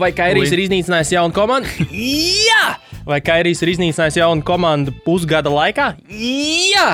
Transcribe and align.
Vai 0.00 0.10
Kairijs 0.16 0.52
ir 0.56 0.62
iznīcinājis 0.64 1.12
jaunu 1.14 1.34
komandu? 1.36 1.68
Jā! 1.92 2.64
Vai 3.08 3.18
Kairijs 3.24 3.60
ir 3.64 3.72
iznīcinājis 3.74 4.16
jaunu 4.20 4.44
komandu 4.46 4.94
pusgada 5.04 5.52
laikā? 5.52 5.90
Jā! 6.10 6.88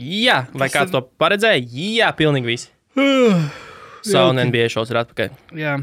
Jā! 0.00 0.38
Vai 0.52 0.68
Tas 0.68 0.76
kāds 0.76 0.90
ir- 0.90 0.96
to 0.98 1.02
paredzēja? 1.20 1.64
Jā, 1.76 2.10
pilnīgi 2.16 2.48
visi. 2.52 2.68
Sauna 4.10 4.44
NBA 4.48 4.68
šos 4.72 4.90
ir 4.92 5.00
atpakaļ. 5.02 5.32
Jā, 5.60 5.78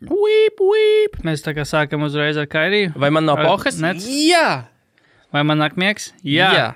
Whip, 0.00 0.56
whip! 0.64 1.18
mēs 1.28 1.42
tā 1.44 1.52
kā 1.52 1.66
sākam 1.68 2.06
uzreiz 2.06 2.38
ar 2.40 2.46
Kairiju. 2.48 2.94
Vai 2.96 3.10
man 3.12 3.26
nav 3.28 3.36
Ar 3.42 3.50
pohas? 3.50 3.76
nets? 3.84 4.06
Jā! 4.08 4.64
Vai 5.30 5.42
man 5.44 5.60
nāk 5.60 5.76
miegs? 5.78 6.06
Jā. 6.24 6.48
Jā. 6.56 6.68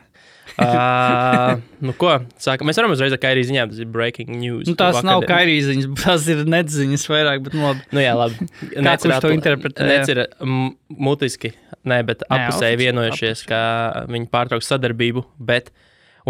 uh, 0.62 1.60
nu 1.82 1.94
ko, 1.98 2.12
sākam. 2.38 2.68
Mēs 2.68 2.78
varam 2.78 2.92
uzreiz 2.94 3.14
ar 3.14 3.20
Kairiju 3.22 3.48
ziņām, 3.48 3.72
tas 3.72 3.80
ir 3.82 3.88
breaking 3.90 4.36
news. 4.38 4.68
Nu, 4.70 4.76
tās 4.78 5.00
nav 5.06 5.24
kairijas 5.26 5.66
ziņas, 5.70 5.88
tās 6.04 6.28
ir 6.30 6.44
nedziņas 6.50 7.06
vairāk, 7.10 7.42
bet 7.46 7.56
nu, 7.58 7.64
labi. 7.66 7.86
Nu, 7.94 8.02
jā, 8.04 8.12
labi. 8.18 8.48
Kāds 8.86 9.06
kurš 9.06 9.24
to 9.24 9.32
interpretē. 9.34 9.88
Nec 9.90 10.12
ir 10.14 10.22
mutiski, 11.08 11.54
ne, 11.82 11.98
bet 12.06 12.22
Nē, 12.26 12.36
apusēji 12.36 12.80
vienojušies, 12.84 13.42
ka 13.50 13.60
viņi 14.10 14.30
pārtrauks 14.34 14.70
sadarbību, 14.70 15.26
bet, 15.50 15.72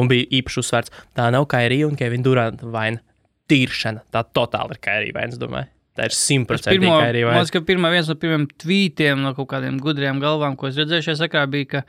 un 0.01 0.09
bija 0.11 0.31
īpaši 0.41 0.63
uzsvērts, 0.65 0.95
tā 1.19 1.29
nav 1.35 1.45
Kairija 1.53 1.91
un 1.91 2.01
Kevina 2.01 2.25
Duranta 2.27 2.71
vaina. 2.73 3.05
Tīršana, 3.45 4.07
tā 4.09 4.23
totāli 4.33 4.73
ir 4.73 4.81
Kairija 4.81 5.19
vaina, 5.19 5.35
es 5.35 5.41
domāju. 5.41 5.69
Tā 5.95 6.09
ir 6.09 6.15
simtprocentīgi 6.17 6.89
Kairija 6.89 7.27
man 7.29 7.35
vaina. 7.35 7.43
liekas, 7.43 7.53
ka 7.53 7.61
pirmā 7.69 7.91
viens 7.93 8.09
no 8.09 8.17
pirmiem 8.19 8.49
tvītiem 8.63 9.21
no 9.21 9.35
kaut 9.37 9.51
kādiem 9.53 9.77
gudriem 9.83 10.19
galvām, 10.23 10.57
ko 10.59 10.71
es 10.71 10.79
redzēju 10.81 11.11
šajā 11.11 11.21
sakarā, 11.21 11.45
bija, 11.53 11.69
ka, 11.75 11.83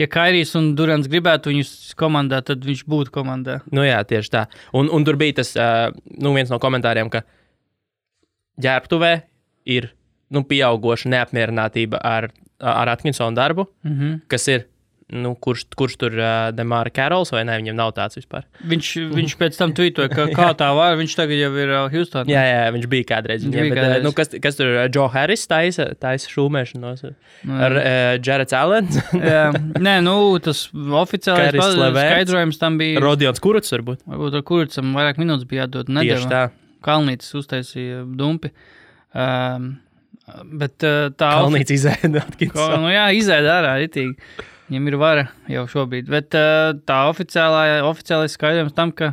ja 0.00 0.08
Kairijs 0.10 0.54
un 0.58 0.72
Durants 0.78 1.08
gribētu 1.10 1.52
viņus 1.52 1.94
komandā, 1.98 2.40
tad 2.46 2.64
viņš 2.66 2.84
būtu 2.90 3.14
komandā. 3.14 3.60
Nu 3.74 3.84
jā, 3.86 4.00
tieši 4.08 4.32
tā. 4.32 4.44
Un, 4.76 4.90
un 4.92 5.06
tur 5.06 5.18
bija 5.20 5.40
tas, 5.40 5.54
uh, 5.56 5.88
nu, 6.18 6.34
viens 6.36 6.50
no 6.52 6.58
komentāriem, 6.62 7.10
ka 7.12 7.24
ģērbtuvē 8.64 9.12
ir, 9.70 9.92
nu, 10.34 10.44
pieaugoša 10.48 11.10
neapmierinātība 11.14 12.00
ar, 12.02 12.30
ar 12.60 12.94
Atkinsona 12.96 13.36
darbu, 13.36 13.68
Mm 13.84 13.98
-hmm. 13.98 14.20
kas 14.28 14.48
ir, 14.48 14.66
nu, 15.12 15.34
kurš, 15.36 15.66
kurš 15.76 15.96
tur 16.00 16.14
uh, 16.16 16.48
Demāra 16.56 16.90
Karols 16.94 17.32
vai 17.34 17.42
ne, 17.44 17.56
viņam 17.60 17.76
nav 17.76 17.90
tāds 17.96 18.16
vispār. 18.16 18.46
Viņš, 18.70 18.88
viņš 19.12 19.34
pēc 19.40 19.58
tam 19.58 19.74
tvītoja, 19.76 20.08
ka 20.12 20.26
kā 20.32 20.46
tā 20.58 20.70
var, 20.76 20.96
viņš 21.00 21.16
tagad 21.18 21.36
jau 21.38 21.50
ir 21.60 21.72
uh, 21.74 21.88
Houstonā. 21.92 22.24
Jā, 22.32 22.44
jā, 22.48 22.62
viņš 22.74 22.88
bija 22.94 23.08
kādreiz. 23.12 23.44
Viņam, 23.44 23.58
bija 23.58 23.74
bet, 23.74 23.80
kādreiz. 23.82 24.06
Nu, 24.06 24.14
kas, 24.16 24.32
kas 24.46 24.58
tur 24.58 24.70
ir? 24.72 24.80
Joe 24.94 25.06
Harris 25.12 25.44
taisa, 25.50 25.90
taisa 26.00 26.32
šūmēšanos 26.32 27.04
ar, 27.10 27.14
Nu, 27.44 27.58
ar 27.60 27.76
uh, 27.76 27.86
Jareds 28.24 28.56
Allens, 28.56 28.98
jā. 29.12 29.44
Nē, 29.84 29.98
nu, 30.06 30.16
tas 30.44 30.66
oficiālais 30.72 31.58
skaidrojums 31.60 32.60
tam 32.60 32.80
bija. 32.80 33.02
Rodions 33.04 33.42
Kurts 33.44 33.74
varbūt. 33.76 34.04
Varbūt 34.08 34.38
ar 34.40 34.44
kurcam 34.48 34.94
vairāk 34.96 35.20
minūtes 35.20 35.44
bija 35.50 35.66
jādod. 35.66 35.90
Tieši 35.90 36.00
Nedēļa. 36.00 36.30
tā. 36.32 36.44
Kalnītis 36.84 37.32
uztaisīja 37.36 38.02
dumpi. 38.16 38.50
Um, 39.14 39.68
bet 40.56 40.84
uh, 40.84 41.10
tā 41.16 41.30
Kalnīts 41.38 41.76
izēda 41.76 42.24
Atkinsona. 42.24 42.80
nu 42.82 42.90
jā, 42.92 43.06
izēda 43.20 43.58
ārā 43.60 43.76
ritīgi. 43.84 44.16
Viņam 44.70 44.86
ir 44.88 44.96
vara 44.96 45.24
jau 45.50 45.66
šobrīd. 45.68 46.06
Bet 46.08 46.34
uh, 46.38 46.72
tā 46.88 47.02
oficiālā, 47.10 47.82
oficiālais 47.84 48.32
skaidrojums 48.38 48.72
tam, 48.76 48.92
ka 48.96 49.12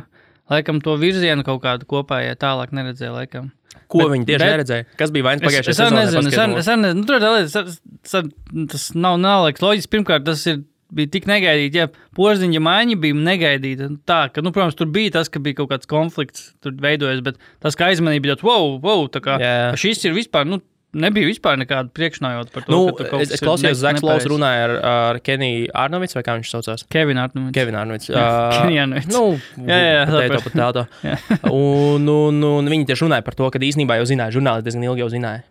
laikam 0.52 0.80
to 0.84 0.96
virzienu 1.00 1.44
kaut 1.44 1.60
kādu 1.64 1.84
kopā, 1.88 2.22
ja 2.24 2.34
tālāk 2.40 2.72
neredzēja 2.72 3.12
laikam. 3.12 3.50
Ko 3.92 3.98
Bet- 4.06 4.14
viņi 4.14 4.26
tieši 4.30 4.40
bet- 4.40 4.52
neredzēja? 4.54 4.84
Kas 4.96 5.10
bija 5.12 5.24
vainas 5.28 5.42
Es, 5.42 5.48
pagājušajā 5.48 5.72
es 5.76 5.80
arī 5.80 5.88
sezonā? 5.92 6.02
nezinu, 6.02 6.18
es 6.18 6.34
Paskaidro. 6.34 6.58
es 6.58 6.68
arī 6.72 6.80
nezinu. 6.86 7.00
Nu, 7.00 7.06
tur 7.08 7.20
tā 7.20 7.30
lieta, 7.36 7.64
es- 7.68 7.80
es- 8.04 8.68
tas 8.72 8.86
nav, 8.94 9.18
nav 9.20 9.44
liekas 9.46 9.60
loģiski. 9.64 9.92
Pirmkārt, 9.96 10.24
tas 10.24 10.46
ir, 10.46 10.62
bija 10.92 11.10
tik 11.12 11.24
negaidīti, 11.28 11.74
ja 11.80 11.86
porziņa 12.16 12.60
maiņa 12.60 12.96
bija 13.00 13.14
negaidīta. 13.28 13.90
Tā, 14.08 14.32
ka, 14.32 14.40
nu, 14.44 14.50
protams, 14.52 14.74
tur 14.76 14.86
bija 14.92 15.12
tas, 15.18 15.28
ka 15.32 15.40
bija 15.40 15.56
kaut 15.60 15.70
kāds 15.70 15.88
konflikts, 15.88 16.52
tur 16.64 16.72
veidojas, 16.72 17.20
bet 17.24 17.36
tas, 17.60 17.76
kā 17.76 17.92
aizmanīja, 17.92 18.24
bija 18.24 18.36
tāds, 18.36 18.44
wow, 18.48 18.76
wow, 18.80 19.04
tā 19.08 19.20
kā 19.24 19.36
ka 19.40 19.76
šis 19.76 20.04
ir 20.08 20.12
vispār, 20.16 20.48
nu, 20.48 20.60
nebija 20.92 21.28
vispār 21.28 21.56
nekāda 21.60 21.88
priekšnājota 21.96 22.52
par 22.54 22.64
to, 22.66 22.72
Nu, 22.72 22.80
ka 22.96 23.20
es, 23.22 23.32
es 23.36 23.42
klausījos, 23.42 23.76
ir 23.76 23.80
Zaks 23.80 24.02
nepareizi. 24.02 24.30
runāja 24.32 24.64
ar, 24.66 24.74
ar 24.90 25.20
Keniju 25.24 25.70
Arnovicu, 25.82 26.18
vai 26.18 26.24
kā 26.26 26.34
viņš 26.38 26.50
saucās? 26.52 26.84
Kevina 26.92 27.24
Arnolds. 27.28 27.54
Kevinu 27.56 27.80
Arnovicu. 27.80 28.12
Kenny 28.56 28.78
Arnolds. 28.82 29.08
Nu, 29.12 29.24
Jā, 29.64 29.78
jā, 29.78 29.94
jā, 29.96 30.04
pateikt 30.10 30.34
to 30.36 30.42
sapratu. 30.42 30.44
pat 30.50 30.60
tādu. 30.60 31.54
un, 31.56 32.12
un, 32.12 32.42
un 32.52 32.70
viņi 32.74 32.88
tieši 32.92 33.06
runāja 33.08 33.26
par 33.26 33.38
to, 33.38 33.48
ka 33.54 33.62
īstenībā 33.62 33.98
jau 34.00 34.08
zināja, 34.12 34.36
žurnālisti 34.38 34.68
diezgan 34.68 34.86
ilgi 34.90 35.04
jau 35.06 35.10
zināja. 35.16 35.44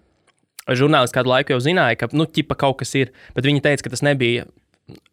Žurnālisti 0.78 1.18
kādu 1.18 1.34
laiku 1.34 1.56
jau 1.56 1.62
zināja, 1.66 1.98
ka, 1.98 2.12
nu, 2.14 2.28
ķipa 2.30 2.56
kaut 2.62 2.78
kas 2.84 2.94
ir, 3.00 3.10
bet 3.36 3.48
viņi 3.50 3.64
teica, 3.66 3.88
ka 3.88 3.94
tas 3.96 4.04
nebija 4.06 4.46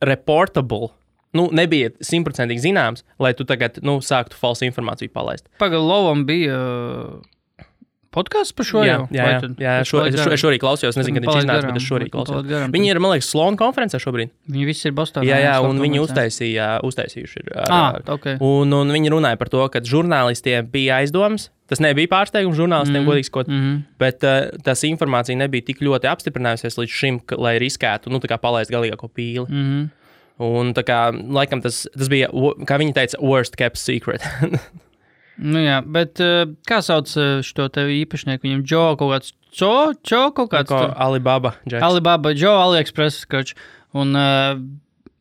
reportable. 0.04 0.90
Nu, 1.36 1.48
nebija 1.52 1.90
simtprocentīgi 2.04 2.62
zināms, 2.70 3.02
lai 3.20 3.34
tu 3.36 3.44
tagad 3.48 3.80
nu, 3.84 3.98
sāktu 4.04 4.36
falsu 4.38 4.64
informāciju 4.64 5.12
palaist. 5.12 5.44
Pagaidā, 5.60 6.14
bija 6.28 6.56
uh, 6.56 7.18
podkāsts 8.18 8.54
par 8.58 8.66
šo 8.68 8.82
jā, 8.84 8.96
jau? 8.98 9.08
jā, 9.14 9.24
jā, 9.30 9.40
jā 9.62 9.74
tas 9.80 9.88
šo, 9.92 10.02
es, 10.10 10.18
šo, 10.18 10.30
es 10.36 10.42
šorīt 10.42 10.62
klausījos, 10.62 10.98
nezinu, 10.98 11.18
kad 11.20 11.28
viņš 11.28 11.40
iznāca, 11.44 11.68
bet 11.70 11.78
es 11.80 11.86
šorīt 11.88 12.10
klausījos. 12.14 12.72
Viņi 12.74 12.90
ir, 12.92 13.00
man 13.04 13.14
liekas, 13.14 13.30
Sloan 13.32 13.56
konferencē 13.60 14.00
šobrīd. 14.02 14.32
Viņi 14.50 14.66
visi 14.68 14.88
ir 14.90 14.96
Bostonā. 14.98 15.28
Jā, 15.30 15.38
jā, 15.46 15.54
un 15.64 15.78
viņi 15.82 16.02
uztaisīja, 16.04 16.66
uztaisījuši 16.88 17.44
ir. 17.44 17.52
Ah, 17.68 17.98
ar- 18.00 18.02
ok. 18.18 18.26
Un, 18.44 18.74
un 18.82 18.90
viņi 18.94 19.14
runāja 19.14 19.38
par 19.40 19.48
to, 19.54 19.62
ka 19.72 19.80
žurnālistiem 19.86 20.66
bija 20.72 20.98
aizdomas. 21.02 21.48
Tas 21.68 21.82
nebija 21.84 22.08
pārsteigums 22.08 22.56
žurnālistiem, 22.56 23.02
mm. 23.02 23.04
Mhm. 23.04 23.10
godīgi 23.12 23.28
sakot, 23.28 23.48
Mhm. 23.52 23.74
bet 24.00 24.24
uh, 24.24 24.48
tas 24.64 24.80
informācija 24.88 25.36
nebija 25.36 25.66
tik 25.66 25.82
ļoti 25.84 26.08
apstiprinājusies 26.08 26.78
līdz 26.80 26.94
šim, 26.96 27.18
ka, 27.28 27.36
lai 27.36 27.58
riskētu, 27.60 28.08
nu, 28.08 28.20
tā 28.24 28.30
kā 28.32 28.38
palaist 28.40 28.72
galīgāko 28.72 29.10
pīli. 29.12 29.44
Mhm. 29.48 29.90
Un 30.40 30.72
tā 30.72 30.84
kā, 30.86 31.10
laikam, 31.12 31.60
tas, 31.60 31.82
tas 31.92 32.08
bija, 32.08 32.28
kā 32.64 32.78
viņi 32.80 32.94
teica, 32.94 33.18
worst 33.20 33.56
kept 33.58 33.76
secret. 33.76 34.22
Nu, 35.38 35.60
jā, 35.62 35.78
bet 35.86 36.18
uh, 36.24 36.48
kā 36.66 36.80
sauc 36.82 37.10
uh, 37.16 37.38
šo 37.46 37.68
te 37.70 37.84
īpašnieku? 38.00 38.42
Viņam 38.46 38.64
Džo 38.66 38.84
kaut 38.98 39.12
kāds, 39.14 39.34
Čo, 39.54 39.94
Čo 40.04 40.28
kaut 40.36 40.50
kāds. 40.52 40.68
Kā 40.68 40.82
tur- 40.82 40.96
Alibaba. 41.00 41.54
Jacks. 41.64 41.82
Alibaba, 41.86 42.34
Džo, 42.36 42.50
AliExpress, 42.66 43.22
kroč. 43.30 43.54
Un 43.96 44.12
uh, 44.18 44.58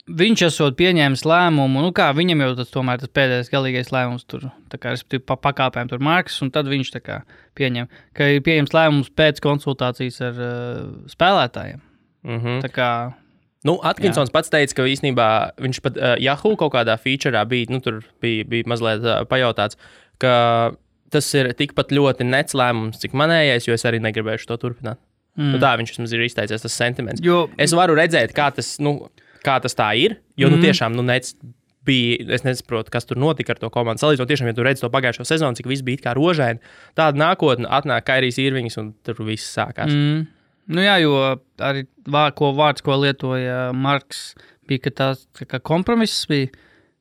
viņš 0.07 0.41
esot 0.47 0.75
pieņēmis 0.79 1.23
lēmumu, 1.28 1.81
nu 1.83 1.91
kā 1.95 2.09
viņam 2.16 2.41
jau 2.45 2.50
tas 2.55 2.69
tomēr 2.72 3.00
tas 3.00 3.11
pēdējais 3.11 3.51
galīgais 3.51 3.91
lēmums 3.91 4.23
tur, 4.28 4.50
tā 4.72 4.79
kā, 4.79 4.94
respektīvi, 4.95 5.23
pa 5.28 5.35
pakāpēm 5.35 5.89
tur 5.91 6.00
Marks, 6.03 6.41
un 6.44 6.51
tad 6.51 6.67
viņš 6.72 6.91
tā 6.95 7.01
kā 7.03 7.17
pieņem, 7.59 7.88
ka 8.16 8.28
ir 8.31 8.44
pieņems 8.45 8.75
lēmums 8.75 9.09
pēc 9.16 9.39
konsultācijas 9.44 10.22
ar 10.29 10.39
uh, 10.39 10.84
spēlētājiem. 11.11 11.81
Mm 12.28 12.39
-hmm. 12.44 12.61
Tā 12.63 12.69
kā, 12.72 12.89
Nu, 13.67 13.75
Atkinsons 13.83 14.29
Jā. 14.31 14.33
pats 14.38 14.53
teica, 14.53 14.78
ka 14.79 14.85
īstenībā 14.88 15.28
viņš 15.59 15.81
pat 15.83 15.97
uh, 16.00 16.13
Yahoo 16.23 16.55
kaut 16.59 16.72
kādā 16.78 16.95
featurē 17.01 17.41
bija, 17.51 17.67
nu, 17.73 17.81
tur 17.83 18.00
bija, 18.23 18.45
bija 18.47 18.69
mazliet 18.72 19.03
uh, 19.03 19.22
pajautāts, 19.29 19.75
ka 20.23 20.33
tas 21.13 21.28
ir 21.39 21.51
tikpat 21.57 21.91
ļoti 21.95 22.25
nets 22.28 22.55
lēmums, 22.57 23.00
cik 23.03 23.13
manējais, 23.17 23.67
jo 23.69 23.75
es 23.78 23.85
arī 23.88 24.00
negribēju 24.03 24.47
to 24.50 24.57
turpināt. 24.63 25.00
Mm. 25.38 25.51
Nu, 25.53 25.59
tā 25.61 25.75
viņš 25.79 25.94
vismaz 25.94 26.13
ir 26.17 26.23
izteicies, 26.25 26.63
tas 26.66 26.73
sentiments. 26.73 27.22
jo, 27.23 27.44
Es 27.61 27.72
varu 27.78 27.94
redzēt, 28.00 28.33
kā 28.35 28.50
tas, 28.55 28.73
nu, 28.81 28.95
kā 29.45 29.59
tas 29.61 29.75
tā 29.78 29.91
ir, 29.99 30.17
jo, 30.35 30.47
Mhm. 30.49 30.55
nu, 30.57 30.63
tiešām, 30.66 30.95
nu, 30.97 31.03
nets 31.05 31.35
bija, 31.88 32.25
es 32.35 32.44
nesaprotu, 32.44 32.91
kas 32.91 33.05
tur 33.07 33.16
notika 33.22 33.53
ar 33.53 33.59
to 33.61 33.69
komandu. 33.72 34.01
Salīdzinot, 34.01 34.28
tiešām, 34.28 34.47
ja 34.49 34.53
tu 34.57 34.63
redzi 34.66 34.81
to 34.84 34.89
pagājušo 34.91 35.23
sezonu, 35.29 35.55
cik 35.55 35.69
viss 35.72 35.85
bija 35.88 36.01
kā 36.09 36.16
rožaini, 36.17 36.59
tāda 36.97 37.16
nākotne 37.16 37.69
atnāk 37.69 38.03
Kairijs 38.09 38.39
Irvings 38.44 38.75
un 38.81 38.89
tur 39.07 39.16
viss 39.23 39.47
sākās. 39.55 39.94
Mm. 39.94 40.25
Nu 40.73 40.83
jā, 40.83 40.97
jo 41.03 41.17
arī 41.63 41.85
vā, 42.09 42.28
ko 42.38 42.51
vārds, 42.57 42.83
ko 42.85 42.97
lietoja 43.01 43.73
Marks, 43.75 44.31
bija, 44.67 44.88
ka 44.88 44.95
tas 45.01 45.28
tā 45.38 45.47
kā 45.50 45.61
kompromiss 45.63 46.28
bija. 46.29 46.53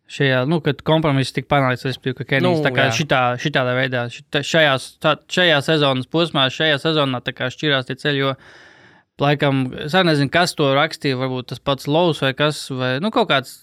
Šajā, 0.06 0.44
nu, 0.47 0.60
kad 0.62 0.84
kompromiss 0.87 1.34
tika 1.34 1.49
panākts, 1.50 1.82
respektīvi, 1.82 2.15
ka 2.21 2.25
Kenijs 2.31 2.60
Nu, 2.60 2.62
tā 2.62 2.71
kā 2.71 2.84
jā. 2.87 2.93
šitā, 2.94 3.22
šitādā 3.43 3.72
veidā, 3.75 4.04
šitā, 4.15 4.38
šajās, 4.47 4.84
tā, 5.03 5.16
šajā 5.34 5.56
sezonas 5.66 6.06
posmā, 6.06 6.44
šajā 6.54 6.77
sezonā 6.78 7.19
tā 7.27 7.34
kā 7.34 7.49
šķirās 7.50 7.88
tie 7.88 7.97
ceļi, 7.99 8.21
jo, 8.21 8.37
laikam, 9.19 9.65
es 9.83 9.97
nezinu, 10.06 10.31
kas 10.31 10.54
to 10.54 10.69
rakstīja, 10.78 11.19
varbūt 11.19 11.48
tas 11.51 11.59
pats 11.59 11.91
Lovs 11.91 12.22
vai 12.22 12.30
kas, 12.39 12.60
vai, 12.71 12.92
nu, 13.03 13.10
kaut 13.10 13.33
kāds 13.33 13.57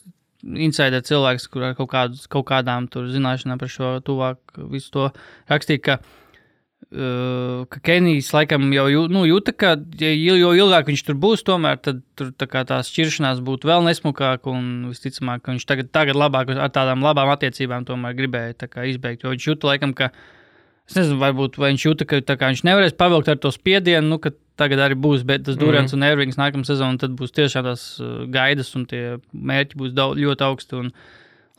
insider 0.43 0.99
cilvēks, 1.07 1.47
kur 1.47 1.69
ar 1.69 1.77
kaut, 1.79 1.93
kādu, 1.95 2.19
kaut 2.35 2.49
kādām 2.51 2.91
tur 2.91 3.07
zināšanām 3.13 3.63
par 3.63 3.71
šo 3.71 3.93
tuvāk 4.03 4.59
visu 4.67 4.91
to 4.97 5.07
rakstīja, 5.47 5.85
ka 5.87 5.97
Uh, 6.03 6.22
ka 6.91 7.79
Kenijs 7.85 8.31
laikam 8.33 8.67
jau 8.75 9.05
nu, 9.11 9.23
jūta, 9.29 9.53
ka 9.55 9.73
jo 9.99 10.51
ilgāk 10.57 10.91
viņš 10.91 11.03
tur 11.07 11.17
būs, 11.19 11.45
tomēr 11.47 11.79
tur 11.83 12.29
tā 12.37 12.63
tās 12.67 12.91
šķiršanās 12.91 13.41
būtu 13.45 13.69
vēl 13.69 13.85
nesmukāk. 13.87 14.47
Un 14.51 14.91
visticamāk, 14.91 15.43
ka 15.43 15.55
viņš 15.55 15.67
tagad, 15.69 15.91
tagad 15.95 16.19
labāk 16.19 16.53
ar 16.53 16.71
tādām 16.73 17.05
labām 17.05 17.31
attiecībām 17.33 17.87
gribēja 18.17 18.55
izbeigt. 18.89 19.23
Jo 19.23 19.33
viņš 19.33 19.49
jūta, 19.49 19.71
laikam, 19.73 19.95
ka 19.97 20.11
es 20.89 20.97
nezinu, 20.99 21.19
varbūt 21.21 21.57
vai 21.61 21.73
viņš 21.73 21.87
jūta, 21.87 22.07
ka 22.09 22.49
viņš 22.49 22.65
nevarēs 22.67 22.97
pavilkt 22.99 23.31
ar 23.31 23.39
to 23.41 23.51
spiedienu, 23.53 24.15
nu, 24.15 24.33
tagad 24.59 24.83
arī 24.83 24.97
būs, 24.99 25.25
bet 25.27 25.45
tas 25.47 25.57
Durants 25.57 25.93
mm. 25.93 25.97
un 25.97 26.07
Ervings 26.09 26.39
nākamā 26.39 26.67
sezona, 26.67 26.99
tad 27.01 27.15
būs 27.17 27.33
tiešām 27.33 27.65
tās 27.65 27.85
uh, 28.01 28.23
gaidas 28.31 28.73
un 28.77 28.85
tie 28.89 29.03
mērķi 29.33 29.79
būs 29.79 29.93
daudz, 29.97 30.21
ļoti 30.21 30.45
augsti. 30.47 30.81
Un, 30.83 30.91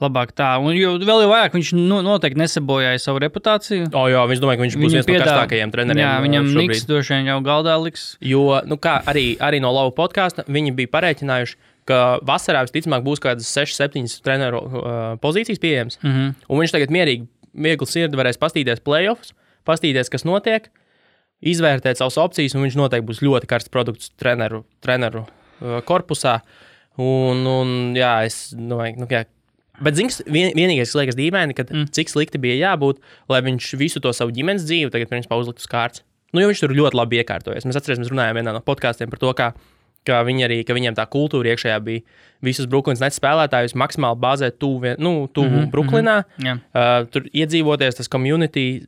Labāk 0.02 0.32
tā, 0.34 0.48
un 0.58 0.74
jo 0.74 0.96
vēl 0.98 1.20
jau 1.22 1.28
vairāk 1.30 1.52
viņš 1.54 1.68
nu, 1.78 2.00
noteikti 2.02 2.40
nesabojāja 2.40 2.98
savu 2.98 3.20
reputāciju. 3.22 3.92
O, 3.94 4.08
jā, 4.10 4.24
viņš 4.26 4.40
domāja, 4.42 4.58
ka 4.58 4.64
viņš 4.64 4.74
būs 4.74 4.82
Viņam 4.82 4.96
viens 4.96 5.06
no 5.06 5.12
piedāvā- 5.12 5.26
karstākajiem 5.28 5.70
treneriem. 5.70 6.02
Jā, 6.02 6.14
uh, 6.18 6.24
viņam. 6.24 6.48
Niks 6.58 6.86
droši 6.88 7.14
vien 7.14 7.28
jau 7.30 7.36
galdā 7.46 7.76
liks. 7.78 8.16
Jo, 8.20 8.60
nu, 8.66 8.74
kā 8.76 8.96
arī, 9.06 9.36
arī 9.38 9.60
no 9.62 9.70
Lapa 9.70 9.94
podkāsta, 10.02 10.42
viņi 10.50 10.74
bija 10.74 10.90
pareiķinājuši, 10.96 11.54
ka 11.86 12.18
vasarā 12.26 12.64
visticamāk 12.66 13.04
būs 13.06 13.22
kaut 13.22 13.36
kādas 13.36 13.46
6, 13.54 13.76
7 13.78 14.18
treneru 14.26 14.64
uh, 14.66 14.82
pozīcijas 15.22 15.62
pieejamas. 15.62 15.98
Mm 16.02 16.10
-hmm. 16.10 16.34
Un 16.48 16.58
viņš 16.64 16.72
tagad 16.74 16.90
mierīgi, 16.90 17.28
viegli 17.54 17.86
sirdi 17.86 18.16
varēs 18.18 18.40
paskatīties 18.42 18.82
playoffs, 18.82 19.30
paskatīties, 19.64 20.10
kas 20.10 20.24
notiek. 20.24 20.70
izvērtēt 21.44 21.98
savas 21.98 22.16
opcijas, 22.18 22.54
un 22.54 22.62
viņš 22.64 22.76
noteikti 22.76 23.06
būs 23.06 23.20
ļoti 23.20 23.46
karsts 23.46 23.68
produkts 23.68 24.10
treneru, 24.16 24.64
treneru 24.80 25.26
uh, 25.26 25.80
korpusā. 25.84 26.40
Un, 26.96 27.46
un 27.46 27.94
jā, 27.94 28.24
es 28.24 28.54
domāju, 28.56 28.96
nu, 29.02 29.06
jā, 29.10 29.24
Bet 29.82 29.96
zins, 29.98 30.20
vien, 30.30 30.52
vienīgais, 30.54 30.92
kas 30.92 30.98
liekas 31.00 31.16
dīvaini, 31.18 31.54
ka 31.56 31.64
mm. 31.66 31.88
cik 31.96 32.12
slikti 32.12 32.38
bija 32.38 32.70
jābūt, 32.70 33.00
lai 33.32 33.40
viņš 33.42 33.72
visu 33.80 34.02
to 34.02 34.12
savu 34.14 34.34
ģimenes 34.34 34.66
dzīvi 34.68 34.92
tagad 34.94 35.10
principā 35.10 35.38
uzliktu 35.40 35.64
uz 35.64 35.70
kārtas. 35.70 36.04
Nu, 36.34 36.42
jo 36.42 36.50
viņš 36.50 36.64
tur 36.64 36.74
ļoti 36.74 36.98
labi 36.98 37.20
iekārtojas. 37.22 37.66
Mēs 37.66 37.78
atceramies, 37.78 38.10
runājām 38.10 38.38
vienā 38.40 38.54
no 38.54 38.62
podkāstiem 38.62 39.10
par 39.10 39.22
to, 39.22 39.32
kā, 39.38 39.50
kā 40.06 40.20
viņi 40.26 40.46
arī, 40.46 40.60
ka 40.66 40.74
viņiem 40.74 40.96
tā 40.98 41.06
kultūra 41.10 41.52
iekšējā 41.54 41.80
bija 41.86 42.02
visus 42.44 42.68
Brooklynas 42.70 43.02
net 43.02 43.16
spēlētājus 43.16 43.76
maksimāli 43.78 44.20
bāzēt 44.22 44.58
tuvu 44.62 44.96
nu, 44.98 45.28
tuv 45.30 45.46
mm 45.46 45.58
-hmm, 45.58 45.70
Brooklynā. 45.74 46.16
Mm 46.22 46.44
-hmm, 46.44 46.46
yeah. 46.74 47.02
uh, 47.02 47.10
tur 47.10 47.28
iedzīvoties, 47.32 47.98
tas 47.98 48.10
community 48.10 48.82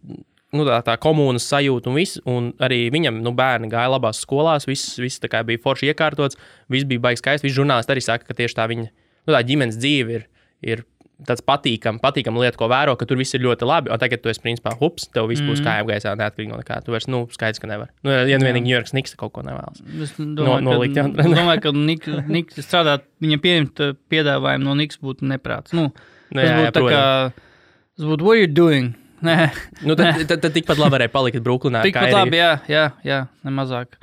nu, 0.57 0.65
tā, 0.67 0.79
tā 0.87 0.95
komunas 1.03 1.47
sajūta, 1.51 1.91
un, 1.91 1.99
viss, 1.99 2.21
un 2.29 2.53
arī 2.63 2.87
viņam 2.93 3.21
nu, 3.25 3.33
bērni 3.37 3.71
gāja 3.73 3.91
labās 3.93 4.21
skolās, 4.23 4.67
viss, 4.67 4.99
viss 4.99 5.21
bija 5.21 5.63
forši 5.63 5.91
iekārtots, 5.93 6.39
viss 6.69 6.85
bija 6.85 7.01
baigi 7.01 7.23
skaisti. 7.23 7.47
Visi 7.47 7.59
žurnālisti 7.59 7.95
arī 7.95 8.05
saka, 8.05 8.25
ka 8.25 8.35
tieši 8.35 8.55
tā 8.55 8.67
viņa 8.71 8.87
nu, 8.87 9.35
tā 9.35 9.43
ģimenes 9.43 9.79
dzīve 9.81 10.13
ir. 10.13 10.27
Ir 10.65 10.85
Tāds 11.25 11.41
patīkams, 11.41 12.03
patīkams 12.03 12.43
lieta, 12.43 12.59
ko 12.61 12.67
vēro, 12.69 12.93
ka 13.01 13.07
tur 13.09 13.17
viss 13.17 13.33
ir 13.33 13.41
ļoti 13.41 13.65
labi. 13.65 13.89
Un 13.89 14.01
tagad 14.01 14.21
tu 14.21 14.29
esi, 14.29 14.41
principā, 14.45 14.75
hups, 14.77 15.07
tev 15.15 15.31
viss 15.31 15.41
būs 15.41 15.63
mm. 15.63 15.65
kājām 15.65 15.87
gaisā, 15.89 16.13
neatkarīgi 16.21 16.53
no 16.53 16.59
kā. 16.67 16.77
Tu 16.85 16.93
vairs, 16.93 17.07
nu, 17.09 17.23
skaidrs, 17.33 17.63
ka 17.63 17.71
nevar. 17.71 17.89
Nu, 18.05 18.13
ja 18.13 18.37
vienīgi 18.37 18.69
Ņujorkas 18.69 18.93
Niks 18.93 19.17
kaut 19.17 19.33
ko 19.33 19.45
nevēlas. 19.47 19.81
Es 19.81 20.13
domāju, 20.19 20.67
no, 20.67 20.75
nolikt, 20.75 20.99
ka, 20.99 21.07
es 21.25 21.33
domāju, 21.33 21.63
ka 21.65 21.73
Niks, 21.79 22.13
Niks 22.29 22.61
strādāt, 22.61 23.09
viņam 23.25 23.43
pieņemt 23.47 23.83
piedāvājumu 24.13 24.69
no 24.69 24.77
Niks 24.77 25.01
būtu 25.01 25.31
neprāts. 25.33 25.73
Nu, 25.77 25.89
nu, 25.89 26.45
jā, 26.45 26.53
jā, 26.67 26.75
tā 26.77 26.85
kā, 26.85 27.03
tas 27.33 28.11
būtu, 28.13 28.29
what 28.29 28.43
you 28.43 28.53
doing? 28.53 28.93
Nē, 29.25 29.39
nu, 29.89 29.97
tad, 29.97 30.21
tad, 30.29 30.45
tad 30.45 30.53
tikpat 30.53 30.77
labi 30.85 30.99
varēja 30.99 31.15
palikt 31.17 31.41
Brooklynā. 31.49 31.87
Tikpat 31.89 32.13
labi, 32.13 32.45
jā, 32.45 32.53
jā, 32.69 32.91
jā 33.09 33.23
nemazāk. 33.49 33.97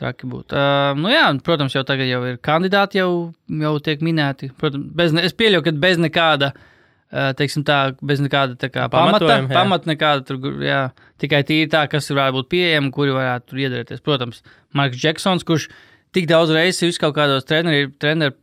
Traki 0.00 0.26
būtu. 0.26 0.58
Uh, 0.58 0.98
nu 0.98 1.10
jā, 1.12 1.26
protams, 1.46 1.74
jau 1.76 1.84
tagad 1.86 2.08
jau 2.10 2.20
ir 2.26 2.38
kandidāti, 2.42 2.98
jau, 2.98 3.10
jau 3.62 3.74
tiek 3.84 4.00
minēti. 4.02 4.50
Protams, 4.58 4.88
bez, 4.98 5.14
ne, 5.14 5.22
es 5.28 5.36
pieļauju, 5.38 5.66
ka 5.68 5.74
bez 5.84 6.00
nekāda, 6.02 6.50
teiksim 7.38 7.62
tā, 7.66 7.78
bez 8.02 8.18
nekāda 8.22 8.58
tā 8.58 8.70
kā 8.74 8.88
pamata, 8.90 9.38
pamata 9.52 9.90
nekāda, 9.92 10.24
tur, 10.26 10.48
jā, 10.64 10.88
tikai 11.22 11.44
tīri 11.46 11.70
tā, 11.70 11.84
kas 11.90 12.10
varētu 12.10 12.40
būt 12.40 12.50
pieejama, 12.56 12.90
kuri 12.94 13.14
varētu 13.14 13.52
tur 13.52 13.62
iedarboties. 13.62 14.02
Protams, 14.02 14.42
Marks 14.74 14.98
Džeksons, 14.98 15.46
kurš 15.46 15.68
tik 16.14 16.26
daudz 16.30 16.50
reizes 16.54 16.82
ir 16.88 17.00
kaut 17.02 17.14
kādos 17.18 17.46
treneru, 17.46 18.34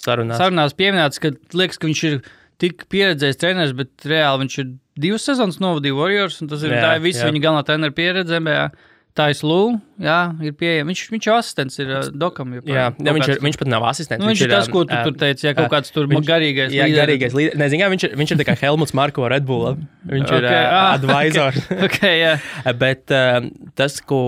sarunās. 0.00 0.40
sarunās 0.40 0.76
pieminēts, 0.78 1.20
ka 1.20 1.34
liekas, 1.56 1.80
ka 1.80 1.90
viņš 1.90 2.04
ir 2.08 2.20
tik 2.60 2.86
pieredzējis 2.92 3.40
treneris, 3.40 3.76
bet 3.76 4.08
reāli 4.08 4.46
viņš 4.46 4.56
ir 4.62 4.72
divas 5.00 5.24
sezonas 5.28 5.60
novadījis 5.60 5.96
Warriors, 5.96 6.40
un 6.44 6.50
tas 6.52 6.64
ir, 6.64 6.76
jā, 6.76 6.80
tā 6.84 6.96
visa 7.04 7.28
viņa 7.28 7.44
galvenā 7.44 7.66
treneru 7.68 7.96
pieredze. 7.96 8.40
NBA. 8.40 8.88
Tais 9.18 9.40
Lūks, 9.42 9.80
jā, 9.98 10.18
ir 10.46 10.52
pieejams. 10.54 10.86
Viņš, 10.92 11.00
viņš 11.10 11.26
jau 11.26 11.36
asistents 11.40 11.80
ir 11.82 11.88
dokam. 12.14 12.52
Joprojām. 12.54 12.76
Jā, 12.94 13.06
jā 13.08 13.14
viņš, 13.16 13.30
ir, 13.32 13.40
viņš 13.42 13.56
pat 13.58 13.70
nav 13.72 13.86
asistents. 13.88 14.22
Nu, 14.22 14.28
viņš, 14.30 14.38
viņš 14.38 14.46
ir 14.46 14.52
tas, 14.54 14.68
ko 14.70 14.84
tu 14.86 14.94
uh, 14.94 15.02
tur 15.08 15.16
teici, 15.18 15.48
ja 15.48 15.54
kaut 15.56 15.66
uh, 15.66 15.72
kāds 15.72 15.94
tur 15.94 16.06
viņš, 16.10 16.28
garīgais. 16.28 16.70
Jā, 16.76 16.86
līderi. 16.86 17.00
garīgais 17.00 17.34
līderis. 17.34 17.58
Nezinu, 17.58 17.88
viņš, 17.94 18.06
ir, 18.06 18.14
viņš 18.20 18.34
ir 18.36 18.44
kā 18.46 18.54
Helmuts 18.60 18.94
Marko 18.94 19.26
Red 19.32 19.48
Bull. 19.48 19.80
Viņš 20.06 20.30
okay, 20.30 20.38
ir 20.38 20.46
uh, 20.46 20.76
ah, 20.78 20.92
advisor. 20.94 21.58
okay, 21.74 21.88
okay, 21.88 22.14
yeah. 22.22 22.78
Bet 22.78 23.10
uh, 23.10 23.50
tas, 23.78 23.98
ko 24.06 24.22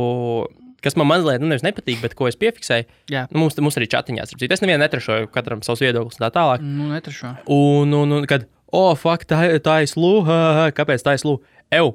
kas 0.82 0.98
man 0.98 1.08
mazliet 1.08 1.42
nu, 1.42 1.54
nepatīk, 1.54 2.00
bet 2.02 2.16
ko 2.18 2.26
es 2.26 2.38
piefiksēju. 2.40 2.88
Jā. 3.12 3.26
Nu, 3.30 3.44
mums, 3.44 3.56
mums 3.62 3.78
arī 3.78 3.88
čatiņās 3.92 4.34
ir. 4.34 4.46
Es 4.50 4.64
nevienu 4.64 4.82
netrašoju, 4.82 5.30
katram 5.34 5.62
savs 5.62 5.84
viedoklis 5.84 6.18
un 6.18 6.26
tā 6.26 6.32
tālāk. 6.34 6.64
Nu, 6.66 6.90
netrašoju. 6.90 7.46
Un, 7.54 7.94
un, 8.00 8.16
un 8.18 8.26
kad, 8.30 8.48
oh, 8.74 8.92
fuck, 8.98 9.26
tā, 9.30 9.44
tā 9.62 9.82
ir 9.84 9.92
slūga, 9.92 10.72
kāpēc 10.74 11.06
tā 11.06 11.14
ir 11.14 11.22
slūga? 11.22 11.62
Ew, 11.72 11.94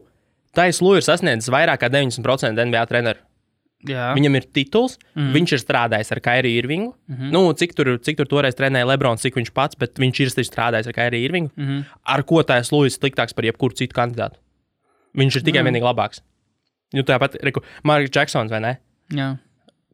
tā 0.57 0.67
ir 0.69 0.77
slūga 0.77 1.01
ir 1.01 1.07
sasniedzis 1.07 1.53
vairāk 1.53 1.83
kā 1.83 1.89
90% 1.93 2.67
NBA 2.67 2.85
treneru. 2.89 3.23
Jā. 3.85 4.09
Viņam 4.17 4.39
ir 4.39 4.47
tituls, 4.57 4.95
mm. 5.13 5.29
viņš 5.35 5.51
ir 5.53 5.61
strādājis 5.61 6.09
ar 6.15 6.21
Kairiju 6.25 6.63
Irvingu. 6.63 6.89
Mm 7.05 7.15
-hmm. 7.15 7.33
nu, 7.35 7.53
cik, 7.53 7.75
tur, 7.77 7.91
cik 8.01 8.17
tur 8.17 8.27
toreiz 8.27 8.57
trenēja 8.57 8.87
Lebrons, 8.89 9.21
cik 9.21 9.37
viņš 9.37 9.51
pats, 9.53 9.77
bet 9.77 10.01
viņš 10.01 10.21
ir 10.23 10.33
strādājis 10.33 10.89
ar 10.89 10.95
Kairiju 10.97 11.29
Irvingu. 11.29 11.51
Mm 11.55 11.67
-hmm. 11.67 11.83
Ar 12.03 12.23
ko 12.23 12.41
tā 12.41 12.57
ir 12.57 12.65
slūga 12.65 12.89
sliktāks 12.89 13.35
par 13.37 13.45
jebkuru 13.45 13.77
citu 13.77 13.93
kandidātu? 13.93 14.41
Viņš 15.15 15.37
ir 15.37 15.43
tikai 15.43 15.61
mm. 15.61 15.69
vienīgi 15.69 15.85
labāks. 15.85 16.21
Nu, 16.93 17.03
tāpat, 17.03 17.37
Marks 17.83 18.09
Džeksons, 18.09 18.51
vai 18.51 18.59
ne? 18.59 18.77
Jā. 19.13 19.37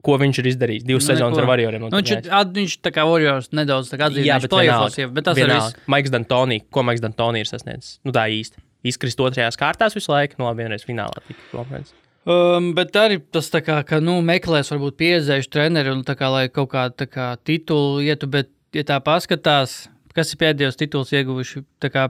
Ko 0.03 0.17
viņš 0.19 0.39
ir 0.39 0.49
izdarījis? 0.51 0.83
Divas 0.83 1.05
nu, 1.07 1.13
sezonas 1.13 1.39
ar 1.39 1.47
Warrioriem. 1.47 1.85
Nu, 1.87 1.97
viņš, 1.97 2.27
at, 2.27 2.51
viņš 2.53 2.75
tā 2.83 2.91
kā 2.91 3.05
Warriors 3.07 3.51
nedaudz 3.55 3.93
atzīst, 3.93 4.25
jā, 4.27 4.39
bet, 4.43 4.51
play-offs, 4.51 4.99
jā, 4.99 5.07
bet 5.07 5.23
tas 5.23 5.37
vienalga. 5.37 5.69
ir 5.69 5.77
viss. 5.77 5.87
Maiks 5.87 6.11
Dantonī, 6.11 6.59
ko 6.69 6.83
Maiks 6.83 7.01
Dantonī 7.01 7.39
ir 7.39 7.49
sasniedzis? 7.49 7.99
Nu, 8.03 8.11
tā 8.11 8.27
īsti. 8.27 8.59
Izkrist 8.83 9.21
otrajās 9.23 9.59
kārtās 9.59 9.95
visu 9.95 10.11
laiku, 10.11 10.39
no 10.41 10.49
nu, 10.49 10.57
vienreiz 10.59 10.83
finālā 10.87 11.23
tika 11.27 11.45
konferences. 11.51 11.95
Um, 12.23 12.71
bet 12.75 12.95
arī 12.95 13.17
tas 13.35 13.49
tā 13.51 13.59
kā, 13.63 13.81
ka, 13.87 13.99
nu, 14.03 14.17
meklēs 14.23 14.71
varbūt 14.71 14.95
pieredzējuši 14.99 15.49
treneri 15.51 15.91
un 15.91 16.05
tā 16.07 16.15
kā, 16.19 16.29
lai 16.31 16.45
kaut 16.51 16.71
kādu 16.71 17.07
kā, 17.11 17.33
titulu 17.43 17.99
ietu, 18.03 18.29
bet, 18.31 18.51
ja 18.75 18.85
tā 18.87 18.99
paskatās, 19.03 19.75
kas 20.15 20.31
ir 20.31 20.39
pēdējos 20.39 20.79
tituls 20.79 21.11
ieguvuši, 21.11 21.65
tā 21.83 21.91
kā, 21.91 22.07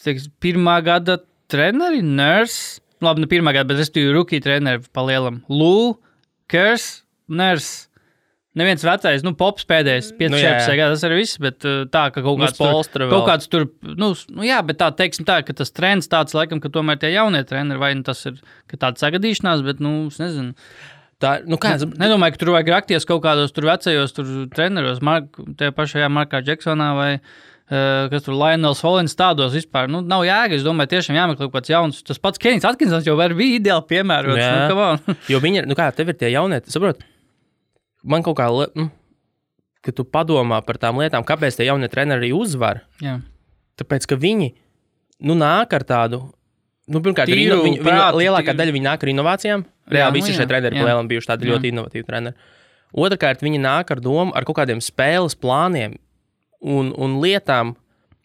teiks, 0.00 0.30
pirmā 0.40 0.78
gada 0.84 1.18
treneri, 1.52 2.00
nurse, 2.00 2.80
labi, 3.04 3.24
ne 3.24 3.28
pirmā 3.28 3.52
gada, 3.52 3.68
bet 3.74 3.84
es 3.84 3.92
biju 3.92 4.14
rookie 4.16 4.40
treneri 4.40 4.80
palielam. 4.96 5.42
Lū, 5.52 5.98
Kers, 6.48 7.02
Ners. 7.28 7.90
Neviens 8.58 8.82
vecais, 8.84 9.22
nu, 9.24 9.32
pops 9.38 9.64
pēdējais, 9.68 10.10
5 10.18 10.32
nu, 10.34 10.40
gada, 10.76 10.88
tas 10.92 11.04
ir 11.08 11.14
viss, 11.16 11.38
bet 11.40 11.64
uh, 11.64 11.84
tā, 11.88 12.02
ka 12.12 12.20
kaut 12.20 12.40
kāds 12.42 12.58
nu, 12.60 12.72
tur, 12.92 13.04
kaut 13.08 13.28
kāds 13.30 13.48
tur, 13.48 13.64
nu, 13.80 14.10
nu, 14.12 14.44
jā, 14.44 14.58
bet 14.68 14.76
tā, 14.82 14.90
teiksim 14.98 15.24
tā, 15.28 15.38
ka 15.46 15.56
tas 15.56 15.72
trends 15.72 16.10
tāds, 16.12 16.36
laikam, 16.36 16.60
ka 16.60 16.68
tomēr 16.72 17.00
tie 17.00 17.14
jaunie 17.14 17.40
treneri, 17.48 17.80
vai 17.80 17.94
nu 17.96 18.04
tas 18.04 18.20
ir, 18.28 18.42
ka 18.68 18.76
tāda 18.82 19.00
sagadīšanās, 19.00 19.64
bet, 19.64 19.80
nu, 19.80 19.94
es 20.12 20.20
nezinu. 20.20 20.52
Tā, 21.22 21.38
nu, 21.48 21.56
kāds... 21.62 21.86
Nedomāju, 21.96 22.34
ka 22.34 22.42
tur 22.42 22.52
vajag 22.56 22.74
rakties 22.74 23.08
kaut 23.08 23.22
kādos 23.24 23.56
tur 23.56 23.70
vecajos 23.70 24.12
tur 24.18 24.34
treneros, 24.52 25.00
Mark, 25.06 25.32
tajā 25.56 25.72
pašajā 25.78 26.12
Markā 26.12 26.42
Džeksonā 26.44 26.92
vai 26.98 27.10
Eh, 27.72 28.08
kas 28.12 28.26
tur 28.26 28.34
Lionels 28.36 28.82
Hollands 28.84 29.14
tādos 29.16 29.54
vispār 29.56 29.86
nu, 29.88 30.02
nav 30.04 30.26
jēga. 30.26 30.58
Es 30.58 30.64
domāju, 30.66 30.90
tiešām 30.92 31.16
jāmeklē 31.16 31.46
kaut 31.46 31.54
kāds 31.54 31.70
jauns. 31.72 32.02
Tas 32.04 32.20
pats 32.20 32.40
Kenijs 32.42 32.66
Atkinsons 32.68 33.06
jau 33.06 33.14
bija 33.16 33.60
ideāli 33.60 33.86
piemērots. 33.94 34.42
Nu, 35.06 35.14
jo 35.30 35.40
viņi 35.40 35.62
ir, 35.62 35.68
nu 35.70 35.76
kā 35.78 35.86
tev 35.96 36.10
ir 36.12 36.18
tie 36.20 36.28
jaunie, 36.34 36.58
saprot, 36.68 37.00
man 38.02 38.24
kaut 38.26 38.38
kā, 38.38 38.48
nu, 38.78 38.88
ka 39.82 39.94
tu 39.94 40.06
padomā 40.06 40.60
par 40.66 40.78
tām 40.82 41.00
lietām, 41.02 41.26
kāpēc 41.26 41.58
tie 41.58 41.66
jaunie 41.68 41.90
treneri 41.90 42.32
uzvar. 42.36 42.84
Jā. 43.02 43.18
Tāpēc, 43.80 44.06
ka 44.10 44.18
viņi 44.20 44.52
nu, 45.26 45.36
nāk 45.38 45.74
ar 45.74 45.84
tādu. 45.86 46.22
Nu, 46.90 47.00
pirmkārt, 47.02 47.30
Tīru, 47.30 47.60
viņi, 47.62 47.78
viņi, 47.78 47.84
prāti, 47.84 48.24
lielākā 48.24 48.50
tīru. 48.50 48.58
daļa 48.58 48.74
viņi 48.74 48.86
nāk 48.88 49.04
ar 49.04 49.12
inovācijām. 49.12 49.66
Reāli 49.92 50.18
visi 50.18 50.34
šie 50.34 50.46
treneri 50.50 50.78
palielam 50.78 51.08
bijuši 51.10 51.30
tādi 51.30 51.46
jā. 51.46 51.54
ļoti 51.54 51.70
inovatīvi 51.72 52.06
treneri. 52.06 52.50
Otrakārt, 52.92 53.42
viņi 53.44 53.60
nāk 53.62 53.90
ar 53.94 54.02
domu, 54.04 54.34
ar 54.36 54.44
kaut 54.44 54.58
kādiem 54.58 54.82
spēles 54.84 55.38
plāniem, 55.38 55.94
un, 56.60 56.90
un 56.92 57.16
lietām. 57.22 57.76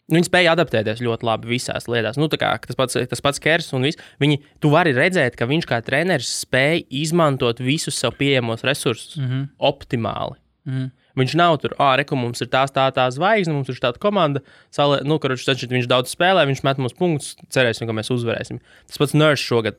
Nu, 0.08 0.16
viņi 0.16 0.28
spēja 0.30 0.54
adaptēties 0.56 1.02
ļoti 1.04 1.26
labi 1.28 1.50
visās 1.50 1.84
lietās. 1.90 2.16
Nu, 2.16 2.30
kā, 2.32 2.54
tas 2.64 2.76
pats, 2.78 2.96
tas 3.10 3.20
pats 3.24 3.42
Kers 3.44 3.74
un 3.76 3.84
viss. 3.84 4.00
Viņi, 4.22 4.38
tu 4.64 4.70
vari 4.72 4.94
redzēt, 4.96 5.36
ka 5.36 5.48
viņš 5.50 5.68
kā 5.68 5.82
treneris 5.84 6.30
spēja 6.46 6.80
izmantot 7.02 7.60
visus 7.60 7.98
sev 8.00 8.16
pieejamos 8.16 8.64
resursus 8.64 9.18
mm 9.18 9.26
-hmm. 9.26 9.48
optimāli. 9.58 10.40
Mm 10.64 10.72
-hmm. 10.72 10.90
Viņš 11.18 11.34
nav 11.34 11.56
tur, 11.58 11.74
ah, 11.82 11.96
reku, 11.98 12.16
mums 12.16 12.40
ir 12.40 12.48
tās 12.48 12.70
tā, 12.70 12.86
tā 12.94 13.10
zvaigzne, 13.10 13.52
mums 13.52 13.68
ir 13.68 13.80
tāda 13.82 13.98
komanda. 13.98 14.40
Salē, 14.70 15.02
nu, 15.02 15.18
karuč, 15.18 15.44
taču, 15.44 15.66
viņš 15.66 15.88
daudz 15.90 16.14
spēlē, 16.14 16.46
viņš 16.46 16.62
met 16.62 16.78
mums 16.78 16.94
punktus, 16.94 17.36
cerēsim, 17.50 17.86
ka 17.86 17.92
mēs 17.92 18.10
uzvarēsim. 18.14 18.60
Tas 18.86 18.98
pats 18.98 19.14
Nurse 19.14 19.42
šogad. 19.42 19.76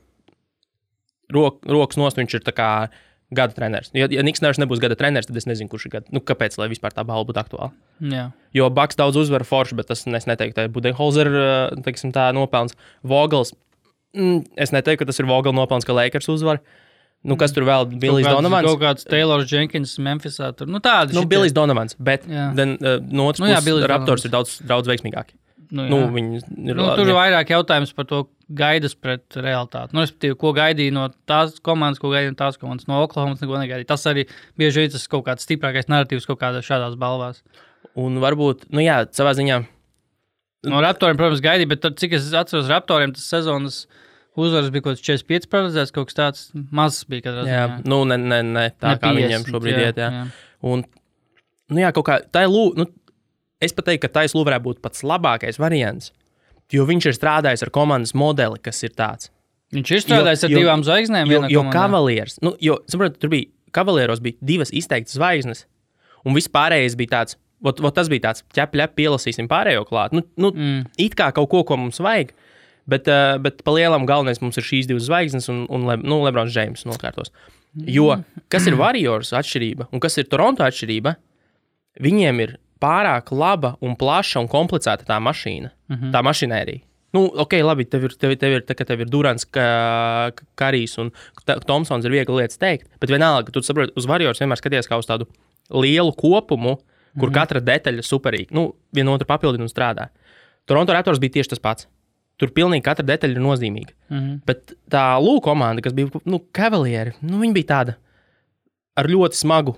Rok, 1.29 1.65
rokas 1.65 1.97
nost, 1.97 2.17
viņš 2.17 2.33
ir 2.33 2.41
tā 2.41 2.51
kā 2.51 2.89
gada 3.35 3.53
treneris. 3.53 3.91
Ja, 3.93 4.07
ja 4.09 4.23
Niks 4.25 4.41
Nārs 4.43 4.59
nebūs 4.61 4.81
gada 4.81 4.97
treneris, 4.97 5.29
tad 5.29 5.37
es 5.37 5.47
nezinu, 5.49 5.69
kurš 5.71 5.87
ir 5.87 5.95
gada. 5.97 6.09
Nu, 6.15 6.21
kāpēc 6.25 6.57
lai 6.59 6.69
vispār 6.71 6.93
tā 6.95 7.05
balva 7.05 7.27
būtu 7.29 7.41
aktuāla? 7.41 7.69
Jā. 8.01 8.25
Jo 8.55 8.69
Baks 8.73 8.97
daudz 8.99 9.19
uzvaru 9.21 9.45
forši, 9.47 9.77
bet 9.77 9.89
tas 9.91 10.05
neteiktu, 10.09 10.55
ka 10.57 10.67
Budenholzer 10.73 11.29
teiksim, 11.85 12.13
tā 12.15 12.29
nopelns. 12.35 12.77
Vogels. 13.05 13.53
Mm, 14.17 14.43
es 14.57 14.73
neteiktu, 14.73 15.03
ka 15.03 15.11
tas 15.11 15.21
ir 15.21 15.29
Vogels 15.29 15.57
nopelns, 15.57 15.85
ka 15.85 15.97
Lakers 15.97 16.31
uzvar. 16.33 16.63
Nu, 17.27 17.35
kas 17.35 17.51
tur 17.51 17.65
vēl 17.67 17.85
bija? 17.91 17.99
Billijs 18.05 18.29
Donovans. 18.31 18.65
Kaut 18.69 18.81
kāds 18.81 19.05
Taylors 19.07 19.51
Jenkins, 19.51 19.97
Memphisā. 20.01 20.53
Tur, 20.55 20.69
nu, 20.71 20.79
tādi. 20.83 21.17
Nu, 21.17 21.25
Billijs 21.29 21.53
Donovans, 21.53 21.97
bet 21.99 22.23
then, 22.25 22.77
uh, 22.79 22.97
no 23.03 23.27
otras 23.27 23.43
nu, 23.43 23.51
jā, 23.51 23.59
puses, 23.59 23.85
Raptors 23.91 24.25
ir 24.25 24.33
daudz, 24.33 24.55
daudz 24.65 24.87
veiksmīgāki. 24.89 25.35
Nu, 25.69 25.85
nu, 25.85 25.97
viņi 26.09 26.39
ir, 26.39 26.73
nu, 26.73 26.85
tur 26.97 27.05
ir 27.05 27.13
vairāk 27.13 27.51
jautājums 27.53 27.91
par 27.93 28.07
to 28.09 28.23
gaidas 28.57 28.95
pret 28.97 29.37
realitāti. 29.37 29.93
Nu, 29.93 30.01
respektīvi, 30.01 30.37
ko 30.41 30.51
gaidīja 30.57 30.95
no 30.95 31.03
tās 31.29 31.59
komandas, 31.65 32.01
ko 32.01 32.09
gaidīja 32.09 32.33
no 32.33 32.39
tās 32.39 32.57
komandas, 32.57 32.87
no 32.89 33.03
Oklahomas, 33.03 33.43
neko 33.43 33.59
negaidīja. 33.61 33.91
Tas 33.91 34.07
arī 34.09 34.25
bieži 34.57 34.81
vien 34.81 34.93
tas 34.95 35.05
kaut 35.11 35.27
kāds 35.27 35.45
stiprākais 35.45 35.91
narratīvs 35.91 36.25
kaut 36.29 36.41
kādās 36.41 36.65
šādās 36.65 36.97
balvās. 36.99 37.43
Un 37.99 38.17
varbūt, 38.23 38.65
nu 38.73 38.81
jā, 38.81 39.03
savā 39.13 39.35
ziņā. 39.37 39.61
No 40.69 40.81
Raptoriem, 40.83 41.19
protams, 41.19 41.43
gaidīja, 41.45 41.69
bet 41.71 41.85
tad, 41.85 41.99
cik 42.01 42.17
es 42.17 42.33
atceros, 42.35 42.67
Raptoriem 42.71 43.13
tas 43.15 43.29
sezonas 43.29 43.83
uzvaras 44.39 44.71
bija 44.73 44.87
kaut 44.87 44.97
kāds 44.97 45.05
45 45.05 45.49
paredzēts, 45.51 45.93
kaut 45.95 46.09
kas 46.09 46.17
tāds 46.17 46.45
mazs 46.75 47.05
bija. 47.09 47.35
Jā, 47.47 47.65
nu, 47.87 48.01
ne, 48.09 48.17
ne, 48.19 48.41
ne 48.45 48.65
tā 48.73 48.95
ne 48.95 49.01
kā 49.01 49.13
50, 49.13 49.21
viņiem 49.21 49.47
šobrīd 49.53 49.75
jā, 49.77 49.85
iet. 49.85 50.01
Jā. 50.01 50.09
Jā. 50.17 50.25
Un, 50.69 50.83
nu 51.73 51.83
jā, 51.83 51.93
kaut 51.95 52.07
kā 52.09 52.19
tā 52.27 52.45
ir 52.45 52.53
lūdzu. 52.53 52.81
Nu, 52.81 52.89
es 53.61 53.73
pat 53.75 53.89
teiktu, 53.89 54.07
ka 54.07 54.19
Taisnība 54.19 54.51
varētu 54.51 54.65
būt 54.69 54.81
pats 54.85 55.03
labākais 55.03 55.59
variants. 55.61 56.11
Jo 56.71 56.85
viņš 56.85 57.09
ir 57.09 57.15
strādājis 57.17 57.63
ar 57.65 57.71
komandas 57.73 58.13
modeli, 58.13 58.59
kas 58.61 58.83
ir 58.85 58.93
tāds. 58.93 59.31
Viņš 59.73 59.91
ir 59.95 60.03
strādājis 60.05 60.43
ar 60.45 60.49
Jo- 60.51 60.57
jo- 60.57 60.63
divām 60.63 60.83
zvaigznēm. 60.85 61.29
Jo, 61.29 61.41
jo 61.49 61.63
kavalieris, 61.73 62.39
nu, 62.45 62.55
jo, 62.61 62.79
saprot, 62.89 63.17
tur 63.21 63.29
bija 63.33 63.49
kavalieros 63.73 64.21
bija 64.21 64.37
divas 64.41 64.71
izteiktas 64.73 65.17
zvaigznes, 65.17 65.65
un 66.25 66.33
viss 66.37 66.49
pārējais 66.49 66.95
bija 66.97 67.19
tāds. 67.19 67.35
Vot, 67.61 67.77
vot 67.83 67.93
tas 67.93 68.07
bija 68.07 68.29
tāds 68.29 68.41
ķepļep, 68.55 68.93
pielasīsim 68.95 69.49
pārējo 69.51 69.83
klāt. 69.85 70.13
Nu, 70.15 70.21
nu, 70.39 70.51
mm. 70.55 70.85
It 70.97 71.17
kā 71.19 71.33
kaut 71.35 71.49
ko, 71.51 71.65
ko 71.67 71.75
mums 71.75 71.99
vajag, 71.99 72.29
bet, 72.87 73.09
uh, 73.11 73.35
bet 73.37 73.63
pa 73.67 73.73
lielam 73.75 74.05
galvenais 74.07 74.39
mums 74.41 74.55
ir 74.57 74.63
šīs 74.63 74.87
divas 74.87 75.09
zvaigznes 75.09 75.49
un, 75.51 75.65
un 75.67 75.83
Le, 75.89 75.97
nu, 75.99 76.21
Lebrons 76.23 76.53
Džeims 76.53 76.85
nokārtos. 76.87 77.33
Jo 77.75 78.23
kas 78.47 78.65
ir 78.65 78.77
Warriors 78.79 79.33
atšķirība 79.35 79.89
un 79.91 79.99
kas 79.99 80.15
ir 80.17 80.29
Toronto 80.31 80.63
atšķirība? 80.63 81.17
Viņiem 81.99 82.39
ir 82.45 82.55
pārāk 82.81 83.31
laba 83.35 83.75
un 83.81 83.95
plaša 83.99 84.39
un 84.39 84.47
komplicēta 84.47 85.07
tā 85.07 85.19
mašīna, 85.19 85.71
mm 85.89 85.95
-hmm. 85.95 86.11
tā 86.15 86.23
mašinērija. 86.23 86.81
Nu, 87.13 87.23
ok, 87.41 87.53
labi, 87.65 87.85
tev 87.89 88.03
ir, 88.05 88.13
tev, 88.21 88.35
tev 88.37 88.51
ir, 88.53 88.63
tā, 88.67 88.75
tev 88.85 89.01
ir 89.01 89.09
Durants, 89.09 89.45
ka, 89.45 90.31
Karijs 90.55 90.97
un 91.01 91.09
Tomsons 91.65 92.05
ir 92.05 92.11
viegli 92.11 92.35
lietas 92.35 92.57
teikt, 92.61 92.85
bet 93.01 93.09
vienalga, 93.09 93.51
tu 93.51 93.61
saproti, 93.61 93.95
uz 93.97 94.05
Warriors 94.05 94.39
vienmēr 94.39 94.57
skaties 94.61 94.89
kā 94.89 94.99
uz 95.01 95.09
tādu 95.09 95.25
lielu 95.73 96.13
kopumu, 96.13 96.77
kur 97.19 97.29
mm 97.29 97.33
-hmm. 97.33 97.39
katra 97.39 97.59
detaļa 97.59 98.05
superīga. 98.05 98.53
Nu, 98.53 98.75
viena 98.93 99.11
otru 99.11 99.25
papildina 99.25 99.63
un 99.63 99.69
strādā. 99.69 100.07
Toronto 100.65 100.93
Raptors 100.93 101.19
bija 101.19 101.31
tieši 101.31 101.49
tas 101.49 101.59
pats. 101.59 101.87
Tur 102.37 102.49
pilnīgi 102.49 102.85
katra 102.85 103.05
detaļa 103.05 103.31
ir 103.31 103.41
nozīmīga. 103.41 103.93
Mm 104.09 104.17
-hmm. 104.17 104.39
Bet 104.45 104.73
tā 104.89 105.17
lūk, 105.19 105.41
komanda, 105.43 105.81
kas 105.81 105.93
bija 105.93 106.07
nu, 106.25 106.39
Cavalieri, 106.53 107.13
nu, 107.21 107.39
viņi 107.39 107.53
bija 107.53 107.65
tāda 107.65 107.95
ar 108.95 109.07
ļoti 109.07 109.33
smagu 109.33 109.75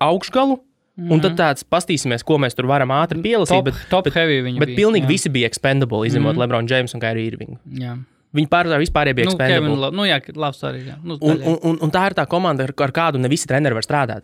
augšgalu. 0.00 0.58
Mm 0.96 1.04
-hmm. 1.04 1.12
Un 1.12 1.20
tad 1.20 1.36
tāds 1.36 1.64
pastīsimies, 1.64 2.24
ko 2.24 2.38
mēs 2.38 2.54
tur 2.56 2.66
varam 2.66 2.88
ātri 2.88 3.20
pielasīt. 3.20 3.56
Top, 3.56 3.64
bet, 3.64 3.74
top 3.90 4.04
bet, 4.04 4.14
viņi 4.14 4.58
bet 4.58 4.68
bija. 4.68 4.76
pilnīgi 4.78 5.04
jā. 5.04 5.08
visi 5.08 5.28
bija 5.28 5.46
expendable, 5.46 6.06
izņemot 6.06 6.32
mm 6.32 6.36
-hmm. 6.36 6.40
Lebron 6.40 6.66
James 6.70 6.94
un 6.94 7.00
Kairiju 7.00 7.26
Irvingu. 7.26 7.58
Jā. 7.70 7.98
Viņi 8.34 8.48
pārsvarā 8.48 8.78
vispār 8.78 9.14
bija 9.14 9.24
Nu, 9.24 9.32
expendable. 9.32 9.76
Kevin, 9.76 9.96
nu, 9.96 10.02
jā, 10.04 10.20
labs 10.36 10.62
arī. 10.64 10.86
Jā. 10.86 10.96
Nu, 11.04 11.18
Un, 11.20 11.42
un, 11.42 11.58
un, 11.62 11.78
un 11.80 11.90
tā 11.90 12.06
ir 12.06 12.14
tā 12.14 12.26
komanda, 12.26 12.64
ar, 12.64 12.72
ar 12.78 12.92
kādu 12.92 13.18
ne 13.18 13.28
visi 13.28 13.46
treneri 13.46 13.74
var 13.74 13.82
strādāt. 13.82 14.22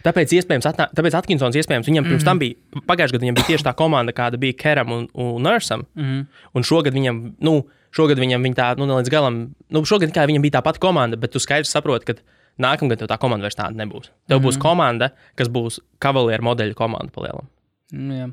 Tāpēc, 0.00 0.32
iespējams, 0.32 0.66
atnā, 0.70 0.88
tāpēc 0.96 1.14
Atkinsons 1.18 1.56
iespējams 1.60 1.88
viņam 1.90 2.06
pirms 2.08 2.24
tam 2.24 2.38
bija, 2.40 2.56
pagājušajā 2.88 3.16
gadā 3.16 3.26
viņam 3.26 3.34
bija 3.34 3.48
tieši 3.50 3.66
tā 3.66 3.74
komanda, 3.76 4.12
kāda 4.16 4.40
bija 4.40 4.56
Keram 4.56 4.92
un, 4.92 5.08
un 5.12 5.42
Nursam. 5.42 5.84
Mm 5.94 6.04
-hmm. 6.04 6.26
Un 6.54 6.62
šogad 6.62 6.94
viņam, 6.94 7.34
nu, 7.40 7.66
šogad 7.92 8.18
viņam 8.18 8.42
viņa 8.42 8.56
tā, 8.56 8.68
nu, 8.78 8.86
ne 8.86 8.94
līdz 8.94 9.10
galam, 9.10 9.54
nu, 9.68 9.84
šogad 9.84 10.16
viņam 10.16 10.42
bija 10.42 10.58
tā 10.58 10.62
pati 10.62 10.80
komanda, 10.80 11.16
bet 11.16 11.30
tu 11.30 11.38
skaidrs 11.38 11.70
saproti, 11.70 12.04
ka 12.06 12.14
nākamgad 12.62 13.04
tā 13.08 13.18
komanda 13.20 13.46
vairs 13.46 13.58
tāda 13.58 13.76
nebūs. 13.78 14.10
Tev 14.28 14.38
mm 14.38 14.46
būs 14.46 14.58
komanda, 14.60 15.10
kas 15.38 15.50
būs 15.52 15.80
kavalieru 16.02 16.46
modeļu 16.50 16.76
komanda 16.78 17.12
palielam. 17.14 17.48
Nu, 17.92 18.16
jā. 18.16 18.28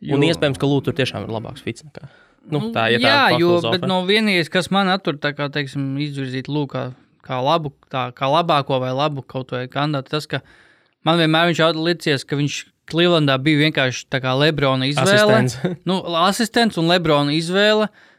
Jo... 0.00 0.16
Un 0.16 0.24
iespējams, 0.24 0.58
ka 0.60 0.68
Lūdzu 0.68 0.88
tur 0.88 0.96
tiešām 0.96 1.26
ir 1.26 1.32
labāks 1.34 1.64
fits. 1.64 1.84
Nekā. 1.84 2.08
Nu, 2.50 2.70
tā 2.74 2.86
ir 2.94 3.04
jā, 3.04 3.12
tā 3.28 3.36
jo 3.36 3.52
filozofija. 3.52 3.82
bet 3.82 3.88
no 3.90 4.00
vienīgais, 4.08 4.48
kas 4.52 4.70
man 4.72 4.88
attur, 4.92 5.18
tā 5.20 5.34
kā 5.36 5.50
teiksim, 5.52 5.92
izvirzīt 6.00 6.48
lūk, 6.48 6.76
kā, 7.26 7.40
labu, 7.44 7.74
tā, 7.92 8.08
kā 8.16 8.30
labāko 8.32 8.80
vai 8.80 8.94
labu 8.96 9.24
kaut 9.28 9.52
vai 9.52 9.66
kandidātu, 9.70 10.14
tas, 10.14 10.28
ka 10.30 10.40
man 11.04 11.20
vienmēr 11.20 11.50
viņš 11.50 11.64
ir 11.66 11.82
licies, 11.88 12.24
ka 12.24 12.40
viņš 12.40 12.62
Clevelandā 12.90 13.36
bija 13.38 13.68
vienkārši 13.68 14.08
tā 14.10 14.18
kā 14.24 14.32
Lebrona 14.34 14.88
izvēle. 14.90 15.44
Asistents. 15.44 15.82
nu, 15.86 16.00
asistents 16.24 16.80
un 16.80 16.88
Lebrona 16.90 17.36
izvēle. 17.36 17.86
Uh, 17.86 18.09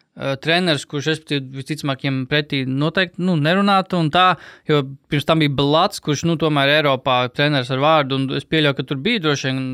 treneris, 0.44 0.86
kurš 0.86 1.12
visticamāk, 1.32 2.06
viņam 2.06 2.22
pretī 2.30 2.62
noteikti 2.68 3.24
nu, 3.25 3.36
nerunātu, 3.42 4.00
un 4.01 4.12
tā, 4.13 4.28
jo 4.70 4.84
pirms 5.12 5.28
tam 5.28 5.42
bija 5.44 5.54
Blats, 5.58 6.04
kurš, 6.04 6.25
nu, 6.30 6.38
tomēr 6.42 6.78
Eiropā 6.80 7.24
treneris 7.34 7.72
ar 7.74 7.84
vārdu, 7.84 8.24
es 8.38 8.46
pieļauju, 8.46 8.78
ka 8.78 8.88
tur 8.90 9.01
bija 9.04 9.25
droši 9.28 9.51
vien 9.51 9.70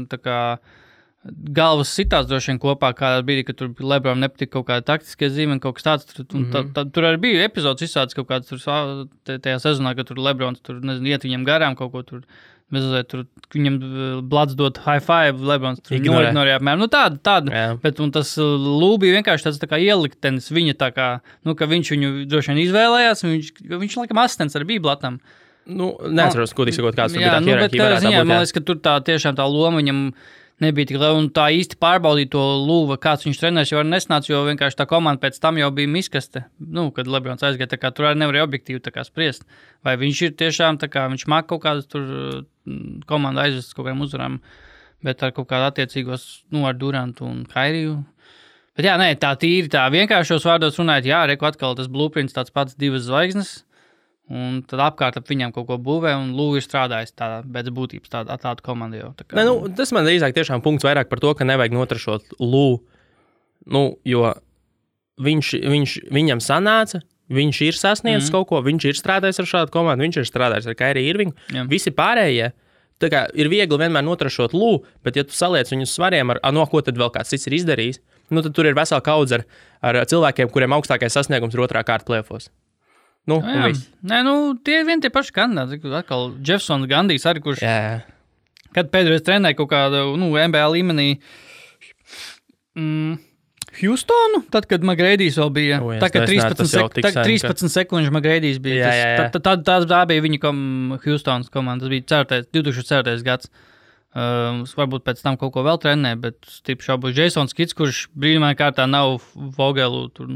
galvas 1.27 1.91
sitās 1.91 2.27
droši 2.27 2.53
vien 2.53 2.59
kopā, 2.61 2.91
kādā 2.95 3.23
brīdī, 3.25 3.45
kad 3.47 3.57
tur 3.59 3.71
Lebronam 3.83 4.23
nepatika 4.23 4.57
kaut 4.57 4.67
kāda 4.69 4.85
taktiskie 4.87 5.29
zīme, 5.33 5.59
kaut 5.63 5.77
kas 5.77 5.87
tāds. 5.87 6.09
Tur, 6.11 6.25
mm 6.25 6.43
-hmm. 6.43 6.51
tā, 6.53 6.63
tā, 6.75 6.85
tur 6.93 7.03
arī 7.03 7.19
bija 7.25 7.47
epizodes 7.47 7.89
izsācis 7.89 8.15
kaut 8.15 8.29
kāds 8.29 8.47
tur 8.47 8.59
tajā 9.25 9.57
sezonā, 9.59 9.95
kad 9.95 10.07
tur 10.07 10.19
Lebrons 10.19 10.61
tur, 10.61 10.79
nezinu, 10.81 11.07
iet 11.07 11.23
viņam 11.23 11.45
garām 11.45 11.75
kaut 11.75 11.91
ko 11.91 12.03
tur. 12.03 12.21
Mazliet, 12.75 13.07
tur 13.07 13.21
viņam 13.55 13.75
uh, 13.79 14.05
blats 14.27 14.55
dot 14.59 14.81
high 14.83 14.99
five, 14.99 15.39
Lebrons 15.39 15.79
tur 15.79 15.95
Ignorē. 15.95 16.33
ignorēja 16.33 16.57
apmēram. 16.59 16.81
Nu, 16.83 16.89
tāda, 16.91 17.15
tāda. 17.23 17.53
Jā. 17.53 17.67
Bet 17.79 18.01
tas 18.11 18.33
Lūks 18.37 18.99
bija 19.05 19.15
vienkārši 19.21 19.47
tāds 19.47 19.61
tā 19.61 19.69
kā 19.71 19.79
ieliktenis 19.79 20.49
viņa, 20.51 20.75
tā 20.81 20.89
kā, 20.91 21.07
nu, 21.47 21.55
ka 21.55 21.69
viņš 21.71 21.91
viņu 21.95 22.09
droši 22.27 22.51
vien 22.51 22.59
izvēlējās. 22.65 23.23
un 23.23 23.35
Viņš, 23.37 23.51
viņš 23.85 23.95
laikam, 24.01 24.19
asistents 24.25 24.59
arī 24.59 24.67
bija 24.73 24.83
blatam. 24.89 25.21
Nu, 25.67 25.93
neatceros, 25.99 26.51
ko 26.55 26.67
teikt, 26.67 26.83
kāds 26.95 27.15
tur 27.15 27.23
bija. 27.23 27.37
Jā, 27.37 27.39
nu, 27.43 27.55
bet 27.55 27.73
ziņā, 28.03 28.25
man 28.27 28.43
liekas, 28.43 28.55
ka 28.55 28.63
tur 28.67 28.83
tā 28.83 28.97
tiešām 29.07 29.39
tā 29.39 29.47
loma 29.47 29.79
viņam 29.79 30.03
nebija 30.63 30.89
tik 30.89 30.99
liela. 30.99 31.17
Un 31.19 31.29
tā 31.33 31.47
īsti 31.55 31.77
pārbaudīt 31.81 32.31
to 32.33 32.41
lūvu, 32.63 32.97
kāds 33.01 33.27
viņš 33.27 33.41
treneris 33.41 33.73
jau 33.73 33.83
nesnāca, 33.85 34.31
jo 34.31 34.43
vienkārši 34.47 34.79
tā 34.79 34.87
komanda 34.89 35.21
pēc 35.23 35.39
tam 35.43 35.59
jau 35.61 35.69
bija 35.75 35.91
miskaste. 35.91 36.45
Nu, 36.59 36.89
kad 36.95 37.09
Lebrons 37.11 37.45
aizgāja, 37.45 37.79
kā 37.81 37.91
tur 37.95 38.09
arī 38.09 38.21
nevarēja 38.23 38.47
objektīvi 38.47 38.93
kā 38.93 39.05
spriest. 39.07 39.45
Vai 39.85 39.97
viņš 40.01 40.23
ir 40.27 40.35
tiešām 40.39 40.81
kā 40.87 41.07
viņš 41.11 41.27
māk 41.29 41.49
kaut 41.51 41.63
kādas 41.65 41.89
tur 41.91 42.03
mm, 42.07 43.03
komandu 43.09 43.43
aizvest 43.45 43.75
kaut 43.75 43.87
kādiem 43.87 44.03
uzvarām, 44.05 44.41
bet 45.05 45.23
ar 45.23 45.33
kaut 45.35 45.49
kādu 45.51 45.69
attiecīgos, 45.69 46.27
nu, 46.53 46.65
ar 46.67 46.77
Durantu 46.77 47.27
un 47.27 47.43
Kairiju. 47.49 47.99
Bet 48.77 48.85
jā, 48.85 48.97
nē, 49.01 49.15
tā 49.17 49.31
tīri 49.41 49.71
tā 49.73 49.87
vienkāršos 49.89 50.45
vārdos 50.45 50.77
runājot, 50.77 51.07
jā, 51.09 51.23
reku 51.29 51.47
atkal 51.49 51.73
tas 51.77 51.89
blueprints 51.89 52.35
tāds 52.35 52.53
pats 52.53 52.77
divas 52.77 53.07
zvaigznes. 53.07 53.63
Un 54.27 54.59
tad 54.67 54.81
apkārt 54.83 55.15
ap 55.21 55.29
viņiem 55.29 55.53
kaut 55.55 55.69
ko 55.69 55.77
būvē, 55.79 56.11
un 56.19 56.33
Lūija 56.35 56.59
ir 56.59 56.65
strādājis 56.65 57.13
tādā, 57.15 57.39
pēc 57.47 57.69
būtības 57.71 58.11
tādā, 58.11 58.35
tāda 58.41 58.63
komanda 58.65 58.99
jau. 58.99 59.11
Tā 59.15 59.23
kā, 59.23 59.37
Nē, 59.39 59.45
nu, 59.47 59.69
tas 59.77 59.93
man 59.95 60.03
drīzāk 60.03 60.35
tiešām 60.35 60.63
punkts 60.65 60.83
vairāk 60.83 61.07
par 61.07 61.21
to, 61.23 61.31
ka 61.37 61.47
nevajag 61.47 61.75
notrašot 61.77 62.35
Lūku. 62.43 62.83
Nu, 63.71 63.83
jo 64.07 64.33
viņš, 65.23 65.53
viņš, 65.63 65.95
viņam 66.11 66.43
sanāca, 66.43 67.01
viņš 67.31 67.61
ir 67.69 67.79
sasniedzis 67.79 68.27
mm. 68.27 68.35
kaut 68.35 68.49
ko, 68.51 68.61
viņš 68.67 68.89
ir 68.91 68.99
strādājis 68.99 69.41
ar 69.43 69.49
šādu 69.53 69.73
komandu, 69.73 70.03
viņš 70.05 70.21
ir 70.21 70.27
strādājis 70.27 70.67
ar 70.67 70.77
Kairiju 70.79 71.13
Irvingu. 71.13 71.35
Jā. 71.55 71.63
Visi 71.71 71.95
pārējie. 71.95 72.51
Tā 72.97 73.11
kā 73.13 73.23
ir 73.37 73.47
viegli 73.51 73.77
vienmēr 73.77 74.03
notrašot 74.03 74.55
lūku, 74.57 74.87
bet, 75.05 75.19
ja 75.19 75.23
tu 75.27 75.35
saliec 75.37 75.69
viņus 75.69 75.91
svariem 75.99 76.33
ar, 76.33 76.39
ar 76.41 76.55
no 76.55 76.63
ko 76.67 76.81
tad 76.81 76.97
vēl 76.97 77.11
kāds 77.13 77.29
cits 77.29 77.45
ir 77.45 77.59
izdarījis, 77.59 77.99
nu, 78.33 78.41
tad 78.41 78.55
tur 78.57 78.67
ir 78.67 78.77
vesela 78.77 79.03
kaudze 79.05 79.37
ar, 79.37 79.45
ar 79.85 79.99
cilvēkiem, 80.09 80.49
kuriem 80.49 80.73
augstākais 80.75 81.13
sasniegums 81.13 81.53
ir 81.53 81.61
otrā 81.61 81.83
kārta 81.85 82.09
plēfos. 82.09 82.49
Nu, 83.27 83.41
un 83.43 83.57
Jā, 83.57 83.65
viss. 83.67 83.87
Nē, 84.07 84.21
nu, 84.23 84.33
tie 84.63 84.79
ir 84.81 84.85
vien 84.87 85.01
tie 85.03 85.11
paši 85.11 85.33
kandidāti. 85.35 85.81
Atkal 85.99 86.29
Jeffersons 86.39 86.87
Gandijs, 86.87 87.25
arī, 87.27 87.41
kurš 87.43 87.59
Jā, 87.65 87.75
jā. 87.83 87.97
kad 88.77 88.87
pēdējais 88.93 89.25
trenēja 89.27 89.57
kaut 89.59 89.71
kādu 89.73 90.03
nu, 90.19 90.29
NBA 90.39 90.63
līmenī. 90.77 91.09
Mm, 92.77 93.17
Houstonu, 93.77 94.39
tad, 94.53 94.65
kad 94.69 94.81
Magrēdijs 94.85 95.35
vēl 95.37 95.51
bija. 95.53 95.77
O, 95.83 95.91
jā, 95.93 95.99
tā 96.01 96.07
kā 96.13 96.23
es 96.23 96.31
nezināju, 96.31 96.55
13, 96.55 96.57
tas 96.61 96.71
jau 96.73 96.85
sek 96.87 96.95
tā, 97.03 97.11
sen, 97.11 97.17
ka- 97.19 97.25
13 97.27 97.73
sekundžu 97.73 98.13
Magrēdijs 98.15 98.61
bija. 98.63 98.87
Jā, 98.87 98.93
jā, 98.95 99.09
jā. 99.11 99.25
Tā, 99.35 99.41
tā, 99.43 99.53
tā, 99.67 99.75
tā 99.91 99.99
bija 100.09 100.23
viņa 100.25 100.39
kom, 100.41 100.59
Houstonas 101.03 101.51
komanda. 101.53 101.85
Tas 101.85 101.91
bija 101.93 102.05
4. 102.23 102.47
2004. 102.57 103.17
gads. 103.27 103.51
Um, 104.17 104.63
varbūt 104.65 105.03
pēc 105.05 105.19
tam 105.21 105.35
kaut 105.37 105.51
ko 105.53 105.61
vēl 105.61 105.77
trenē, 105.83 106.15
bet 106.17 106.39
stipri 106.49 106.87
šaubu 106.87 107.11
Jasons 107.13 107.53
Kits, 107.53 107.75
kurš 107.77 108.07
brīnumainā 108.17 108.55
kārtā 108.57 108.87
nav 108.89 109.19
Vogelu. 109.35 110.07
Tur, 110.17 110.31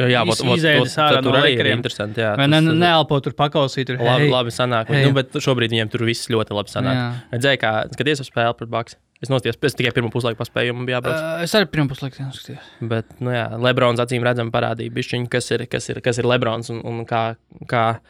Jā, 0.00 0.08
jā 0.10 0.22
iz- 0.24 0.30
vot, 0.32 0.40
vot, 0.48 0.58
izēdis 0.58 0.96
to- 0.96 1.04
ārā 1.04 1.20
no 1.22 1.30
ir 1.36 1.44
Lakeriem. 1.44 1.76
interesanti. 1.78 2.18
Jā, 2.24 2.32
Vai 2.40 2.48
ne, 2.50 2.58
neelpo 2.60 3.20
tur 3.22 3.36
pakausīt. 3.38 3.86
Tur, 3.86 4.00
Labi, 4.02 4.24
hei. 4.26 4.30
labi 4.32 4.50
sanāk. 4.50 4.88
Hei. 4.90 5.04
Nu, 5.06 5.12
bet 5.14 5.30
šobrīd 5.38 5.70
viņiem 5.70 5.90
tur 5.92 6.02
viss 6.08 6.26
ļoti 6.32 6.50
labi 6.58 6.74
sanāk. 6.74 6.98
Jā. 6.98 7.06
Redzēju, 7.38 7.60
kā 7.62 7.72
skaties 7.94 8.20
uz 8.24 8.30
spēli 8.32 8.56
pret 8.58 8.68
Baksu. 8.68 8.96
Es 9.22 9.28
nostājos, 9.28 9.58
es 9.62 9.74
tikai 9.76 9.92
pirmo 9.92 10.08
puslaiku 10.10 10.40
paspēju, 10.40 10.72
un 10.74 10.86
bija 10.88 10.96
jābrauc. 10.98 11.20
Uh, 11.20 11.42
es 11.44 11.52
arī 11.54 11.66
pirmo 11.70 11.90
puslaiku 11.92 12.16
skatījos. 12.16 12.58
Bet, 12.80 13.04
nu 13.20 13.30
jā, 13.30 13.46
Lebrons 13.60 14.00
acīm 14.00 14.24
redzami 14.24 14.50
parādīja, 14.50 14.90
bišķiņ, 14.96 15.28
kas, 15.28 15.50
ir, 15.52 15.66
kas, 15.68 15.90
ir, 15.92 16.00
kas 16.00 16.18
ir 16.18 16.24
Lebrons 16.24 16.70
un, 16.72 16.80
un 16.88 17.04
kā, 17.04 17.36
kā, 17.68 18.00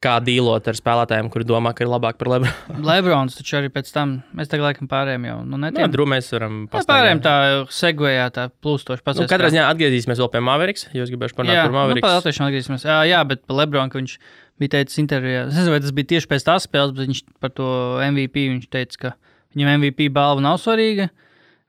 kā 0.00 0.14
dīlot 0.24 0.64
ar 0.70 0.76
spēlētājiem, 0.78 1.26
kuri 1.32 1.44
domā, 1.44 1.74
ka 1.76 1.84
ir 1.84 1.90
labāk 1.92 2.16
par 2.20 2.30
Lebronu. 2.32 2.80
Lebrons 2.88 3.34
taču 3.36 3.58
arī 3.58 3.68
pēc 3.72 3.90
tam, 3.92 4.14
mēs 4.36 4.48
tagad 4.48 4.64
laikam 4.70 4.88
pārējām 4.88 5.26
jau. 5.28 5.38
Nu, 5.44 5.58
ne 5.60 5.68
Jā, 5.68 5.82
tiem. 5.82 5.92
drūmēs 5.92 6.30
varam 6.32 6.54
Mēs 6.72 6.88
pārējām 6.88 7.20
tā 7.24 7.34
segvējā, 7.76 8.26
tā 8.32 8.46
plūstoši 8.64 9.02
Nu, 9.02 9.06
pasaka. 9.10 9.28
katrā 9.34 9.50
ziņā 9.52 9.66
atgriezīsimies 9.74 10.22
vēl 10.22 10.30
pie 10.32 10.40
Mavericks, 10.46 10.86
jo 10.96 11.04
es 11.04 11.12
gribēju 11.12 11.36
parunāt 11.36 11.58
jā, 11.58 11.66
par 11.66 11.74
nu, 11.74 11.78
Mavericks. 11.82 12.06
par 12.06 12.16
Latviju 12.16 12.46
atgriezīsimies. 12.48 12.86
Jā, 12.88 12.98
jā, 13.12 13.20
bet 13.28 13.44
par 13.44 13.60
Lebronu, 13.60 13.92
ka 13.92 14.00
viņš 14.00 14.16
bija 14.60 14.74
teicis 14.78 15.02
intervijā. 15.04 15.44
Es 15.50 15.56
nezinu, 15.60 15.76
vai 15.76 15.82
tas 15.84 15.92
bija 16.00 16.10
tieši 16.16 16.30
pēc 16.32 16.48
tās 16.48 16.64
spēles, 16.68 16.96
bet 16.96 17.08
viņš 17.08 17.22
par 17.44 17.52
to 17.60 17.68
MVP 18.08 18.46
viņš 18.54 18.70
teica, 18.72 19.02
ka 19.04 19.12
viņam 19.56 19.74
MVP 19.82 20.08
balva 20.16 20.40
nav 20.48 20.56
svarīga. 20.64 21.10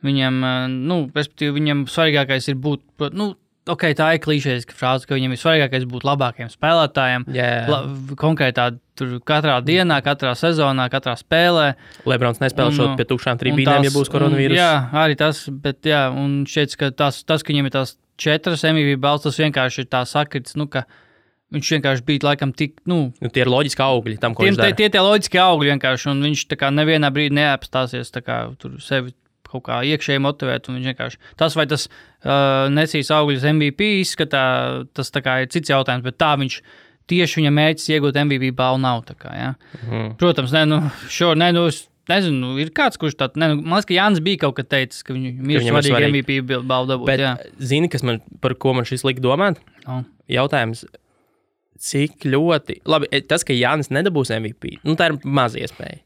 Viņam, 0.08 0.40
eh, 0.48 0.68
nu, 0.72 1.04
respektīvi, 1.14 1.60
viņam 1.60 1.84
svarīgākais 1.92 2.48
ir 2.50 2.56
būt, 2.64 3.12
nu, 3.14 3.34
ok, 3.70 3.84
tā 3.98 4.08
ir 4.16 4.22
klišejiska 4.24 4.74
frāze, 4.78 5.06
ka 5.10 5.18
viņam 5.18 5.36
ir 5.36 5.42
svarīgākais 5.42 5.86
būt 5.90 6.06
labākajam 6.08 6.50
spēlētājam. 6.54 7.26
Jā. 7.36 7.50
La, 7.70 7.82
konkrētā 8.20 8.72
tur 8.98 9.20
katrā 9.28 9.60
dienā, 9.66 10.00
katrā 10.06 10.34
sezonā, 10.38 10.88
katrā 10.94 11.14
spēlē. 11.20 11.68
Lebrons 12.10 12.42
nespēlēšot 12.42 12.94
Un, 12.94 12.98
pie 13.00 13.08
tukšām 13.10 13.42
tribīnēm, 13.42 13.86
ja 13.88 13.94
būs 13.94 14.12
koronavīrus. 14.14 14.58
un, 14.58 14.62
Jā, 14.62 14.72
arī 15.04 15.18
tas, 15.20 15.46
bet 15.50 15.86
jā, 15.90 16.08
un 16.14 16.42
šķiet, 16.50 16.76
ka 16.82 16.92
tas, 17.04 17.22
tas, 17.28 17.46
ka 17.46 17.54
viņam 17.54 17.70
ir 17.70 17.76
tās 17.78 17.96
četras 18.22 18.66
MVP 18.68 19.00
balvas, 19.02 19.26
tas 19.30 19.40
vienkārši 19.42 19.86
ir 19.86 19.90
tā 19.94 20.04
sakrits, 20.10 20.58
nu, 20.60 20.68
viņš 21.52 21.72
vienkārši 21.78 22.06
bija 22.08 22.28
laikam 22.30 22.54
tik, 22.56 22.78
nu, 22.88 23.00
Nu, 23.22 23.30
tie 23.34 23.44
ir 23.46 23.50
loģiski 23.52 23.84
augļi 23.84 24.20
tam, 24.22 24.36
tie, 24.38 24.74
tie 24.78 24.92
tie 24.94 25.02
loģiski 25.02 25.42
augļi 25.42 25.74
vienkārši, 25.74 26.12
un 26.14 26.22
viņš 26.30 26.46
tā 26.54 26.60
kā 26.62 26.70
nevienā 26.74 27.10
brīdī 27.14 27.36
neapstāsies 27.42 28.14
tā 28.14 28.22
kā 28.26 28.44
tur 28.62 28.78
sevi 28.84 29.14
kaut 29.52 29.66
kā 29.68 29.82
iekšēji 29.92 30.24
motivēt. 30.24 30.70
tas, 31.40 31.58
vai 31.60 31.68
tas 31.70 31.88
uh, 31.88 32.70
nesīs 32.74 33.12
augļus 33.14 33.48
MVP, 33.52 33.92
izskatā, 34.06 34.46
tas 34.96 35.12
ir 35.44 35.52
cits 35.52 35.74
jautājums, 35.74 36.06
bet 36.08 36.20
tā 36.22 36.34
viņš 36.40 36.62
tieši 37.12 37.42
viņa 37.42 37.54
mērķis 37.56 37.90
iegūt 37.96 38.20
MVP 38.24 38.54
balvu 38.58 38.82
nav. 38.84 39.04
Kā, 39.20 39.32
ja? 39.36 39.54
Mhm. 39.82 40.16
Protams, 40.22 40.54
ne, 40.56 40.66
nu, 40.70 40.82
šo, 41.12 41.34
ne, 41.40 41.52
nu, 41.56 41.68
es 41.72 41.86
nezinu, 42.12 42.56
ir 42.62 42.72
kāds, 42.76 43.00
kurš 43.02 43.18
tāds, 43.20 43.40
nu, 43.40 43.54
man 43.60 43.78
liekas, 43.78 43.90
ka 43.90 43.98
Jānis 43.98 44.24
bija 44.24 44.44
kaut 44.46 44.58
kad 44.60 44.70
teicis, 44.72 45.04
ka 45.06 45.16
viņu 45.16 45.34
ir 45.34 45.62
viņam 45.62 45.80
ir 45.80 45.88
svarīgi. 45.88 46.10
MVP 46.12 46.64
balvu 46.70 46.94
dabūt. 46.94 47.10
Bet, 47.10 47.24
jā. 47.24 47.36
zini, 47.72 47.92
kas 47.92 48.06
man, 48.08 48.22
par 48.44 48.56
ko 48.60 48.76
man 48.78 48.88
šis 48.90 49.06
lika 49.08 49.24
domāt? 49.24 49.62
Nu. 49.86 50.02
Jautājums, 50.32 50.86
cik 51.82 52.28
ļoti. 52.30 52.82
Labi, 52.90 53.10
tas, 53.30 53.46
ka 53.48 53.56
Jānis 53.58 53.92
nedabūs 53.94 54.34
MVP, 54.38 54.80
nu, 54.88 54.98
tā 55.00 55.12
ir 55.12 55.20
maza 55.26 55.62
iespēja. 55.62 56.02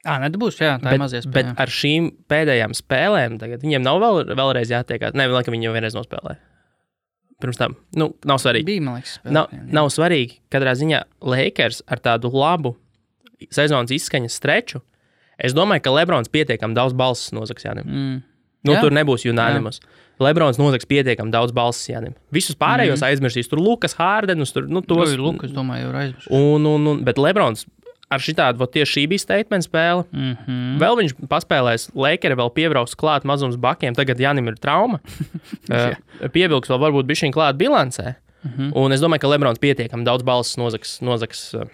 Ā, 0.00 0.14
nedabūs, 0.22 0.56
jā, 0.62 0.78
tā 0.80 0.94
bet, 0.94 1.00
mazies. 1.02 1.26
bet 1.28 1.50
ar 1.60 1.72
šīm 1.72 2.06
pēdējām 2.30 2.72
spēlēm 2.76 3.36
tagad 3.40 3.60
viņiem 3.60 3.82
nav 3.84 3.98
vēl, 4.00 4.22
vēlreiz 4.32 4.70
jātiekās. 4.72 5.12
Nē, 5.18 5.26
laikam 5.28 5.52
viņi 5.52 5.68
jau 5.68 5.74
vienreiz 5.74 5.96
nospēlēja. 5.96 6.40
Pirms 7.40 7.60
tam. 7.60 7.74
Nu, 7.96 8.10
nav 8.28 8.40
svarīgi. 8.40 8.66
bija, 8.68 8.84
man 8.84 8.98
liekas, 8.98 9.18
spēlē, 9.18 9.34
Nav, 9.36 9.52
jā. 9.52 9.60
nav 9.76 9.90
svarīgi. 9.92 10.38
Katrā 10.52 10.72
ziņā 10.76 11.02
Lakers 11.24 11.82
ar 11.88 12.00
tādu 12.04 12.32
labu 12.32 12.74
sezonas 13.52 13.92
izskaņas 13.96 14.36
streču. 14.40 14.82
Es 15.40 15.56
domāju, 15.56 15.84
ka 15.86 15.94
Lebrons 15.94 16.28
pietiekami 16.32 16.76
daudz 16.76 16.96
balsis 16.96 17.32
nozags 17.36 17.64
Jānim. 17.64 17.88
Mm. 17.88 18.18
Nu, 18.68 18.74
Jā. 18.76 18.82
tur 18.84 18.92
nebūs 18.92 19.24
unānimus. 19.28 19.80
Lebrons 20.20 20.60
nozags 20.60 20.84
pietiekami 20.88 21.32
daudz 21.32 21.54
balsis 21.56 21.88
Jānim. 21.94 22.16
Visus 22.32 22.58
pārējos 22.60 23.00
mm. 23.00 23.08
aizmirsīs. 23.08 23.48
Tur 23.48 23.62
Lukas 23.64 23.96
Hārdenis, 23.96 24.52
tur 24.52 24.68
nu, 24.68 24.84
tos. 24.84 25.14
Lukas, 25.16 25.52
domāju, 25.56 25.88
ir 25.88 26.00
aizmirsis. 26.02 26.28
Un, 26.28 26.68
un, 26.68 26.90
un, 26.92 27.00
bet 27.06 27.20
Lebrons 27.20 27.64
ar 28.10 28.22
šitādu, 28.22 28.66
tieši 28.74 28.92
šī 28.96 29.04
bija 29.10 29.22
statement 29.22 29.66
spēle. 29.66 30.04
Mm 30.10 30.32
-hmm. 30.36 30.78
Vēl 30.82 30.98
viņš 31.00 31.14
paspēlēs, 31.30 31.90
Lakers 31.94 32.38
vēl 32.40 32.50
piebrauks 32.54 32.96
klāt 32.98 33.24
mazums 33.24 33.56
bakiem. 33.56 33.94
Tagad 33.94 34.20
Janim 34.20 34.48
ir 34.48 34.58
trauma. 34.58 35.00
uh, 35.70 35.94
pievilks 36.32 36.70
vēl 36.70 36.82
varbūt 36.86 37.06
bišķiņ 37.10 37.32
klāt 37.32 37.60
bilancē. 37.60 38.14
Mm 38.42 38.50
-hmm. 38.50 38.72
Un 38.74 38.92
es 38.92 39.00
domāju, 39.00 39.20
ka 39.20 39.28
Lebrons 39.28 39.58
pietiekami 39.58 40.04
daudz 40.04 40.22
balsis 40.22 40.56
nozags. 40.56 41.00
nozags 41.00 41.54
uh, 41.54 41.68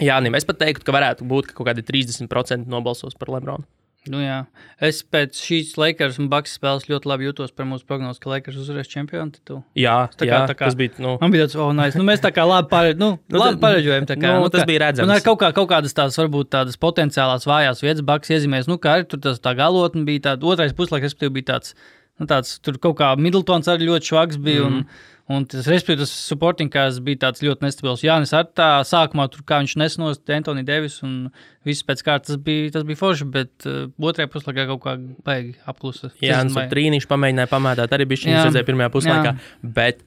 Jānim, 0.00 0.36
es 0.36 0.44
pat 0.44 0.58
teiktu, 0.58 0.84
ka 0.84 0.92
varētu 0.92 1.26
būt 1.26 1.46
ka 1.46 1.54
kaut 1.54 1.66
kādi 1.68 1.82
30% 1.82 2.66
nobalsos 2.66 3.14
par 3.18 3.28
Lebronu. 3.28 3.64
Nu, 4.10 4.18
jā. 4.22 4.46
es 4.80 5.02
pēc 5.02 5.36
šīs 5.36 5.76
Lakers 5.78 6.18
un 6.18 6.28
Bucks 6.32 6.56
spēles 6.58 6.86
ļoti 6.88 7.06
labi 7.10 7.26
jūtos 7.28 7.50
par 7.54 7.66
mūsu 7.66 7.84
prognozi, 7.88 8.20
ka 8.20 8.30
Lakers 8.30 8.56
uzvarēs 8.62 8.88
čempionu 8.88 9.32
titulu. 9.34 9.62
Jā, 9.76 10.08
Tā 10.16 10.24
kā- 10.24 10.30
jā 10.30 10.40
tā 10.48 10.54
kā- 10.54 10.64
tas 10.66 10.74
bija. 10.74 10.90
Nu, 10.98 11.18
Man 11.20 11.30
bija 11.30 11.46
tāds, 11.46 11.56
oh, 11.56 11.72
nice. 11.72 11.96
nu, 11.98 12.04
mēs 12.04 12.20
tā 12.24 12.30
kā 12.32 12.46
labi, 12.48 12.68
pārē, 12.68 12.96
nu, 12.96 13.18
Nu, 13.28 13.38
labi 13.38 13.60
pareģojam. 13.60 14.06
Kā, 14.06 14.40
nu, 14.40 14.48
tas 14.48 14.62
kā- 14.62 14.66
bija 14.66 14.80
redzams. 14.86 15.04
Un 15.04 15.10
ar 15.10 15.20
kaut, 15.20 15.38
kā, 15.40 15.52
kaut 15.54 15.68
kādas 15.68 15.92
tādas, 15.94 16.16
varbūt 16.18 16.48
tādas 16.50 16.76
potenciālās 16.76 17.44
vājās 17.46 17.82
vietas, 17.82 18.00
Bucks 18.02 18.28
iezīmēs, 18.30 18.66
nu, 18.68 18.78
kā 18.78 18.96
arī 18.98 19.08
tur 19.08 19.18
tas 19.20 19.38
tā 19.38 19.54
galotne 19.56 20.04
bija 20.04 20.20
tāda, 20.32 20.42
otrais 20.44 20.72
puslaiks, 20.72 21.12
respektīvi, 21.12 21.32
bija 21.42 21.54
tāds, 21.58 21.74
nu, 22.18 22.28
tāds, 22.30 22.56
tur 22.64 22.80
kaut 22.82 22.98
kā 23.00 23.12
Middletons 23.18 23.70
arī 23.70 23.88
ļoti 23.90 24.12
švags 24.12 24.42
bija. 24.42 24.66
Mm. 24.66 24.82
Un, 24.82 25.14
Un 25.28 25.44
tas, 25.44 25.66
respektīvi, 25.68 26.00
tas 26.00 26.12
supporting 26.24 26.70
kāds 26.72 27.02
bija 27.04 27.18
tāds 27.26 27.42
ļoti 27.44 27.66
nestabils. 27.66 28.00
Jānis 28.00 28.30
ar 28.32 28.46
tā 28.56 28.68
sākumā, 28.88 29.26
tur, 29.28 29.42
kā 29.44 29.58
viņš 29.60 29.74
nesnost 29.76 30.30
Antoni 30.32 30.62
Devis 30.64 31.02
un 31.04 31.26
viss 31.68 31.84
pēc 31.84 32.00
kārtas, 32.06 32.30
tas 32.32 32.38
bija, 32.46 32.70
tas 32.72 32.86
bija 32.88 32.96
forši, 32.96 33.26
bet 33.34 33.66
uh, 33.68 33.90
otrajā 34.00 34.30
puslaikā 34.32 34.64
kaut 34.70 34.80
kā 34.86 34.94
baigi 35.26 35.52
apklusa. 35.68 36.08
Jā, 36.24 36.38
un 36.46 36.56
trīnīši 36.72 37.10
pamēģināja 37.10 37.50
pamētāt 37.52 37.92
arī 37.92 38.08
šis 38.14 38.30
Jā, 38.30 38.46
redzēja 38.48 38.68
pirmajā 38.70 38.94
puslaikā. 38.94 39.34
jā. 39.36 39.68
Bet 39.76 40.00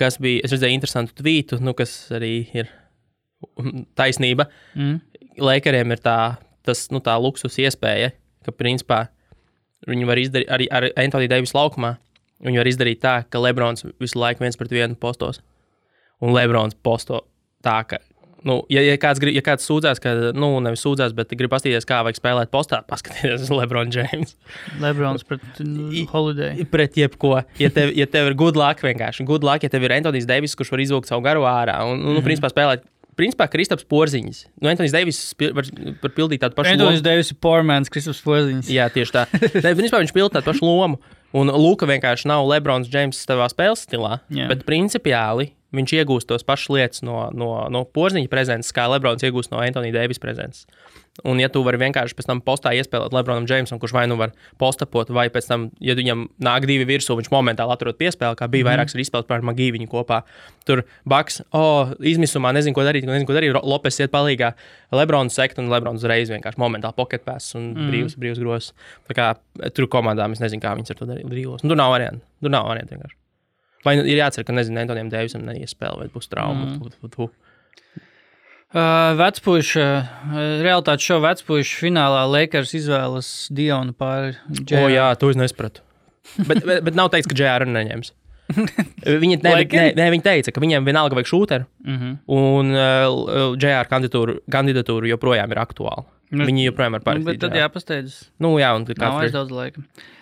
kas 0.00 0.16
bija, 0.22 0.40
es 0.48 0.56
redzēju 0.56 0.78
interesantu 0.78 1.18
tvītu, 1.20 1.60
nu, 1.60 1.76
kas 1.76 1.98
arī 2.16 2.32
ir 2.56 2.72
taisnība. 4.00 4.48
Mm. 4.72 4.96
Lakeriem 5.44 5.92
ir 5.92 6.00
tā, 6.00 6.18
tas, 6.64 6.86
nu, 6.94 7.04
tā 7.04 7.20
luksus 7.20 7.60
iespēja, 7.60 8.14
ka 8.48 8.56
principā 8.56 9.04
viņi 9.86 10.08
var 10.08 10.18
izdarīt 10.18 10.50
arī 10.50 10.68
ar 10.72 10.88
Antoni 10.96 11.30
Deivisu 11.30 11.56
laukumā. 11.58 11.96
Viņi 12.44 12.60
var 12.60 12.70
izdarīt 12.70 13.00
tā, 13.02 13.14
ka 13.26 13.40
Lebrons 13.42 13.86
visu 13.98 14.18
laiku 14.18 14.44
viens 14.44 14.58
pret 14.58 14.70
vienu 14.70 14.98
postos. 14.98 15.42
Un 16.22 16.34
Lebrons 16.34 16.76
posto 16.82 17.24
tā, 17.66 17.80
ka, 17.90 17.98
nu, 18.46 18.60
ja, 18.70 18.82
ja, 18.84 18.94
kāds, 19.00 19.20
grib, 19.22 19.34
ja 19.34 19.42
kāds 19.44 19.66
sūdzās, 19.66 20.00
ka, 20.02 20.12
nu, 20.38 20.50
nevis 20.62 20.82
sūdzās, 20.86 21.14
bet 21.18 21.34
grib 21.38 21.50
paskatīties, 21.50 21.86
kā 21.88 22.00
vajag 22.06 22.20
spēlēt 22.20 22.52
postā, 22.54 22.80
paskatieties 22.90 23.46
uz 23.46 23.50
Lebronu 23.54 23.90
Džeimsu. 23.94 24.36
Lebrons 24.82 25.26
pret 25.26 25.62
nu, 25.64 25.88
Holiday. 26.12 26.66
Pret 26.70 26.98
jebko. 26.98 27.40
Ja 27.62 27.72
tev, 27.74 27.90
ja 27.98 28.06
tev 28.10 28.30
ir 28.30 28.38
good 28.38 28.58
luck, 28.58 28.82
vienkārši 28.86 29.26
good 29.26 29.46
luck, 29.46 29.66
ja 29.66 29.72
tev 29.72 29.86
ir 29.86 29.96
Antonius 29.98 30.28
Deivis, 30.30 30.54
kurš 30.58 30.74
var 30.74 30.84
izvilkt 30.86 31.10
savu 31.10 31.26
garu 31.26 31.46
ārā 31.50 31.80
un, 31.86 31.98
un 31.98 32.04
mm 32.04 32.16
-hmm. 32.18 32.28
principā 32.30 32.54
spēlēt. 32.54 32.86
Principā 33.18 33.48
Kristaps 33.50 33.86
Porziņš. 33.90 34.40
Nu, 34.62 34.70
Antonius 34.70 34.94
Deivis 34.94 35.20
var, 35.42 35.66
var 36.04 36.12
pildīt 36.14 36.44
tādu 36.44 36.54
pašu 36.58 36.76
Antonius 36.76 37.02
Deivis 37.04 37.32
ir 37.34 37.38
Pormans, 37.42 37.90
Kristaps 37.90 38.22
Porziņš. 38.22 38.70
Jā, 38.70 38.86
tieši 38.94 39.16
tā. 39.16 39.26
Ne, 39.64 39.74
principā 39.74 39.98
viņš 40.04 40.14
pilda 40.14 40.38
tādu 40.38 40.52
pašu 40.52 40.68
lomu. 40.68 41.00
Un 41.36 41.50
Luka 41.52 41.84
vienkārši 41.88 42.30
nav 42.30 42.46
Lebrons 42.48 42.88
Džeims 42.88 43.18
savā 43.26 43.50
spēles 43.52 43.82
stilā. 43.84 44.20
Jā. 44.32 44.46
Bet 44.48 44.62
principiāli 44.68 45.50
viņš 45.74 45.94
iegūst 46.00 46.28
tos 46.30 46.46
pašus 46.48 46.72
lietas 46.72 47.02
no, 47.04 47.26
no, 47.36 47.50
no 47.72 47.84
porziņa 47.84 48.30
prezences, 48.32 48.72
kā 48.76 48.86
Lebrons 48.88 49.24
iegūst 49.24 49.52
no 49.52 49.60
Antonius 49.60 49.96
Deivis 49.96 50.22
prezences. 50.22 50.66
Un, 51.26 51.40
ja 51.42 51.48
tu 51.50 51.64
vari 51.66 51.80
vienkārši 51.80 52.14
pēc 52.14 52.28
tam 52.28 52.40
postā 52.46 52.70
iespēlēt 52.78 53.14
Lebronam 53.14 53.46
Džeimsam, 53.48 53.80
kurš 53.82 53.94
vai 53.96 54.04
nu 54.10 54.14
var 54.20 54.30
postapot, 54.60 55.10
vai 55.10 55.26
pēc 55.34 55.48
tam, 55.50 55.66
ja 55.82 55.96
viņam 55.98 56.28
nāk 56.46 56.68
divi 56.70 56.86
virsū, 56.86 57.16
viņš 57.18 57.30
momentāli 57.34 57.74
atrod 57.74 57.98
piespēli, 57.98 58.38
kā 58.38 58.46
bija 58.46 58.62
mm 58.62 58.68
vairākas 58.68 58.98
izspēles 59.02 59.26
par 59.26 59.42
Magiju 59.46 59.74
viņu 59.74 59.90
kopā. 59.90 60.20
Tur 60.68 60.84
Baks, 61.08 61.40
oh, 61.56 61.94
izmisumā 61.98 62.52
nezinu, 62.54 62.76
ko 62.76 62.86
darīt, 62.86 63.08
nezinu, 63.08 63.26
ko 63.26 63.34
darīt. 63.34 63.56
Lopes 63.66 63.98
iet 63.98 64.12
palīgā, 64.14 64.52
Lebrons 64.94 65.34
sekt, 65.34 65.58
un 65.58 65.72
Lebrons 65.72 66.04
uzreiz 66.04 66.30
vienkārši 66.30 66.60
momentāli 66.60 66.98
poketpēs 66.98 67.54
un 67.58 67.70
mm 67.72 67.88
brīvs, 67.88 68.18
brīvs 68.20 68.42
grozs. 68.44 68.74
Tā 69.08 69.16
kā 69.18 69.30
tur 69.74 69.88
komandām 69.90 70.36
es 70.36 70.44
nezinu, 70.44 70.62
kā 70.62 70.76
viņas 70.78 70.94
ar 70.94 71.00
to. 71.00 71.08
Drīlos. 71.08 71.64
Nu, 71.64 71.72
tur 71.72 71.80
nav 71.80 71.96
variantu. 71.96 72.22
Tur 72.44 72.52
nav 72.54 72.68
variantu 72.68 72.94
vienkārši. 72.94 73.18
Vai 73.86 73.94
nu 73.98 74.06
ir 74.08 74.18
jācer, 74.18 74.44
ka 74.46 74.54
nezinu, 74.54 74.80
Antonijam 74.82 75.10
Deivisam 75.12 75.44
neiespēlē, 75.46 76.04
vai 76.04 76.08
būs 76.12 76.30
trauma. 76.32 76.66
Mm. 76.66 76.80
Tu, 76.82 76.90
tu, 76.98 77.10
tu. 77.14 77.28
Uh, 78.68 79.14
Vecpuļš, 79.16 79.68
uh, 79.80 80.08
realitāte 80.60 81.00
šo 81.00 81.22
vecpuļšu 81.24 81.78
finālā 81.86 82.26
Lakers 82.28 82.74
izvēlas 82.76 83.28
Dionu 83.54 83.94
pāri 83.96 84.34
O, 84.34 84.58
Džēru. 84.60 84.90
jā, 84.92 85.06
to 85.16 85.30
es 85.32 85.38
nesapratu. 85.40 85.80
bet, 86.42 86.60
bet, 86.66 86.82
bet 86.84 86.98
nav 86.98 87.08
teikts, 87.14 87.30
ka 87.30 87.38
JR 87.38 87.64
neņems. 87.64 88.12
Viņi, 89.22 89.38
ne, 89.44 89.54
ne, 89.72 89.86
ne, 89.96 90.04
viņi 90.12 90.24
teica, 90.24 90.52
ka 90.52 90.60
viņiem 90.64 90.84
vienalga 90.88 91.16
vajag 91.16 91.28
šūteru, 91.30 91.66
Mm 91.84 91.96
-hmm. 91.96 92.12
un 92.32 92.70
uh, 92.76 93.56
JR 93.60 93.88
kandidatūra, 93.88 94.38
kandidatūra 94.52 95.08
joprojām 95.14 95.52
ir 95.52 95.60
aktuāla. 95.64 96.04
Nu, 96.30 96.44
Viņi 96.44 96.68
joprojām 96.68 96.96
ir 96.96 97.04
Nu, 97.04 97.24
bet 97.24 97.40
tad 97.40 97.56
jāpasteidzas. 97.56 98.30
Nu, 98.40 98.56
jā, 98.60 98.74
un 98.76 98.84
Nav 98.84 98.96
kāds 98.96 99.20
vairs 99.20 99.32
daudz 99.32 99.50
laika. 99.52 99.80
Uh, 99.80 100.17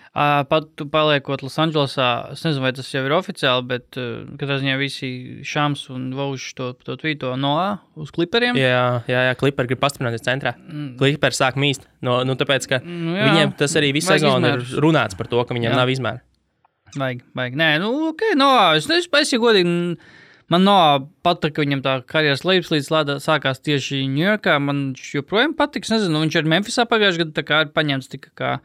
pat 0.49 0.65
tu 0.79 0.87
paliekot 0.89 1.43
Losandželosā, 1.45 2.07
es 2.33 2.41
nezinu, 2.45 2.63
vai 2.63 2.71
tas 2.73 2.87
jau 2.89 3.03
ir 3.05 3.13
oficiāli, 3.13 3.65
bet 3.69 3.99
uh, 4.01 4.23
katrā 4.39 4.57
ziņā 4.63 4.77
visi 4.79 5.09
Šāms 5.45 5.83
un 5.93 6.07
Vaušs 6.17 6.55
to, 6.57 6.71
to 6.81 6.95
tvīto 6.97 7.35
no 7.37 7.53
uz 7.99 8.09
kliperiem. 8.15 8.57
Jā, 8.57 9.03
jā, 9.09 9.25
jā 9.29 9.35
Clippers 9.37 9.69
grib 9.69 9.81
pastiprināties 9.83 10.25
centrā. 10.25 10.55
Mm. 10.65 10.95
Clippers 10.97 11.41
sāk 11.43 11.59
mīst. 11.61 11.85
No, 12.01 12.19
nu, 12.25 12.37
tāpēc, 12.39 12.69
ka 12.71 12.81
Nu, 12.81 13.13
jā. 13.13 13.27
viņiem 13.29 13.53
tas 13.59 13.75
arī 13.77 13.91
visu 13.95 14.09
sezonu 14.13 14.55
ir 14.55 14.63
runāts 14.81 15.17
par 15.17 15.29
to, 15.29 15.41
ka 15.45 15.53
viņiem 15.53 15.73
Jā. 15.73 15.81
nav 15.81 15.91
izmēra. 15.93 16.23
Vajag, 16.97 17.21
vajag. 17.37 17.59
Nē, 17.59 17.67
nu, 17.83 17.91
ok, 18.13 18.31
no, 18.39 18.49
es 18.77 18.87
nezinu, 18.89 19.19
es 19.21 19.33
jau 19.33 19.41
godīgi. 19.43 19.75
Man 20.47 20.63
no 20.63 20.77
patīk, 21.27 21.57
ka 21.57 21.65
viņam 21.65 21.81
tā 21.83 21.97
karjeras 22.07 22.45
lejupslīdes 22.47 22.87
lādā 22.93 23.17
sākās 23.19 23.59
tieši 23.59 24.05
Ņujorkā. 24.13 24.55
Man 24.63 24.81
joprojām 24.95 25.53
patīk. 25.59 25.83
Es 25.83 25.91
nezinu, 25.91 26.21
viņš 26.23 26.39
ir 26.39 26.47
Memphisā 26.47 26.87
pagājušajā 26.87 27.25
gadā, 27.25 27.35
tā 27.35 27.43
kā 27.49 27.59
ir 27.65 27.73
paņemts 27.75 28.13
tikai 28.13 28.55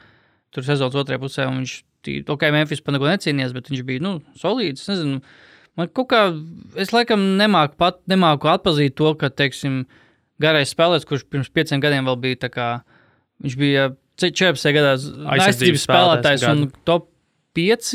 tur 0.55 0.67
sezonas 0.67 0.99
otrajā 0.99 1.21
pusē. 1.23 1.49
Viņš, 1.51 1.77
ok, 2.33 2.47
Memphis 2.55 2.85
par 2.85 2.97
neko 2.97 3.09
necīnījās, 3.11 3.55
bet 3.57 3.71
viņš 3.73 3.87
bija, 3.89 4.05
nu, 4.05 4.17
solīds. 4.39 4.85
Es 4.85 4.93
nezinu, 4.93 5.21
man 5.81 5.93
kaut 5.97 6.11
kā, 6.13 6.23
es 6.81 6.93
laikam 6.95 7.25
nemāku 7.41 7.79
pat, 7.81 8.03
nemāku 8.11 8.51
atpazīt 8.53 8.97
to, 9.01 9.15
ka, 9.21 9.33
teiksim, 9.33 9.83
garais 10.43 10.75
spēlētājs, 10.75 11.09
kurš 11.09 11.27
pirms 11.31 11.53
pieciem 11.55 11.83
gadiem 11.83 12.09
vēl 12.09 12.21
bija 12.23 12.53
kā, 12.53 12.69
viņš 13.45 13.59
bija 13.61 13.89
14 14.21 14.77
gadā 14.77 14.93
aizsardzības 15.37 15.89
spēlētājs 15.89 16.47
un 16.51 16.69
top 16.89 17.09
5 17.57 17.91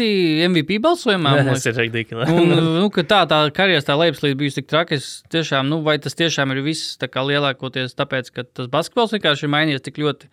MVP 0.46 0.78
balsojumā. 0.82 1.32
liekas. 1.40 1.64
Tas 1.66 1.80
ir. 2.14 2.20
Un, 2.30 2.52
nu, 2.84 2.90
tā, 2.94 3.24
tā 3.30 3.40
karjeras 3.58 3.88
tā 3.88 3.96
lejupslīde 3.98 4.38
bijusi 4.38 4.62
tik 4.62 4.70
traka, 4.70 5.00
tiešām, 5.34 5.70
nu, 5.72 5.82
vai 5.86 5.98
tas 6.02 6.18
tiešām 6.18 6.54
ir 6.54 6.62
viss 6.66 6.98
tā 7.02 7.10
kā 7.10 7.24
lielākoties 7.26 7.98
tāpēc, 7.98 8.30
ka 8.36 8.46
tas 8.46 8.70
basketbols 8.74 9.16
vienkārši 9.18 9.48
ir 9.48 9.54
mainījies 9.56 9.86
tik 9.88 9.98
ļoti. 10.04 10.30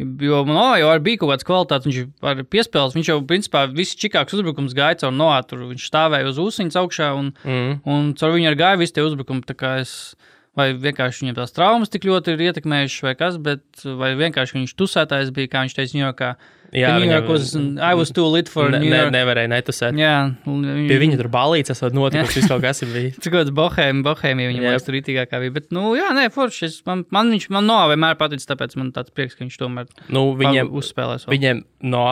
Jo 0.00 0.38
man 0.48 0.56
no, 0.56 0.68
jau 0.80 0.88
bija 1.04 1.18
kaut 1.20 1.34
kāds 1.34 1.44
kvalitātes, 1.44 1.84
viņš 1.84 2.28
ar 2.30 2.38
piespēles, 2.48 2.94
viņš 2.96 3.08
jau, 3.10 3.16
principā, 3.28 3.66
viss 3.76 3.92
čikāks 4.00 4.32
uzbrukums 4.38 4.72
gāja 4.72 4.96
caur 5.02 5.12
noā, 5.12 5.36
tur 5.44 5.66
viņš 5.68 5.84
stāvēja 5.90 6.30
uz 6.30 6.38
ūsuņas 6.40 6.78
augšā 6.80 7.10
un, 7.18 7.32
Mm. 7.44 7.74
un 7.84 8.14
caur 8.16 8.32
viņu 8.32 8.48
ar 8.48 8.56
gāja 8.56 8.78
visi 8.80 8.94
tie 8.96 9.04
uzbrukumi. 9.04 9.44
Tā 9.44 9.52
kā 9.54 9.74
es, 9.82 10.14
vai 10.56 10.72
vienkārši 10.76 11.24
viņam 11.26 11.36
tās 11.40 11.54
traumas 11.56 11.88
tik 11.92 12.04
ļoti 12.08 12.34
ir 12.36 12.42
ietekmējušas, 12.50 13.02
vai 13.06 13.14
kas, 13.16 13.38
bet 13.40 13.62
vai 13.84 14.10
vienkārši 14.18 14.58
viņš 14.58 14.74
tusētājs 14.76 15.30
bija, 15.32 15.48
kā 15.54 15.62
viņš 15.64 15.78
teica, 15.78 15.96
Ņujorkā. 15.98 16.34
Jā, 16.72 16.88
viņam- 16.96 17.26
was, 17.28 17.50
I 17.84 17.92
was 17.94 18.08
too 18.16 18.24
lit 18.32 18.48
for 18.48 18.70
ne, 18.70 18.78
New 18.80 18.88
ne, 18.88 18.96
York. 19.02 19.12
nevarēja 19.12 19.48
netusēt. 19.52 19.92
Jā, 20.00 20.34
Pie 20.44 20.96
viņa 21.02 21.18
tur 21.20 21.28
balīts, 21.28 21.68
esot 21.74 21.92
notikusi, 21.92 22.38
viss 22.40 22.48
kaut 22.48 22.62
kas 22.64 22.80
ir 22.80 22.88
bijis. 22.88 23.18
Cik 23.22 23.32
tāds 23.36 23.52
bohēmi, 23.52 24.00
bohēmi 24.06 24.46
Jep. 24.48 24.62
liekas 24.64 24.86
tur 24.86 24.96
rītīgākā 24.96 25.40
bija. 25.44 25.52
Bet, 25.58 25.66
nu, 25.76 25.90
jā, 26.00 26.08
nē, 26.16 26.30
forši. 26.32 26.64
Es, 26.70 26.78
man, 26.88 27.04
man 27.12 27.28
viņš 27.34 27.50
man 27.52 27.68
no 27.68 27.76
vienmēr 27.92 28.16
paticis, 28.16 28.48
tāpēc 28.48 28.76
man 28.80 28.88
tāds 28.96 29.12
prieks, 29.12 29.36
ka 29.36 29.44
viņš 29.44 29.58
tomēr 29.60 29.86
Nu, 30.08 30.30
viņiem, 30.40 30.72
uzspēlēs. 30.72 31.26
vēl. 31.28 31.36
viņiem 31.36 31.60
no 31.92 32.06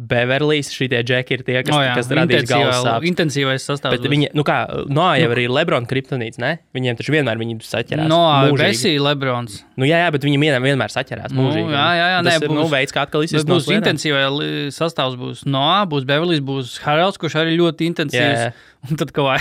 Beverlīs 0.00 0.70
šitie 0.72 1.02
džeki 1.04 1.34
ir 1.36 1.42
tie, 1.44 1.58
kas, 1.66 1.74
O, 1.76 1.80
jā, 1.84 1.90
kas 1.98 2.08
radīs 2.16 2.46
galvas. 2.48 3.04
Intensīvais 3.04 3.66
sastāvs. 3.68 3.98
Bet 4.00 4.08
viņi, 4.08 4.30
nu 4.38 4.44
kā, 4.46 4.62
no 4.88 5.10
jau 5.18 5.28
arī 5.34 5.44
Lebrona 5.52 5.84
kriptonīts, 5.90 6.38
ne? 6.40 6.54
Viņiem 6.76 6.96
taču 6.96 7.12
vienmēr 7.12 7.36
viņi 7.40 7.58
saķerās. 7.66 8.08
No. 8.08 8.20
Besī, 8.56 8.94
Lebrons. 9.02 9.58
Nu, 9.76 9.84
jā, 9.84 9.98
jā, 10.04 10.08
bet 10.14 10.24
viņi 10.24 10.40
vienmēr, 10.40 10.64
vienmēr 10.64 10.94
saķerās. 10.94 11.34
Nu, 11.36 11.50
Mūžīgi. 11.50 11.74
jā, 11.76 11.84
jā, 12.00 12.06
jā, 12.14 12.22
Tas 12.24 12.30
nē, 12.32 12.36
ir, 12.40 12.54
nu, 12.54 12.62
būs- 12.64 12.72
veids, 12.72 12.94
kā 12.96 13.04
atkal 13.04 13.26
izsist. 13.28 13.46
būs 13.50 13.68
intensīvais 13.76 14.72
sastāvs. 14.80 15.20
Būs 15.20 15.44
Noā, 15.44 15.84
būs 15.90 16.08
Beverlijs, 16.08 16.40
būs 16.40 16.78
Haralds, 16.86 17.20
kurš 17.20 17.36
arī 17.44 17.58
ļoti 17.60 17.84
Jā, 17.84 17.92
intensīvs. 17.92 18.42
jā. 18.48 18.52
Un 18.90 18.96
tad 18.96 19.12
kā. 19.12 19.36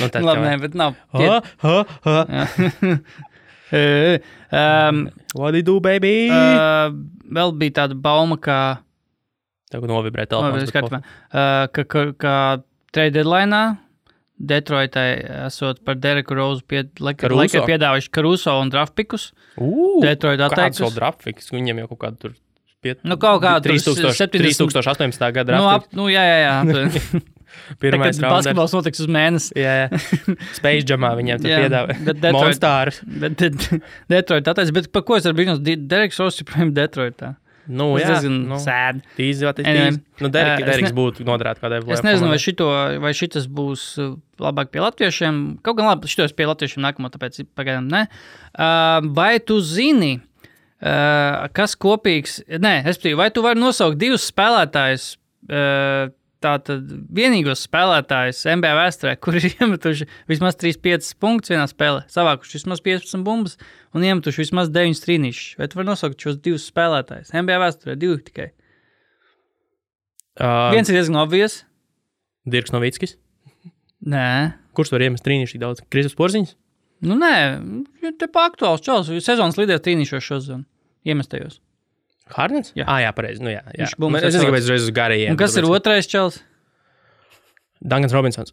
Nu, 0.00 0.08
tad 0.10 0.22
Labi, 0.26 0.42
kā 0.42 0.50
nē, 0.50 0.60
bet 0.66 0.74
nav. 0.74 0.94
Ha, 1.14 1.40
ha, 1.62 1.84
ha. 2.02 2.18
Jā. 3.70 4.18
um, 4.50 5.08
What 5.34 5.52
do 5.52 5.58
you 5.58 5.62
do, 5.62 5.78
baby? 5.80 6.28
uh, 6.30 6.90
vēl 7.30 7.52
bija 7.58 7.84
tāda 7.84 7.94
bauma, 7.94 8.34
ka, 8.42 8.56
Tev 8.80 8.89
novibrē 9.78 10.26
telefons. 10.26 10.62
viss 10.62 10.72
bet 10.72 10.82
kārtībā. 10.82 11.02
uh, 11.32 11.66
ka, 11.72 11.84
ka, 11.84 12.04
ka 12.18 12.34
trade 12.92 13.14
deadline 13.14 13.78
Detroitai 14.40 15.20
esot 15.46 15.82
par 15.84 15.94
Dereku 16.00 16.32
Rozu 16.34 16.62
pie, 16.66 16.86
laika, 16.98 17.28
laika 17.28 17.60
piedāvājuši 17.68 18.08
Karuso 18.10 18.54
un 18.62 18.70
draftpikus. 18.72 19.32
Ū, 19.60 20.00
Detroit 20.00 20.40
Kāds 20.40 20.54
vēl 20.56 20.70
atteiktos. 20.70 20.94
draftfiks? 20.96 21.50
Viņam 21.52 21.82
jau 21.82 21.88
kaut 21.90 22.00
kāda 22.06 22.18
tur. 22.22 22.32
Piet, 22.80 23.02
Nu, 23.04 23.18
kaut 23.20 23.42
kā 23.42 23.58
tur 23.60 23.74
3000 23.76 24.14
70 24.16 24.56
3018. 24.56 25.32
gada 25.36 25.58
Nu, 25.58 25.66
ap, 25.68 25.84
nu, 25.92 26.06
jā, 26.08 26.22
jā, 26.24 26.38
jā. 26.46 27.20
Pirmais 27.82 28.16
raunders. 28.16 28.46
basketbols 28.46 28.72
notiks 28.72 29.00
uz 29.04 29.08
mēnesi. 29.10 29.52
Jā, 29.60 29.72
jā. 29.90 30.36
Space 30.56 30.86
Jamā 30.88 31.10
viņiem 31.18 31.42
tur 31.42 31.50
Jā, 31.50 31.58
piedāvā. 31.66 31.96
bet 32.06 32.20
Detroit- 32.22 32.38
Monstārus. 32.38 33.00
Bet 33.20 34.88
par 34.94 35.02
ko 35.04 35.18
es 35.18 35.26
ar 35.28 35.34
brīnos? 35.36 35.60
Dereks 35.60 36.16
Ross 36.22 36.40
joprojām 36.40 36.70
Detroitā. 36.72 37.34
Nu, 37.70 37.86
Tas 37.94 38.02
jā, 38.02 38.08
diezgan 38.16 38.36
nu, 38.50 38.58
sad. 38.62 39.00
tīzi, 39.16 39.46
vai 39.46 39.52
Anyway. 39.62 39.96
Nu, 40.20 40.28
Derek, 40.34 40.58
uh, 40.58 40.66
es 40.66 40.70
Dereks 40.70 40.90
ne- 40.90 40.96
būtu 40.98 41.26
noderēts 41.28 41.62
kādai 41.62 41.78
Es 41.94 42.02
nezinu, 42.04 42.28
vai, 42.32 42.38
šito, 42.42 42.66
vai 43.04 43.12
šis 43.16 43.46
būs 43.46 43.84
uh, 44.02 44.16
labāk 44.42 44.72
pie 44.74 44.82
latviešiem. 44.82 45.40
Kaut 45.62 45.78
gan 45.78 45.86
labi, 45.92 46.10
šitos 46.10 46.34
pie 46.36 46.48
latviešiem 46.50 46.82
nākamo, 46.84 47.12
tāpēc 47.14 47.40
pagaidām 47.54 47.86
ne. 47.92 48.04
Uh, 48.52 49.00
vai 49.16 49.38
tu 49.38 49.60
zini, 49.62 50.18
uh, 50.82 51.46
kas 51.56 51.76
kopīgs? 51.78 52.40
Nē, 52.50 52.80
es 52.90 52.98
domāju, 52.98 53.20
vai 53.22 53.30
tu 53.30 53.42
vari 53.46 53.60
nosaukt 53.62 54.00
divus 54.00 54.26
spēlētājus? 54.32 55.14
Uh, 55.50 56.10
Tātad 56.40 56.86
vienīgos 57.12 57.66
spēlētājus 57.66 58.46
NBA 58.48 58.70
vēsturē, 58.78 59.16
kuriem 59.24 59.44
ir 59.50 59.56
iemetuši 59.60 60.06
vismaz 60.30 60.56
3-5 60.60 61.10
punktus 61.20 61.52
vienā 61.52 61.66
spēlē, 61.68 62.06
savākuši 62.12 62.56
vismaz 62.60 62.80
15 62.86 63.26
bumbas 63.26 63.58
un 63.92 64.06
iemetuši 64.08 64.44
vismaz 64.44 64.72
9 64.72 65.04
trīnīšus. 65.04 65.58
Vai 65.60 65.68
tu 65.68 65.80
vari 65.80 65.90
nosaukt 65.90 66.24
šos 66.24 66.40
divus 66.40 66.64
spēlētājus? 66.72 67.34
NBA 67.36 67.60
vēsturē 67.64 67.98
divi 68.00 68.16
tikai. 68.30 68.48
Uh, 70.40 70.70
Viens 70.72 70.88
ir 70.88 70.96
diezgan 70.96 71.20
obvies. 71.20 71.60
Dirks 72.48 72.72
Novickis. 72.72 73.18
Nē, 74.08 74.56
Kurš 74.76 74.92
tur 74.94 75.02
iemet 75.02 75.22
trīnīši 75.24 75.56
tik 75.56 75.62
daudz? 75.64 75.82
Kristus 75.92 76.16
Porziņš? 76.18 76.54
Nu, 77.04 77.16
nē, 77.18 77.32
ja 78.04 78.12
te 78.16 78.28
paktuāls 78.30 78.84
čels. 78.84 79.10
Sezonas 79.24 79.58
līderis 79.58 79.82
trīnīšos 79.84 80.24
šo 80.24 80.38
zonu. 80.44 80.64
Hardens? 82.36 82.72
Jā. 82.78 82.84
Ah, 82.86 83.00
jā, 83.02 83.10
pareizi. 83.16 83.40
Nu, 83.44 83.50
jā, 83.52 83.62
jā. 83.74 83.84
Viņš 83.86 83.96
bumbas 83.98 84.20
Man- 84.22 84.28
Es 84.28 84.34
atsauc. 84.34 84.46
gribēju 84.48 84.64
uzreiz 84.68 84.82
uz 84.86 84.90
garajiem. 84.96 85.30
Un 85.34 85.36
kas 85.40 85.56
ir 85.56 85.64
otrais 85.68 86.06
čels? 86.10 86.40
Dankans 87.80 88.12
Robinsons. 88.12 88.52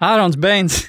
Ārons 0.00 0.36
Beins. 0.36 0.84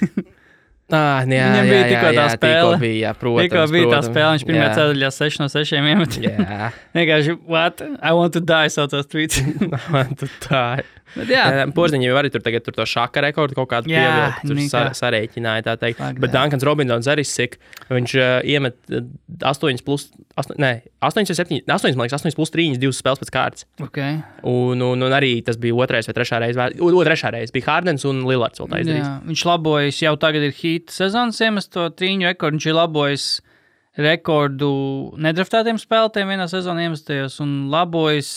Ah, 0.90 1.20
jā, 1.22 1.44
Viņam 1.54 1.68
bija 1.70 1.82
tikko 1.86 2.08
tā 2.16 2.22
spēle. 2.32 2.70
Tikko 2.74 2.78
bija, 2.82 2.94
jā, 3.04 3.10
protams. 3.14 3.44
Tikko 3.46 3.60
bija 3.70 3.84
tā 3.84 3.90
protams. 3.92 4.06
spēle, 4.10 4.30
viņš 4.34 4.44
pirmajā 4.48 4.64
Jā. 4.64 4.72
ceturtajā 4.74 5.10
6 5.14 5.38
no 5.38 5.46
6 5.52 5.74
iemet. 5.78 6.16
Jā, 6.24 6.70
Vienkārši, 6.98 7.34
what? 7.46 7.82
I 8.02 8.10
want 8.18 8.32
to 8.34 8.40
die, 8.42 8.72
saucās 8.74 9.06
tweets. 9.06 9.38
tu 10.18 10.26
tā. 10.48 10.64
Bet 10.82 10.82
jā, 10.82 10.99
Porziņš 11.76 12.06
jau 12.06 12.16
arī 12.20 12.30
tur 12.32 12.42
tagad 12.44 12.64
tur 12.66 12.76
to 12.76 12.86
šāka 12.88 13.22
rekordu 13.24 13.56
kaut 13.58 13.70
kādu 13.72 13.90
pievilkt. 13.90 14.44
Tur 14.46 14.60
sa 14.70 14.84
kā. 14.88 14.96
sarēķināja, 14.98 15.66
tā 15.66 15.76
teikt. 15.80 16.00
Fuck 16.00 16.20
Bet. 16.22 16.34
Dankans 16.34 16.66
Robinsons 16.66 17.08
arī 17.10 17.24
sik. 17.26 17.58
Viņš 17.90 18.14
uh, 18.18 18.28
iemet 18.46 18.78
8 18.90 19.84
plus, 19.86 20.08
8, 20.40 20.56
nē, 20.62 20.72
8, 21.10 21.26
7, 21.34 21.60
8, 21.66 21.98
man 21.98 22.06
liekas, 22.06 22.22
8 22.22 22.38
plus 22.38 22.54
3, 22.54 22.78
2 22.82 22.94
spēles 22.96 23.22
pēc 23.24 23.34
kārtas. 23.34 23.66
okay. 23.82 24.20
Un, 24.46 24.82
un, 24.86 25.06
un 25.06 25.16
arī 25.16 25.36
tas 25.46 25.58
bija 25.60 25.76
otrais 25.76 26.08
vai 26.08 26.16
trešā 26.16 26.40
reize. 26.44 26.70
O, 26.80 26.92
trešā 27.06 27.34
reize 27.34 27.54
bija 27.56 27.68
Hārdens 27.70 28.06
un 28.08 28.24
Lillards 28.28 28.62
vēl 28.62 28.70
tā 28.70 28.82
izdarījis. 28.84 29.12
viņš 29.30 29.46
labojas 29.50 30.02
jau 30.04 30.16
tagad 30.20 30.46
ir 30.46 30.56
hīta 30.56 30.94
sezonas 30.94 31.40
iemest 31.44 31.72
to 31.74 31.88
trīņu 31.90 32.30
rekordu. 32.30 32.60
Viņš 32.60 32.70
ir 32.70 32.78
labojis 32.78 33.28
rekordu 34.00 34.70
nedraftētiem 35.20 35.78
spēlētājiem 35.80 36.34
vienā 36.34 36.46
sezonā 36.50 36.86
iemestajos 36.86 37.40
un 37.42 37.54
labojas 37.72 38.30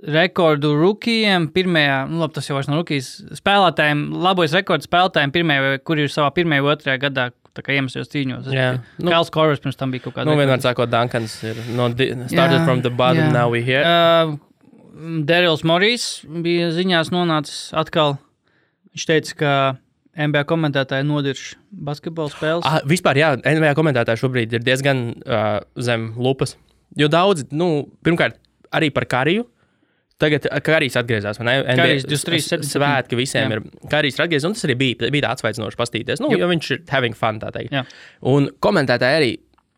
rekordu 0.00 0.72
rookiem 0.78 1.48
pirmajā, 1.52 1.98
nu 2.08 2.22
labi, 2.22 2.36
tas 2.38 2.48
jau 2.48 2.56
vairs 2.56 2.70
nav 2.70 2.80
rookies, 2.80 3.10
spēlētājiem, 3.36 4.06
labojas 4.24 4.54
rekordu 4.56 4.86
spēlētājiem 4.88 5.34
pirmajā, 5.34 5.74
kur 5.84 6.00
ir 6.00 6.12
savā 6.12 6.30
pirmajā, 6.36 6.64
otrajā 6.72 7.02
gadā, 7.02 7.26
tā 7.56 7.64
kā 7.66 7.74
iemestajos 7.76 8.08
trīņos. 8.12 8.48
Jā. 8.54 8.70
Nu, 9.02 9.10
Kāls 9.12 9.32
Korvers 9.34 9.60
pirms 9.62 9.76
tam 9.76 9.92
bija 9.92 10.06
kaut 10.06 10.16
kāds. 10.16 10.30
Nu, 10.30 10.38
vienmēr 10.40 10.62
sakot, 10.64 10.90
Dankans 10.92 11.36
ir 11.44 11.60
no 11.76 11.90
started 11.92 12.60
Jā, 12.60 12.64
from 12.64 12.80
the 12.86 12.92
bottom, 12.92 13.26
jā. 13.28 13.34
now 13.34 13.52
we 13.52 13.60
here. 13.66 13.84
Uh, 13.84 14.38
Derils 15.26 15.64
Morijs 15.66 16.08
bija 16.44 16.70
ziņās 16.76 17.12
nonācis 17.14 17.70
atkal. 17.76 18.16
Viņš 18.94 19.06
teica, 19.06 19.36
ka 19.38 19.52
NBA 20.20 20.42
komentētāji 20.50 21.06
nodirš 21.06 21.44
basketbola 21.70 22.32
spēles. 22.32 22.66
Ah, 22.66 22.80
vispār, 22.88 23.20
jā, 23.20 23.30
NBA 23.38 23.76
komentētāji 23.78 24.20
šobrīd 24.24 24.56
ir 24.56 24.64
diezgan 24.66 25.04
uh, 25.22 25.60
zem 25.78 26.10
lupas. 26.18 26.56
Jo 26.98 27.06
daudz, 27.12 27.46
nu, 27.54 27.86
pirmkārt, 28.04 28.40
arī 28.74 28.90
par 28.94 29.06
kariju. 29.10 29.46
Tagad 30.20 30.44
Karijs 30.66 30.96
atgriezās. 31.00 31.38
Karijs 31.40 32.04
23, 32.04 32.40
s- 32.44 32.52
s- 32.60 32.74
Svētki 32.76 33.16
visiem 33.18 33.48
Jā. 33.50 33.56
ir. 33.56 33.62
Karijs 33.92 34.18
ir 34.18 34.24
atgriezies, 34.26 34.44
un 34.48 34.52
tas 34.56 34.64
arī 34.68 34.76
bija, 34.76 35.10
bija 35.10 35.24
tāds 35.28 35.40
atsvaidzinošs 35.40 35.78
pastīties. 35.80 36.20
Nu, 36.20 36.28
Jup. 36.34 36.40
jo 36.42 36.48
viņš 36.52 36.70
ir 36.76 36.82
having 36.92 37.16
fun, 37.16 37.40
tā 37.40 37.50
teikt. 37.54 37.72
Jā. 37.72 37.84
Un 38.28 38.50
komentētāji 38.60 39.16
arī. 39.20 39.30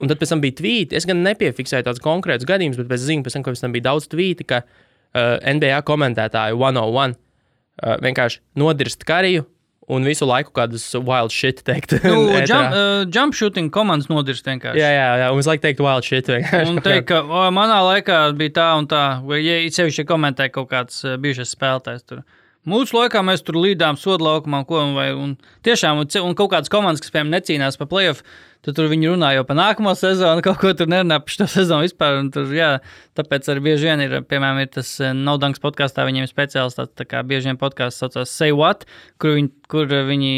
Un 0.03 0.09
tad 0.11 0.19
pēc 0.19 0.33
tam 0.35 0.41
bija 0.43 0.57
tvīti. 0.59 0.97
Es 0.99 1.07
gan 1.07 1.23
nepiefiksēju 1.23 1.85
tādus 1.87 2.03
konkrētus 2.03 2.45
gadījumus, 2.49 2.77
bet 2.83 2.99
es 2.99 3.07
zinu, 3.07 3.23
tam, 3.23 3.43
ka 3.47 3.53
pēc 3.55 3.61
tam 3.63 3.73
bija 3.73 3.87
daudz 3.87 4.09
tvīti, 4.11 4.45
ka 4.51 4.63
uh, 4.65 5.39
NBA 5.47 5.79
komentētāji 5.87 6.59
101 6.59 7.15
uh, 7.15 7.97
vienkārši 8.03 8.41
nodirst 8.59 9.05
kariju 9.07 9.47
un 9.91 10.05
visu 10.07 10.27
laiku 10.29 10.53
kādus 10.55 10.85
wild 10.95 11.33
shit 11.35 11.63
teikt. 11.67 11.97
Nu, 12.05 12.29
ēterā. 12.37 12.47
jump, 12.49 12.77
uh, 12.77 13.07
jump 13.11 13.35
shooting 13.39 13.73
komandas 13.75 14.11
nodirst 14.13 14.47
vienkārši. 14.47 14.79
Jā, 14.79 14.91
jā, 14.95 15.09
jā. 15.25 15.31
Un 15.35 15.43
es 15.43 15.49
laiku 15.51 15.65
teiktu, 15.67 15.87
wild 15.87 16.07
shit. 16.07 16.31
Un 16.63 16.79
teikt, 16.87 17.09
ka 17.11 17.23
o, 17.25 17.47
manā 17.55 17.81
laikā 17.89 18.21
bija 18.39 18.57
tā 18.61 18.69
un 18.79 18.87
tā, 18.91 19.03
vai 19.27 19.43
ja 19.43 19.59
sevišķi 19.79 20.07
komentē 20.09 20.49
kaut 20.55 20.71
kāds 20.73 21.03
uh, 21.07 21.19
bijušais 21.23 21.57
spēlētājs. 21.57 22.07
Tur. 22.09 22.23
Mūsu 22.69 22.95
laikā 22.95 23.19
mēs 23.27 23.43
tur 23.43 23.57
līdām 23.59 23.97
sodu 23.99 24.23
laukumā, 24.23 24.61
ko 24.69 24.79
un, 24.79 24.93
vai, 24.95 25.09
un 25.19 25.33
tiešām, 25.67 25.99
un, 25.99 26.11
un 26.23 26.35
kaut 26.39 26.53
kādas 26.53 26.71
komandas, 26.71 27.03
kas, 27.03 27.11
piemēram, 27.11 27.33
necīnās 27.35 27.79
par 27.81 27.89
playoff, 27.91 28.21
tad 28.63 28.77
tur 28.79 28.87
viņi 28.93 29.11
runā 29.11 29.33
jau 29.35 29.43
par 29.49 29.59
nākamo 29.59 29.95
sezonu, 29.99 30.43
kaut 30.47 30.61
ko 30.63 30.71
tur 30.79 30.91
nerunā 30.93 31.19
par 31.25 31.35
šo 31.35 31.49
sezonu 31.51 31.89
vispār. 31.89 32.21
Tur, 32.35 32.53
jā, 32.55 32.71
tāpēc 33.19 33.51
arī 33.51 33.65
bieži 33.67 33.89
vien 33.91 34.05
ir, 34.07 34.15
piemēram, 34.31 34.63
ir 34.63 34.71
tas 34.79 34.93
Naudanks 35.03 35.63
podkāstā, 35.65 36.07
viņiem 36.07 36.29
ir 36.29 36.31
speciāls 36.31 36.79
tāds, 36.79 36.95
tā 36.95 37.09
kā 37.11 37.25
bieži 37.27 37.51
vien 37.51 37.59
podkāsts 37.59 37.99
saucās 38.05 38.31
Say 38.31 38.55
What, 38.55 38.87
kur 39.19 39.35
viņi, 39.41 39.53
kur 39.73 39.91
viņi 40.13 40.35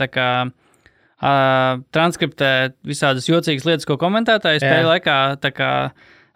tā 0.00 0.10
kā. 0.10 0.30
Uh, 1.18 1.80
transkriptē 1.90 2.76
visādas 2.86 3.24
jocīgas 3.26 3.64
lietas, 3.66 3.86
ko 3.90 3.96
komentētāji 3.98 4.60
spēlē 4.62 4.84
Jā. 4.84 4.90
laikā 5.40 5.64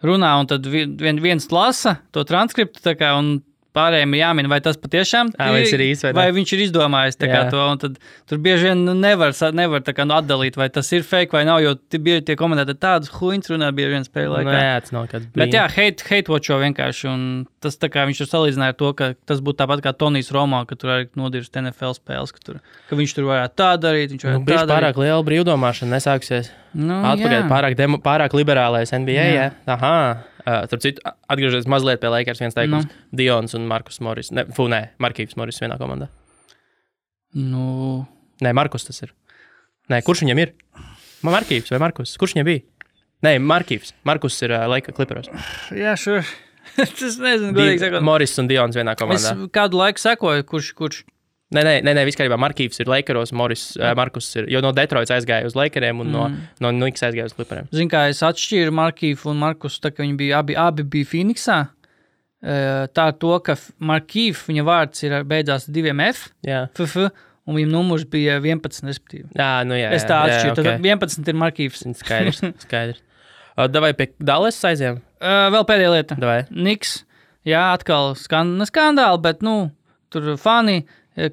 runā, 0.03 0.31
un 0.41 0.49
tad 0.51 0.67
vi- 0.67 0.89
vien, 0.99 1.21
viens 1.23 1.47
lasa 1.55 2.01
to 2.11 2.25
transkriptu, 2.27 2.83
kā, 2.99 3.13
un 3.15 3.37
pārējiem 3.75 4.13
ir 4.15 4.21
jāmin, 4.21 4.49
vai 4.51 4.59
tas 4.63 4.77
patiešām 4.79 5.31
Ā, 5.37 5.49
vai 5.53 5.63
ir 5.65 5.83
īsts 5.87 6.05
vai 6.07 6.13
vai 6.17 6.25
viņš 6.35 6.53
ir 6.55 6.63
izdomājis 6.67 7.19
kā 7.23 7.41
to, 7.51 7.63
tad 7.81 7.97
tur 8.29 8.41
bieži 8.43 8.69
vien 8.69 8.83
nu, 8.87 8.93
nevar, 8.97 9.33
nevar 9.55 9.83
kā 9.85 10.05
nu 10.07 10.15
atdalīt, 10.17 10.57
vai 10.59 10.69
tas 10.73 10.91
ir 10.95 11.05
fake 11.07 11.35
vai 11.35 11.43
nav, 11.47 11.61
jo 11.63 11.75
bieži 11.93 12.25
tie 12.29 12.37
komentētāji 12.39 12.81
tādus 12.83 13.13
huīņus 13.17 13.53
runā 13.53 13.71
bieži 13.75 13.95
vien 13.97 14.07
spēlē 14.07 14.43
Nu, 14.43 14.53
jā, 14.53 14.75
tas 14.83 14.93
nav 14.95 15.07
kāds. 15.11 15.29
Bet 15.37 15.55
jā, 15.55 15.65
hate, 15.71 16.05
hate 16.09 16.31
watcho 16.33 16.59
vienkārši, 16.61 17.07
un 17.11 17.23
tas 17.63 17.79
kā 17.79 18.05
viņš 18.09 18.23
tur 18.23 18.29
salīdzināja 18.31 18.75
ar 18.75 18.79
to, 18.79 18.91
ka 18.97 19.11
tas 19.29 19.41
būtu 19.43 19.61
tāpat 19.63 19.83
kā 19.85 19.93
Tonijs 19.97 20.31
Romā, 20.35 20.63
ka 20.69 20.77
tur 20.79 20.93
arī 20.97 21.07
nodirst 21.19 21.55
NFL 21.59 21.95
spēles, 21.97 22.33
ka, 22.35 22.43
tur, 22.43 22.59
ka 22.89 22.99
viņš 22.99 23.15
tur 23.17 23.29
varētu 23.29 23.57
tā 23.59 23.71
darīt, 23.81 24.13
viņš 24.13 24.27
Nu, 24.27 24.29
varētu 24.31 24.49
bija 24.49 24.59
tā 24.59 24.67
darīt. 24.67 24.75
pārāk 24.75 25.01
liela 25.03 25.23
brīvdomāšana, 25.29 25.97
nesāksies. 25.97 26.51
Nu, 26.73 26.99
Atpakaļ, 27.13 27.47
pārāk, 27.51 27.77
demo, 27.77 27.99
pārāk 28.03 28.33
liberālais 28.37 28.93
NBA. 28.95 29.25
Jā. 29.29 29.33
Jā. 29.33 29.49
Aha. 29.75 29.95
Uh, 30.43 30.65
Starp 30.67 30.81
citu, 30.83 31.03
atgriežoties 31.31 31.69
mazliet 31.71 32.01
pie 32.01 32.09
Lakers, 32.11 32.41
viens 32.43 32.55
teikums. 32.57 32.87
No. 32.89 33.03
Dions 33.15 33.55
un 33.55 33.67
Markus 33.69 34.01
Morris. 34.03 34.31
Ne, 34.35 34.43
fu, 34.55 34.65
nē, 34.71 34.81
Markīvs 35.03 35.37
Morris 35.39 35.61
vienā 35.63 35.77
komandā. 35.79 36.09
Nu, 37.33 38.03
Nē, 38.43 38.51
Markus 38.57 38.83
tas 38.83 38.99
ir. 39.05 39.13
Nē, 39.91 40.01
kurš 40.05 40.23
viņam 40.25 40.41
ir? 40.43 40.51
Markīvs 41.23 41.71
vai 41.71 41.79
Markus? 41.81 42.15
Kurš 42.19 42.35
viņam 42.35 42.47
bija? 42.49 42.63
Nē, 43.23 43.37
Markīvs. 43.39 43.93
Markus 44.07 44.35
ir 44.43 44.51
uh, 44.51 44.65
Laika 44.67 44.91
kliparos. 44.95 45.29
Jā, 45.71 45.93
šur. 45.99 46.25
es 46.83 47.17
nezinu, 47.19 47.53
godīgi 47.55 47.81
sakot. 47.85 48.03
Moris 48.05 48.35
un 48.41 48.49
Dions 48.51 48.75
vienā 48.75 48.95
Es 48.97 48.99
komandā. 48.99 49.33
kādu 49.55 49.79
laiku 49.79 50.01
sekoju, 50.03 50.45
kurš, 50.49 50.71
kurš 50.79 51.01
Nē, 51.53 51.61
nē, 51.65 51.73
nē, 51.85 51.93
nē 51.99 52.03
vispār 52.07 52.33
Markīvs 52.41 52.79
ir 52.81 52.89
Lakeros, 52.89 53.31
Moris, 53.37 53.63
uh, 53.77 53.91
Markus 53.97 54.27
ir, 54.39 54.47
jo 54.51 54.61
no 54.65 54.71
Detroitas 54.75 55.13
aizgāja 55.17 55.45
uz 55.45 55.53
Lakeriem 55.57 55.99
un 56.01 56.11
no, 56.11 56.23
Mm. 56.29 56.39
no 56.65 56.71
Niks 56.81 57.01
aizgāja 57.05 57.29
uz 57.29 57.35
klipariem. 57.37 57.67
Zinu, 57.71 57.89
kā 57.93 58.07
es 58.09 58.21
atšķīru 58.25 58.73
Markīvu 58.73 59.29
un 59.31 59.37
Markusu, 59.43 59.79
tā 59.83 59.91
kā 59.93 60.01
viņi 60.05 60.17
bija 60.17 60.39
abi, 60.41 60.55
abi 60.57 60.83
bija 60.83 61.05
Phoenixā. 61.13 61.59
Tā 62.43 63.05
to, 63.19 63.37
ka 63.45 63.55
Markīva 63.79 64.41
viņa 64.49 64.63
vārds 64.67 65.03
ir 65.07 65.13
beidzās 65.23 65.69
ar 65.69 65.75
diviem 65.77 66.01
F, 66.09 66.25
Jā, 66.43 66.65
FF, 66.75 67.05
un 67.47 67.55
viņa 67.55 67.71
numurs 67.71 68.03
bija 68.11 68.39
11. 68.43 68.83
Respektīvi. 68.89 69.29
jā 69.39 69.51
nu 69.67 69.77
jā. 69.79 69.93
Es 69.95 70.03
tā 70.03 70.17
jā, 70.27 70.39
atšķiru. 70.39 70.49
jā, 70.51 70.55
Tad 70.55 70.67
okay. 70.67 70.89
11 70.91 71.31
ir 71.31 71.39
Markīvs. 71.39 71.85
Skaidrs, 72.01 72.41
skaidrs. 72.65 72.99
Uh, 73.55 73.67
Davai 73.71 73.93
pie 73.95 74.09
Dallas 74.19 74.57
aizējām. 74.65 74.99
Uh, 75.21 75.47
vēl 75.55 75.65
pēdējā 75.69 75.93
lieta. 75.93 76.15
Davai. 76.19 76.41
Niks. 76.51 77.03
Jā, 77.47 77.61
atkal 77.75 78.13
skan, 78.19 78.55
skandāli, 78.67 79.19
bet 79.23 79.41
nu, 79.43 79.69
tur 80.11 80.33
fani, 80.39 80.81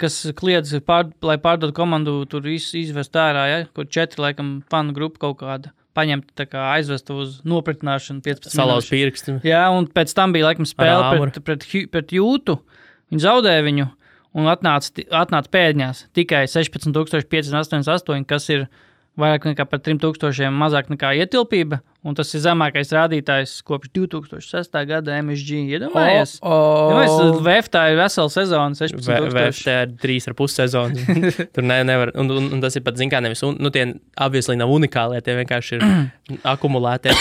kas 0.00 0.16
kliedz, 0.36 0.72
pār, 0.86 1.08
lai 1.24 1.36
pārdotu 1.40 1.72
komandu, 1.76 2.18
tur 2.30 2.46
iz, 2.52 2.70
izvest 2.76 3.16
ārā, 3.16 3.44
ja, 3.48 3.60
kur 3.74 3.86
četri, 3.88 4.20
laikam, 4.26 4.58
fanu 4.70 4.92
grupu 4.96 5.18
kaut 5.22 5.38
kāda 5.40 5.72
paņemt, 5.96 6.30
kā 6.46 6.66
aizvest 6.76 7.08
uz 7.10 7.40
nopratināšanu 7.44 8.22
15 8.22 8.54
Salauz 8.54 8.84
minūšu. 8.86 8.90
pirkstu. 8.94 9.32
Jā, 9.44 9.64
un 9.74 9.88
pēc 9.90 10.12
tam 10.14 10.32
bija 10.36 10.46
laikam 10.50 10.68
spēle 10.68 11.16
pret, 11.18 11.40
pret, 11.44 11.64
Hu- 11.72 11.88
pret 11.90 12.12
jūtu. 12.14 12.60
Viņi 13.10 13.24
zaudēja 13.24 13.64
viņu 13.66 13.88
un 14.38 14.46
atnāca, 14.52 15.02
atnāca 15.10 15.50
pēdņās 15.50 16.04
tikai 16.14 16.44
16,588, 16.46 18.24
kas 18.30 18.48
ir 18.54 18.68
vairāk 19.20 19.46
nekā 19.50 19.66
par 19.68 19.82
3000 19.84 20.50
mazāk 20.56 20.90
nekā 20.92 21.14
ietilpība. 21.20 21.80
Un 22.00 22.16
tas 22.16 22.30
ir 22.32 22.40
zemākais 22.40 22.94
rādītājs 22.96 23.58
kopš 23.68 23.90
2006. 23.92 24.76
gada 24.88 25.18
MSG. 25.20 25.58
Iedomājies, 25.76 26.38
oh, 26.40 26.96
oh. 26.96 27.40
VF 27.44 27.68
tā 27.72 27.82
ir 27.92 27.98
vesela 28.00 28.32
sezona, 28.32 28.78
16,000. 28.78 29.34
VFT 29.36 29.74
ir 29.74 29.92
trīs 30.00 30.28
ar 30.30 30.36
pus 30.38 30.56
sezonas. 30.56 31.04
Tur 31.54 31.66
ne, 31.68 31.82
nevar. 31.84 32.14
Un, 32.16 32.32
un, 32.32 32.48
un 32.56 32.64
tas 32.64 32.78
ir 32.78 32.86
pat, 32.86 32.96
zin 32.96 33.12
kā, 33.12 33.20
nevis, 33.20 33.44
un, 33.44 33.58
nu, 33.60 33.72
tie 33.74 33.84
obviously 34.16 34.56
nav 34.56 34.72
unikāli, 34.72 35.20
tie 35.26 35.36
vienkārši 35.42 35.76
ir 35.76 35.84
akumulēti. 36.54 37.12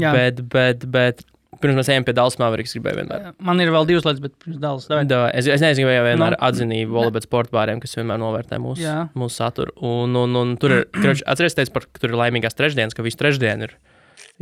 Bet, 0.00 0.40
bet, 0.54 0.88
bet, 0.88 1.20
pirms 1.62 1.78
mēs 1.78 1.90
ejam 1.94 2.04
pie 2.08 2.14
Dallas 2.18 2.36
Mavericks, 2.42 2.74
gribēju 2.76 2.98
vienmēr. 3.00 3.28
Man 3.48 3.62
ir 3.64 3.70
vēl 3.74 3.86
divas 3.88 4.04
lietas, 4.08 4.20
bet 4.24 4.34
pirms 4.42 4.58
davai. 4.62 5.04
Da, 5.10 5.20
es, 5.38 5.46
es 5.50 5.62
nezinu, 5.64 5.88
vai 5.88 5.96
jau 6.00 6.04
vienmēr 6.10 6.34
Nu. 6.34 6.38
no. 6.38 6.42
atzinību 6.50 6.96
volejbola 6.98 7.24
sporta 7.24 7.54
bāriem, 7.56 7.80
kas 7.82 7.96
vienmēr 7.98 8.20
novērtē 8.22 8.58
mūsu, 8.62 8.82
Jā. 8.84 8.98
mūsu 9.18 9.38
saturu. 9.40 9.72
Un, 9.80 10.14
un, 10.20 10.36
un 10.42 10.54
tur 10.60 10.76
ir, 10.80 10.84
atcerieties, 11.32 11.72
par, 11.74 11.86
ka 11.88 12.02
tur 12.04 12.12
ir 12.14 12.20
laimīgās 12.20 12.58
trešdienas, 12.58 12.94
ka 12.98 13.06
visu 13.06 13.20
trešdienu 13.22 13.70
ir, 13.70 13.76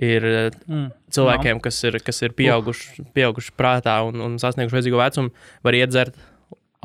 ir 0.01 0.27
eh, 0.31 0.51
Mm. 0.71 0.89
cilvēkiem, 1.13 1.59
kas 1.65 1.79
ir, 1.89 1.97
kas 2.07 2.23
ir 2.23 2.33
pieauguši, 2.39 3.07
pieauguši 3.17 3.53
prātā 3.59 3.97
un, 4.07 4.21
un 4.23 4.37
sasnieguši 4.39 4.77
vajadzīgo 4.77 5.01
vecumu, 5.01 5.33
var 5.67 5.75
iedzert 5.75 6.15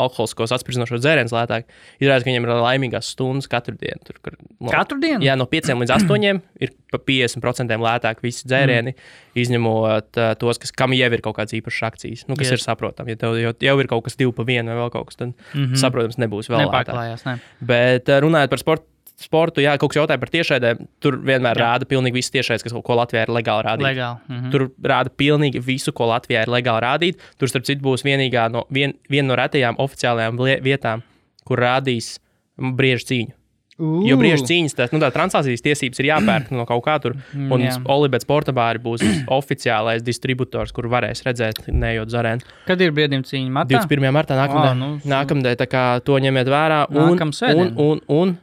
alkoholiskos 0.01 0.51
atspērdzinošos 0.55 1.01
dzērienus 1.03 1.33
lētāk. 1.35 1.69
Izrādās, 2.01 2.25
ka 2.25 2.29
viņiem 2.29 2.47
ir 2.47 2.53
laimīgās 2.59 3.11
stundas 3.13 3.47
katru 3.51 3.77
dienu. 3.79 4.01
Tur, 4.07 4.17
kur, 4.23 4.35
no, 4.59 4.71
Katru 4.73 4.99
dienu? 4.99 5.23
Jā, 5.23 5.37
no 5.39 5.47
5 5.51 5.71
līdz 5.81 5.93
8 5.95 6.41
ir 6.65 6.73
pa 6.91 6.99
50% 6.99 7.77
lētāk 7.85 8.23
visi 8.23 8.47
dzērieni, 8.49 8.91
mm. 8.95 9.37
izņemot 9.45 10.19
uh, 10.19 10.33
tos, 10.41 10.59
kas, 10.61 10.73
kam 10.75 10.95
jau 10.97 11.11
ir 11.15 11.23
kaut 11.23 11.37
kādas 11.39 11.55
īpašas 11.55 11.87
akcijas. 11.91 12.25
Nu, 12.27 12.35
kas 12.39 12.51
Yes. 12.51 12.59
ir 12.59 12.65
saprotami. 12.65 13.15
Ja 13.15 13.21
tev 13.23 13.37
jau, 13.39 13.53
jau 13.69 13.77
ir 13.79 13.91
kaut 13.91 14.03
kas 14.09 14.19
2 14.19 14.35
pa 14.35 14.43
1 14.43 14.67
vai 14.67 14.79
vēl 14.81 14.91
kaut 14.91 15.11
kas, 15.11 15.21
tad, 15.21 15.31
mm. 15.31 15.63
-hmm. 15.63 15.79
saprotams, 15.79 16.19
nebūs 16.19 16.51
vēl 16.51 16.67
lētāk. 16.67 17.23
Ne. 17.25 17.37
Bet 17.63 18.11
uh, 18.11 18.19
runājot 18.25 18.51
par 18.51 18.63
sportu. 18.63 18.91
Sportu, 19.15 19.61
jā, 19.63 19.77
kaut 19.79 19.93
kas 19.93 20.01
jautāja 20.01 20.19
par 20.19 20.31
tiešraidēm. 20.33 20.81
Tur 20.99 21.15
vienmēr 21.23 21.55
Jā. 21.55 21.69
rāda 21.69 21.87
pilnīgi 21.87 22.17
visu 22.17 22.33
tiešraides, 22.33 22.65
kas, 22.65 22.73
ko 22.83 22.97
Latvijā 22.99 23.23
ir 23.23 23.31
legāli 23.31 23.63
rādīt. 23.63 23.87
Legāli. 23.87 24.19
Mhm. 24.27 24.51
Tur 24.51 24.67
rāda 24.83 25.13
pilnīgi 25.23 25.61
visu, 25.63 25.93
ko 25.95 26.09
Latvijā 26.11 26.43
ir 26.43 26.51
legāli 26.51 26.83
rādīt. 26.83 27.23
Tur, 27.39 27.47
starp 27.47 27.63
citu, 27.63 27.81
būs 27.85 28.03
vienīgā 28.03 28.49
no, 28.51 28.65
vien, 28.69 28.93
viena 29.09 29.31
no 29.31 29.39
retajām 29.39 29.79
oficiālajām 29.79 30.43
vietām, 30.65 31.03
kur 31.47 31.63
rādīs 31.63 32.17
briežu 32.59 33.11
cīņu. 33.13 33.35
Jo 33.75 34.15
briežu 34.15 34.45
cīņas, 34.47 34.73
tā, 34.77 34.85
nu, 34.95 35.01
tā 35.03 35.09
translācijas 35.11 35.63
tiesības 35.63 35.99
ir 35.99 36.07
jāpērk 36.07 36.51
no 36.55 36.63
kaut 36.67 36.83
kā 36.85 36.93
tur. 37.03 37.17
Mm, 37.33 37.49
Un 37.51 37.63
jā. 37.65 37.73
Olibets 37.91 38.27
Portabāri 38.27 38.79
būs 38.79 39.03
oficiālais 39.37 40.03
distributors, 40.05 40.71
kur 40.75 40.87
varēs 40.91 41.25
redzēt, 41.27 41.65
nejot 41.67 42.11
zarēnu. 42.13 42.47
Kad 42.69 42.83
ir 42.85 42.95
brīvdienu 42.95 43.27
cīņa? 43.27 43.51
Martā? 43.51 43.81
21. 43.83 44.07
martā 44.15 44.39
nākamā 44.39 44.69
Ā, 44.69 44.77
nu, 44.79 44.89
nākamdē, 45.03 45.57
tā 45.59 45.67
kā 45.67 45.83
to 46.07 46.15
ņemiet 46.23 46.51
vērā. 46.51 46.85
Un, 46.95 47.19
un, 47.19 47.73
un, 47.75 48.03
un. 48.15 48.35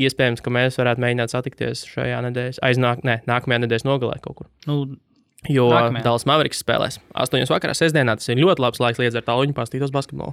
Iespējams, 0.00 0.42
ka 0.44 0.52
mēs 0.54 0.78
varētu 0.80 1.02
mēģināt 1.04 1.34
satikties 1.34 1.84
šajā 1.90 2.22
nedēļas, 2.28 2.62
aiznāk, 2.66 3.04
ne, 3.06 3.20
nākamajā 3.30 3.64
nedēļas 3.64 3.86
nogalē 3.88 4.20
kaut 4.24 4.42
kur. 4.42 4.50
Nu, 4.68 4.96
Jo 5.44 5.66
Nākamajā. 5.68 6.04
Dallas 6.06 6.24
Mavericks 6.24 6.62
spēlēs 6.64 6.98
8. 7.12 7.44
vakarā, 7.52 7.74
sestdienā. 7.76 8.14
Tas 8.16 8.30
ir 8.32 8.40
ļoti 8.40 8.62
labs 8.64 8.80
laiks 8.80 9.00
liedz 9.02 9.18
ar 9.18 9.26
tāluņu 9.26 9.52
pastītos 9.52 9.92
basketbolu. 9.92 10.32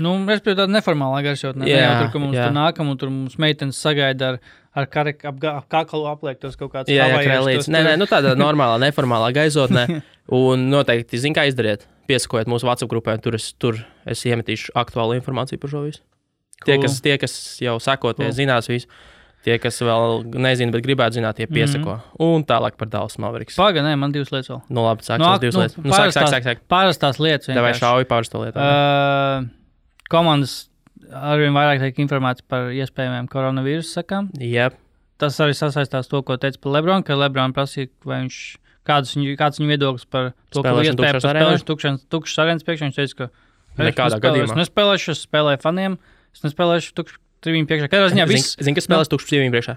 Nu, 0.00 0.12
es 0.30 0.40
pie 0.40 0.54
tāda 0.54 0.70
neformālā 0.70 1.18
garšotnē. 1.26 1.66
Jā, 1.66 1.76
Jā, 1.76 1.86
jā, 1.88 1.94
tur, 1.98 2.10
ka 2.12 2.20
mums 2.22 2.36
jā. 2.38 2.44
tur 2.46 2.54
nākam, 2.54 2.90
un 2.92 2.98
tur 3.00 3.10
mums 3.10 3.34
meitenes 3.42 3.80
sagaida 3.82 4.28
ar, 4.32 4.38
ar 4.78 4.86
kareku 4.86 5.26
ap, 5.26 5.40
ap 5.50 5.66
kaklu 5.72 6.06
apliektos 6.06 6.54
kaut 6.56 6.70
kāds 6.76 6.92
Jā, 6.92 7.08
jā 7.10 7.18
krēlīts. 7.26 7.66
Nē, 7.68 7.82
nē, 7.88 7.96
nu 7.98 8.06
tādā 8.08 8.36
normālā, 8.44 8.78
neformālā 8.86 9.32
gaisotnē. 9.36 9.84
Un 10.40 10.68
noteikti, 10.70 11.18
zin, 11.18 11.34
kā 11.34 11.48
izdarīt. 11.50 11.88
Piesakojiet 12.08 12.48
mūsu 12.50 12.68
WhatsApp 12.70 12.92
grupai, 12.92 13.16
tur 13.22 13.34
es, 13.34 13.50
tur 13.58 13.82
es 14.06 14.22
iemetīšu 14.30 14.76
aktuālu 14.78 15.18
informāciju 15.18 15.58
par 15.58 15.74
šo 15.74 15.82
visu. 15.88 16.04
Tie, 16.64 16.74
Cool. 16.76 16.82
kas, 16.84 17.00
tie, 17.00 17.16
kas 17.18 17.34
jau 17.62 17.78
sako, 17.80 18.12
tie 18.12 18.26
Cool. 18.28 18.36
zinās 18.36 18.68
visu. 18.68 18.86
Tie, 19.40 19.54
kas 19.56 19.78
vēl 19.80 20.24
nezina, 20.36 20.70
bet 20.74 20.84
gribētu 20.84 21.16
zināt, 21.16 21.38
tie 21.38 21.46
piesako. 21.48 21.94
Mm 21.94 22.00
-hmm. 22.00 22.34
Un 22.36 22.44
tālāk 22.44 22.76
par 22.76 22.88
Dallas 22.88 23.16
Mavericks. 23.18 23.56
Paga, 23.56 23.80
nē, 23.80 23.96
man 23.96 24.12
divas 24.12 24.30
lietas 24.30 24.50
vēl. 24.50 24.60
Nu, 24.68 24.82
labi, 24.84 25.00
sāksim 25.02 25.18
Nu, 25.18 25.24
no, 25.24 25.32
ak- 25.34 25.40
divas 25.40 25.54
nu, 25.54 25.60
lietas. 25.60 25.76
Nu, 25.76 25.90
sāk, 25.90 26.12
sāk, 26.12 26.28
sāk, 26.28 26.42
sāk. 26.44 26.58
Pārastās 26.68 27.18
lietas. 27.18 27.48
Vai 27.48 27.56
vienkārši. 27.56 27.80
šauji 27.80 28.04
pāris 28.04 28.28
to 28.28 28.38
lietu? 28.38 28.58
Uh, 28.58 29.48
komandas 30.10 30.68
arvien 31.12 31.52
vairāk 31.52 31.80
tiek 31.80 31.98
informētas 31.98 32.42
par 32.46 32.70
iespējamiem 32.70 33.28
koronavīrusu 33.28 34.02
sakām. 34.02 34.28
Jā, 34.38 34.70
Tas 35.20 35.36
arī 35.44 35.52
sasaistās 35.52 36.08
to, 36.08 36.22
ko 36.24 36.38
teica 36.40 36.56
par 36.64 36.72
Lebronu, 36.78 37.04
ka 37.04 37.12
Lebrons 37.14 37.52
prasīja, 37.52 37.90
vai 38.08 38.22
viņš, 38.22 38.36
kāds, 38.88 39.12
viņu, 39.12 39.34
kāds 39.36 39.60
viņa 39.60 39.68
viedoklis 39.74 40.06
par 40.08 40.30
to, 40.48 40.62
ka 40.64 40.72
iespējams 40.80 42.06
tukšs 42.08 42.40
arēnas 42.40 42.64
priekšā. 42.64 42.88
Viņš 42.88 42.96
teica, 42.96 43.16
ka 43.18 43.28
Nekādā 43.84 44.16
gadījumā. 44.16 44.56
Es 44.56 44.56
nespēlēšu, 44.62 45.12
es 45.12 45.26
spēlēju 45.28 45.60
faniem, 45.60 45.98
es 46.34 46.44
nespēlēšu 46.46 46.94
tukšs 46.98 47.18
trījiem 47.44 47.66
priekšā. 47.68 47.88
Katrā 47.90 48.12
ziņā 48.12 48.28
viss. 48.30 48.54
Zini, 48.60 48.76
kas 48.76 48.86
spēlēs 48.88 49.10
tukšs 49.12 49.28
dzīvību 49.30 49.56
priekšā? 49.56 49.76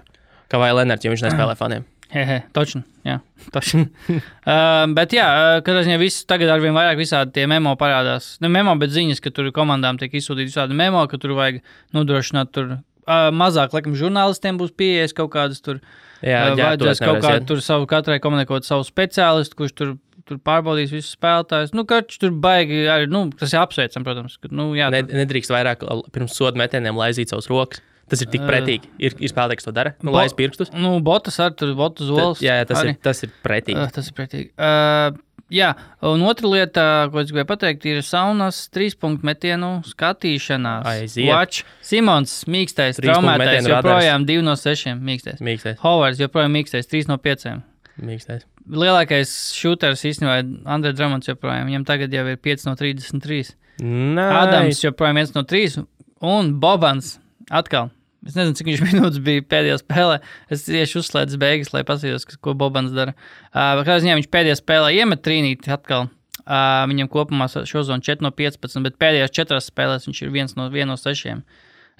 Kā 0.52 0.60
vai 0.60 0.70
Lenards, 0.76 1.04
ja 1.06 1.12
viņš 1.12 1.26
nespēlē 1.26 1.56
faniem. 1.58 1.86
Hehe, 2.14 2.42
točni, 2.54 2.84
jā, 3.02 3.16
točni. 3.54 3.88
uh, 4.12 4.84
bet 4.94 5.14
jā, 5.16 5.24
uh, 5.24 5.56
katrā 5.66 5.82
ziņā 5.86 5.96
viss 5.98 6.26
tagad 6.30 6.52
ar 6.52 6.62
vien 6.62 6.76
vairāk 6.76 7.00
visādi 7.00 7.32
tie 7.40 7.46
memo 7.50 7.72
parādās. 7.80 8.34
Ne 8.44 8.50
memo, 8.52 8.74
bet 8.78 8.92
ziņas, 8.94 9.22
ka 9.24 9.32
tur 9.34 9.48
komandām 9.56 9.98
tiek 9.98 10.14
izsūtīti 10.14 10.52
visādi 10.52 10.76
memo, 10.78 11.02
ka 11.10 11.18
tur 11.18 11.34
vajag 11.38 11.62
nodrošināt 11.96 12.52
tur. 12.54 12.76
Uh, 13.04 13.28
mazāk, 13.34 13.74
laikam, 13.74 13.96
žurnālistiem 13.98 14.60
būs 14.60 14.70
pieejas 14.78 15.16
kaut 15.16 15.32
kādas 15.34 15.64
tur. 15.64 15.80
Jā, 16.22 16.54
jā, 16.54 16.54
vajadzēs 16.60 17.02
kaut 17.02 17.18
nevarēšu 17.18 17.26
kā 17.26 17.34
iet. 17.40 17.48
tur 17.50 17.64
savu, 17.64 17.88
katrai 17.90 18.20
komunikot 18.22 18.64
savu 18.68 18.86
speciālistu, 18.86 19.58
kurš 19.58 19.74
tur, 19.76 19.90
tur 20.28 20.38
pārbaudīs 20.38 20.92
visus 20.94 21.14
spēlētājus. 21.16 21.74
Nu, 21.76 21.84
kač 21.88 22.18
tur 22.20 22.30
baigi 22.30 22.84
arī, 22.90 23.08
nu, 23.10 23.26
tas 23.36 23.52
ir 23.52 23.60
apsveicam, 23.62 24.04
protams. 24.06 24.38
Ka, 24.40 24.48
nu, 24.50 24.70
jā, 24.78 24.90
Ne, 24.94 25.02
tur- 25.04 25.20
nedrīkst 25.22 25.52
vairāk 25.52 25.84
pirms 26.12 26.34
soda 26.36 26.56
metieniem 26.60 26.96
laizīt 26.96 27.28
savus 27.34 27.48
rokas. 27.52 27.82
Tas 28.08 28.20
ir 28.20 28.28
tik 28.28 28.42
pretīgi. 28.44 28.84
Ir, 29.00 29.14
ir 29.16 29.30
spēlētāji, 29.32 29.56
kas 29.62 29.64
to 29.64 29.72
dara. 29.72 29.94
Nu, 30.04 30.10
Bo- 30.12 30.18
laiz 30.18 30.34
pirkstus. 30.36 30.68
Nu, 30.76 30.98
botas 31.00 31.38
ar 31.40 31.54
tur, 31.56 31.70
botas 31.74 32.04
Tad, 32.04 32.10
zolas. 32.12 32.42
jā, 32.44 32.58
jā, 32.60 32.66
tas, 32.68 32.82
arī. 32.82 32.90
ir, 32.92 32.98
tas 33.00 33.22
ir 33.24 33.30
pretīgi. 33.42 33.80
Uh, 33.80 33.88
tas 33.96 34.10
ir 34.10 34.12
pretīgi. 34.18 34.50
Uh, 34.60 35.16
jā, 35.48 35.70
un 36.04 36.20
otra 36.28 36.50
lieta, 36.52 36.84
ko 37.10 37.22
es 37.22 37.32
gribēju 37.32 37.48
pateikt, 37.48 37.86
ir 37.88 38.02
saunas 38.04 38.58
trīspunktu 38.76 39.24
metienu 39.24 39.70
skatīšanās. 39.88 40.84
Aiziet. 40.84 41.28
Watch. 41.32 41.64
Simons, 41.80 42.36
mīkstais, 42.44 43.00
traumētais, 43.00 43.40
metienu 43.40 43.72
radars. 43.72 43.88
joprojām 44.04 44.26
2 44.28 44.42
no 44.44 44.54
6 44.60 45.00
mīkstais. 45.00 45.40
Mīkstais. 45.40 45.80
Hovards 45.80 46.20
joprojām 46.20 46.52
mīkstais, 46.60 46.84
3 46.92 47.08
no 47.08 47.16
5. 47.16 47.56
mīkstais. 48.04 48.44
Lielākais 48.64 49.32
šūters 49.52 50.06
īstenībā 50.08 50.38
ir 50.40 50.52
Andrejs 50.64 51.28
joprojām. 51.28 51.68
Viņam 51.68 51.84
tagad 51.88 52.14
jau 52.14 52.24
ir 52.30 52.38
5 52.40 52.64
no 52.68 52.72
33. 52.78 53.52
Nē, 53.84 54.24
Adams 54.40 54.80
joprojām 54.80 55.20
1 55.20 55.36
no 55.36 55.44
3. 55.50 55.84
Un 56.24 56.54
Bobans 56.62 57.18
atkal. 57.52 57.90
Es 58.24 58.36
nezinu, 58.38 58.56
cik 58.56 58.70
viņš 58.70 58.82
minūtes 58.88 59.20
bija 59.24 59.44
pēdējā 59.44 59.80
spēlē. 59.82 60.18
Es 60.52 60.64
tieši 60.64 61.00
uzslēdzu 61.02 61.40
beigas, 61.42 61.74
lai 61.74 61.84
paskatītos, 61.84 62.38
ko 62.40 62.56
Bobans 62.56 62.94
dara. 62.96 63.12
Uh, 63.52 63.82
Kādā 63.84 63.98
ziņā 64.04 64.16
viņš 64.20 64.30
pēdējā 64.32 64.60
spēlē 64.62 64.94
iemet 64.96 65.24
trīnīti 65.26 65.72
atkal. 65.74 66.08
Uh, 66.44 66.84
viņam 66.88 67.08
kopumā 67.12 67.48
šo 67.48 67.84
zonu 67.84 68.04
4 68.04 68.24
no 68.24 68.32
15, 68.36 68.80
bet 68.84 68.96
pēdējās 69.00 69.32
četrās 69.32 69.68
spēlēs 69.70 70.08
viņš 70.08 70.24
ir 70.24 70.32
1 70.32 70.56
no, 70.60 70.70
1 70.72 70.88
no 70.88 70.96
6. 71.00 71.36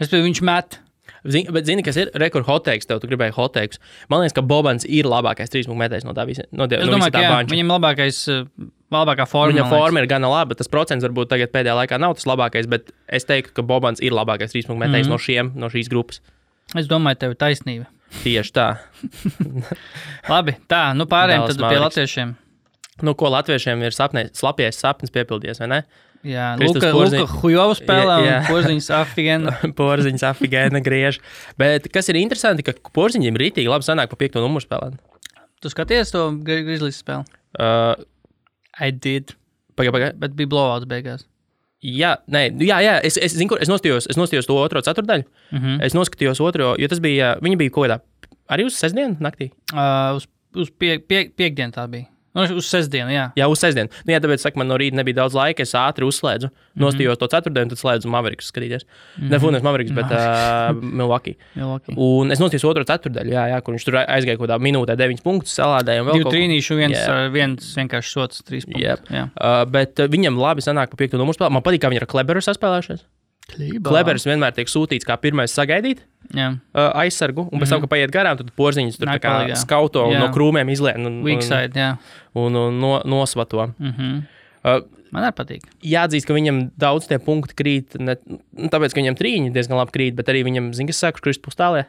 Es 0.00 0.10
domāju, 0.10 0.30
viņš 0.30 0.42
met. 0.48 0.80
Zini, 1.24 1.48
bet 1.56 1.64
zini, 1.64 1.80
kas 1.84 1.96
ir 1.96 2.10
rekords 2.20 2.44
hoteiks, 2.44 2.84
tev 2.88 2.98
tu 3.00 3.08
gribēji 3.08 3.32
hoteiks. 3.32 3.80
Man 4.12 4.20
liekas, 4.20 4.34
ka 4.36 4.42
Bobans 4.44 4.84
ir 4.84 5.08
labākais 5.08 5.52
trīspunktu 5.52 5.80
metējs 5.80 6.04
no 6.04 6.12
tā 6.16 6.26
visa. 6.28 6.44
No, 6.52 6.66
die, 6.68 6.76
Es 6.76 6.84
no 6.84 6.98
domāju, 6.98 7.08
visa 7.08 7.14
ka 7.14 7.16
tā 7.16 7.24
jā, 7.24 7.30
banča. 7.32 7.54
viņam 7.54 7.72
labākais, 7.72 8.18
uh, 8.28 8.68
labākā 8.92 9.26
forma. 9.30 9.54
Viņa 9.54 9.64
forma 9.72 10.02
ir 10.04 10.08
gana 10.10 10.28
laba, 10.28 10.56
tas 10.58 10.68
procents 10.68 11.06
varbūt 11.06 11.32
tagad 11.32 11.52
pēdējā 11.54 11.78
laikā 11.80 12.00
nav 12.02 12.18
tas 12.18 12.28
labākais. 12.28 12.68
Bet 12.68 12.92
es 13.08 13.24
teiktu, 13.24 13.54
ka 13.56 13.64
Bobans 13.64 14.04
ir 14.04 14.12
labākais 14.12 14.52
trīspunktu 14.52 14.84
metējs 14.84 15.08
mm. 15.08 15.16
-hmm. 15.16 15.16
no, 15.16 15.24
šiem, 15.24 15.52
no 15.64 15.72
šīs 15.72 15.88
grupas. 15.92 16.20
Es 16.76 16.88
domāju, 16.90 17.22
tev 17.24 17.34
ir 17.34 17.40
taisnība. 17.40 17.88
Tieši 18.22 18.52
tā. 18.54 18.68
Labi, 20.32 20.58
tā, 20.70 20.86
nu 20.94 21.08
pārējiem 21.10 21.40
Dallas 21.40 21.56
tad 21.56 21.60
pie 21.60 21.66
Mavericks. 21.66 21.86
latviešiem. 21.88 22.34
Nu, 23.02 23.14
ko 23.18 23.32
latviešiem 23.32 23.80
ir 23.82 23.96
sapnē, 23.96 24.28
slapjais 24.36 24.78
sapnis 24.78 25.10
piepildījies, 25.14 25.58
vai 25.64 25.70
ne? 25.72 25.80
Jā, 26.24 26.54
Luka, 26.56 26.88
Porziņš. 26.94 27.20
Luka 27.20 27.40
Hujovs 27.42 27.80
spēlē 27.82 28.14
Jā, 28.22 28.26
jā. 28.26 28.36
un 28.40 28.46
Porziņš 28.48 28.86
Afigēna. 28.96 29.52
Porziņš 29.76 30.22
afigēna 30.30 30.80
griež. 30.84 31.18
Bet 31.60 31.90
kas 31.92 32.08
ir 32.08 32.16
interesanti, 32.22 32.64
ka 32.64 32.72
porziņiem 32.96 33.36
rītīgi 33.36 33.68
labi 33.68 33.84
sanāk 33.84 34.08
pa 34.12 34.16
piekto 34.16 34.40
numuru 34.40 34.64
spēlēt. 34.64 34.96
Tu 35.60 35.72
skaties 35.72 36.10
to 36.14 36.24
Grizzlies 36.44 37.02
spēli? 37.02 37.24
Uh, 37.60 37.94
I 38.80 38.90
did. 38.90 39.34
Pagaid, 39.76 39.92
pagaid. 39.92 40.18
Bet 40.22 40.32
bija 40.38 40.48
blowouts 40.48 40.88
beigās. 40.88 41.26
Jā, 41.84 42.14
nē, 42.32 42.46
jā, 42.64 42.78
jā, 42.80 42.94
es, 43.04 43.18
es, 43.20 43.34
zinu, 43.36 43.50
kur- 43.52 43.60
es, 43.60 43.68
nostījos, 43.68 44.06
es 44.08 44.16
nostījos 44.16 44.46
to 44.48 44.56
otro 44.56 44.80
ceturdaļu. 44.80 45.26
Mm 45.52 45.58
-hmm. 45.60 45.82
Es 45.84 45.92
noskatījos 45.92 46.40
otro, 46.40 46.74
jo 46.80 46.88
tas 46.88 47.00
bija, 47.04 47.34
viņi 47.44 47.58
bija 47.60 47.70
kaut 47.74 47.84
kādā, 47.84 47.98
arī 48.48 48.64
uz 48.64 48.78
sestdienu 48.80 49.16
naktī. 49.20 49.50
uh, 49.74 50.16
uz 50.16 50.24
uz 50.54 50.70
pie, 50.70 50.98
pie, 50.98 51.28
piekdienu 51.36 51.72
tā 51.74 51.84
bija. 51.90 52.06
Nu, 52.34 52.44
uz 52.58 52.66
sestdienu, 52.66 53.12
jā. 53.14 53.28
Jā, 53.38 53.46
uz 53.50 53.60
sestdienu. 53.62 53.92
Nu, 54.02 54.10
jā, 54.10 54.18
tāpēc, 54.22 54.42
saka, 54.42 54.58
man 54.58 54.66
no 54.66 54.78
rīta 54.80 54.98
nebija 54.98 55.20
daudz 55.20 55.36
laika. 55.38 55.62
Es 55.62 55.74
ātri 55.78 56.06
uzslēdzu, 56.08 56.50
nostījos 56.82 57.20
to 57.20 57.28
ceturtdienu, 57.30 57.70
tad 57.70 57.78
slēdzu 57.78 58.10
Maveriks 58.10 58.50
skatīties. 58.50 58.82
Mm 58.88 59.22
-hmm. 59.22 59.30
Ne 59.30 59.40
Funes 59.44 59.62
Maveriks, 59.62 59.94
bet 59.94 60.10
uh, 60.10 60.74
Milwaukee. 60.82 61.36
Milwaukee. 61.54 61.94
Un 61.94 62.34
es 62.34 62.42
nostījos 62.42 62.66
otro 62.66 62.82
ceturdaļu, 62.84 63.30
jā, 63.30 63.46
jā, 63.54 63.60
kur 63.62 63.74
viņš 63.74 63.86
tur 63.86 64.00
aizgāja 64.02 64.36
kaut 64.36 64.48
kādā 64.48 64.58
minūtē, 64.58 64.98
9 64.98 65.22
punktus, 65.22 65.54
salādēja. 65.54 66.02
ko. 66.24 66.34
trīnīši, 66.34 66.74
viens, 66.74 66.98
yeah. 66.98 67.30
viens 67.30 67.74
vienkārši 67.78 68.10
sots, 68.10 68.42
trīs 68.42 68.66
punkti. 68.66 68.82
Yep. 68.82 69.10
Jā, 69.10 69.28
Uh, 69.34 69.64
bet 69.70 69.98
viņam 69.98 70.38
labi 70.38 70.62
sanāk 70.62 70.90
pa 70.90 70.96
piekto 70.96 71.18
numuru 71.18 71.34
spēlē. 71.36 71.50
Man 71.50 71.62
patīk, 71.62 71.82
kā 71.82 71.90
viņi 71.90 72.02
ar 72.02 72.06
Kleberu 72.06 72.40
saspēlējušies. 72.40 73.04
Klībā. 73.52 73.90
Klebers 73.90 74.24
vienmēr 74.24 74.54
tiek 74.56 74.70
sūtīts 74.70 75.06
kā 75.06 75.16
pirmais 75.20 75.52
sagaidīt. 75.52 76.04
Jā, 76.34 76.54
Uh, 76.72 76.88
aizsargu, 77.04 77.44
un 77.52 77.60
pēc 77.60 77.74
tam, 77.74 77.82
kad 77.84 77.90
paiet 77.92 78.10
garām, 78.10 78.38
tad 78.40 78.48
porziņš 78.56 78.96
tur 78.96 79.10
kā 79.20 79.34
skauto 79.60 80.06
Jā. 80.10 80.22
no 80.22 80.30
krūmiem 80.32 80.70
izlien 80.72 81.04
un, 81.04 81.20
un, 81.20 81.42
side, 81.44 81.90
un, 82.32 82.56
un 82.56 82.80
no, 82.80 82.94
nosvato. 83.04 83.68
Mm 83.78 83.92
-hmm. 83.92 84.22
Uh, 84.64 84.80
Man 85.12 85.22
arī 85.22 85.34
patīk. 85.36 85.66
jāatzīst, 85.84 86.26
ka 86.26 86.34
viņam 86.34 86.70
daudz 86.80 87.06
tie 87.06 87.18
punkti 87.18 87.54
krīt. 87.54 87.94
Ne, 88.00 88.16
nu, 88.26 88.68
tāpēc, 88.72 88.94
ka 88.94 89.00
viņam 89.00 89.14
trīņi 89.14 89.52
diezgan 89.54 89.78
labi 89.78 89.92
krīt, 89.92 90.14
bet 90.14 90.26
arī 90.32 90.42
viņam, 90.42 90.72
zina, 90.74 90.86
kas 90.86 90.98
saka, 91.04 91.20
krist 91.20 91.42
pustālē. 91.44 91.84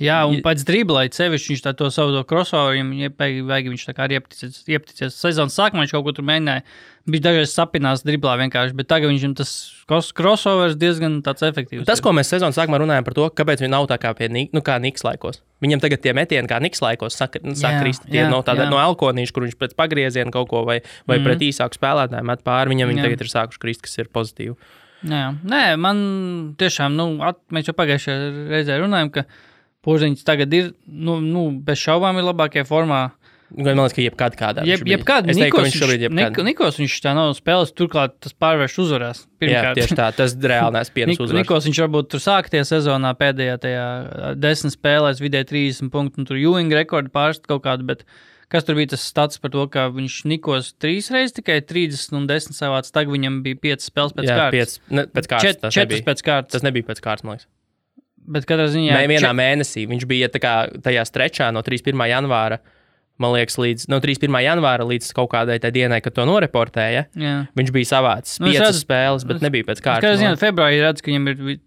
Jā, 0.00 0.22
un 0.24 0.38
pēc 0.40 0.62
driblai 0.64 1.04
sevišķi 1.12 1.52
viņš 1.52 1.62
to 1.76 1.90
savu 1.92 2.14
to 2.14 2.22
crossover, 2.24 2.78
viņam 2.78 3.12
vajag, 3.44 3.66
viņš 3.74 3.82
tā 3.84 3.92
kā 3.92 4.06
arī 4.06 4.16
iepticies, 4.16 4.62
iepticies. 4.64 5.18
Sezonas 5.18 5.56
sākumā 5.58 5.84
viņš 5.84 5.92
kaut 5.92 6.06
ko 6.06 6.14
tur 6.16 6.24
mēģināja. 6.30 6.64
Viņš 7.12 7.22
dažreiz 7.26 7.52
sapinās 7.52 8.04
driblā 8.06 8.38
vienkārši, 8.40 8.76
bet 8.78 8.88
tagad 8.88 9.12
viņam 9.12 9.34
tas 9.36 9.52
crossovers 10.16 10.78
diezgan 10.80 11.18
tāds 11.26 11.44
efektīvs. 11.44 11.84
Tas, 11.84 12.00
ir. 12.00 12.06
ko 12.06 12.14
mēs 12.16 12.32
sezonas 12.32 12.56
sākumā 12.56 12.80
runājam 12.80 13.04
par 13.04 13.18
to, 13.18 13.28
kāpēc 13.42 13.60
viņi 13.60 13.72
nav 13.74 13.88
tā 13.90 13.98
kā 14.00 14.14
pie 14.16 14.30
nu, 14.32 14.62
kā 14.64 14.78
Niks 14.80 15.04
laikos. 15.04 15.42
Viņam 15.62 15.82
tagad 15.84 16.00
tie 16.06 16.16
metieni 16.16 16.48
kā 16.48 16.62
Niks 16.62 16.80
laikos 16.80 17.18
saka, 17.18 17.42
nu, 17.44 17.52
tie 17.52 18.22
jā, 18.22 18.30
no, 18.32 18.40
tāda, 18.46 18.70
no 18.70 18.80
elkonīša, 18.80 19.34
kur 19.34 19.44
viņš 19.44 19.58
pēc 19.60 19.76
pagrieziena 19.76 20.32
kaut 20.32 20.48
ko 20.54 20.64
vai, 20.64 20.80
vai 21.04 21.18
mm. 21.18 21.20
Mhm. 21.20 21.28
pret 21.28 21.46
īsāku 21.50 21.76
spēlētāju 21.76 22.30
met 22.32 22.46
pāri. 22.46 22.72
Viņam 22.72 22.94
viņi 22.94 23.04
tagad 23.10 23.26
ir 23.26 23.34
sākuši 23.34 23.66
krist, 23.66 23.84
kas 23.84 23.98
ir 24.00 24.08
pozitīvi. 24.14 24.56
Jā, 25.10 25.32
nē, 25.42 25.64
man 25.82 26.02
tiešām, 26.58 26.94
nu, 26.94 27.16
at, 27.26 27.42
mēs 27.50 27.66
jau 27.66 27.74
pagājušajā 27.74 28.18
reizē 28.52 28.78
runājām, 28.78 29.10
ka 29.10 29.26
Porziņš 29.82 30.22
tagad 30.26 30.52
ir, 30.54 30.72
nu, 30.86 31.18
nu 31.20 31.48
bez 31.66 31.80
šaubām, 31.82 32.18
ir 32.20 32.28
labākajā 32.28 32.64
formā. 32.68 33.00
Man 33.52 33.76
liekas, 33.76 33.92
ka 33.92 34.00
jebkad 34.00 34.36
kādā. 34.40 34.62
Jeb, 34.64 34.80
jebkāda 34.88 35.28
es 35.28 35.36
teiktu, 35.36 35.58
ka 35.58 35.64
viņš 35.66 35.74
Nikos, 35.74 35.82
šobrīd 35.82 36.04
jebkad. 36.06 36.16
Nik- 36.38 36.38
Nikos 36.46 36.78
viņš 36.80 36.94
tā 37.04 37.10
nav 37.18 37.34
spēlējis, 37.36 37.72
turklāt 37.76 38.14
tas 38.24 38.32
pārvērš 38.40 38.76
uzvarēs. 38.80 39.18
Jā, 39.26 39.36
Pirmkārt. 39.42 39.76
tieši 39.76 39.98
tā. 39.98 40.06
Tas 40.16 40.32
reāli 40.54 40.72
nes 40.78 40.88
pienes 40.94 41.12
Nik, 41.12 41.20
uzvaras. 41.26 41.42
Nikos 41.42 41.66
viņš 41.68 41.80
varbūt 41.84 42.08
tur 42.14 42.22
sāktie 42.24 42.62
sezonā 42.64 43.10
pēdējā 43.20 43.58
tajā 43.66 43.84
desmit 44.40 44.72
spēlēs 44.78 45.20
vidēji 45.20 45.50
30 45.52 45.92
punktu, 45.92 46.22
un 46.22 46.30
tur 46.30 46.40
Ewing 46.40 46.72
rekordu 46.72 47.12
pārst 47.12 47.44
kaut 47.50 47.66
kādu, 47.68 47.84
bet 47.92 48.06
kas 48.48 48.64
tur 48.64 48.80
bija 48.80 48.94
tas 48.94 49.04
stats 49.04 49.36
par 49.42 49.52
to, 49.52 49.66
ka 49.68 49.90
viņš 49.92 50.22
Nikos 50.32 50.72
trīs 50.80 51.12
reizes 51.12 51.36
tikai 51.36 51.60
30 51.60 52.16
un 52.22 52.24
10 52.32 52.56
savāds, 52.56 52.88
tagad 52.94 53.12
viņam 53.12 53.42
bija 53.44 53.60
5 53.76 53.84
spēles 53.90 54.16
pēc 54.16 54.30
Jā, 54.32 54.38
kārtas. 54.46 54.78
piec, 54.80 54.94
ne, 54.96 55.04
pēc 55.12 55.28
kārtas. 55.28 55.44
Čet, 55.44 55.60
tas, 55.60 55.74
četras 55.76 55.92
nebija, 56.00 56.08
pēc 56.08 56.24
kārtas. 56.24 56.52
tas 56.56 56.64
nebija 56.64 56.88
pēc 56.88 57.04
kārtas, 57.04 57.24
man 57.28 57.36
liekas. 57.36 57.50
Bet 58.26 58.46
katrā 58.46 58.68
ziņā 58.70 58.92
Mē, 58.94 59.06
vienā 59.10 59.30
čet- 59.32 59.38
mēnesī 59.38 59.86
viņš 59.90 60.04
bija 60.06 60.28
kā 60.28 60.70
tajā 60.80 61.02
strečā 61.08 61.52
no 61.52 61.62
31. 61.62 62.06
janvāra. 62.08 62.58
Man 63.18 63.32
liekas, 63.34 63.56
līdz 63.60 63.88
no 63.88 63.98
31. 64.00 64.40
janvāra 64.42 64.86
līdz 64.88 65.12
kaut 65.14 65.30
kādai 65.30 65.58
dienai, 65.60 66.00
kad 66.02 66.14
to 66.14 66.24
noreportēja, 66.24 67.06
Jā. 67.14 67.46
viņš 67.54 67.70
bija 67.70 67.86
savāds 67.90 68.40
Nu, 68.40 68.46
es 68.48 68.56
piecas 68.56 68.70
redzu- 68.72 68.84
spēles, 68.86 69.26
bet 69.26 69.36
es- 69.36 69.42
nebija 69.42 69.64
pēc 69.64 69.82
kārtas. 69.82 70.16
ziņā 70.18 70.38
februārī 70.40 70.80
redz, 70.80 71.02
ka 71.02 71.10
viņam 71.10 71.28
ir 71.28 71.58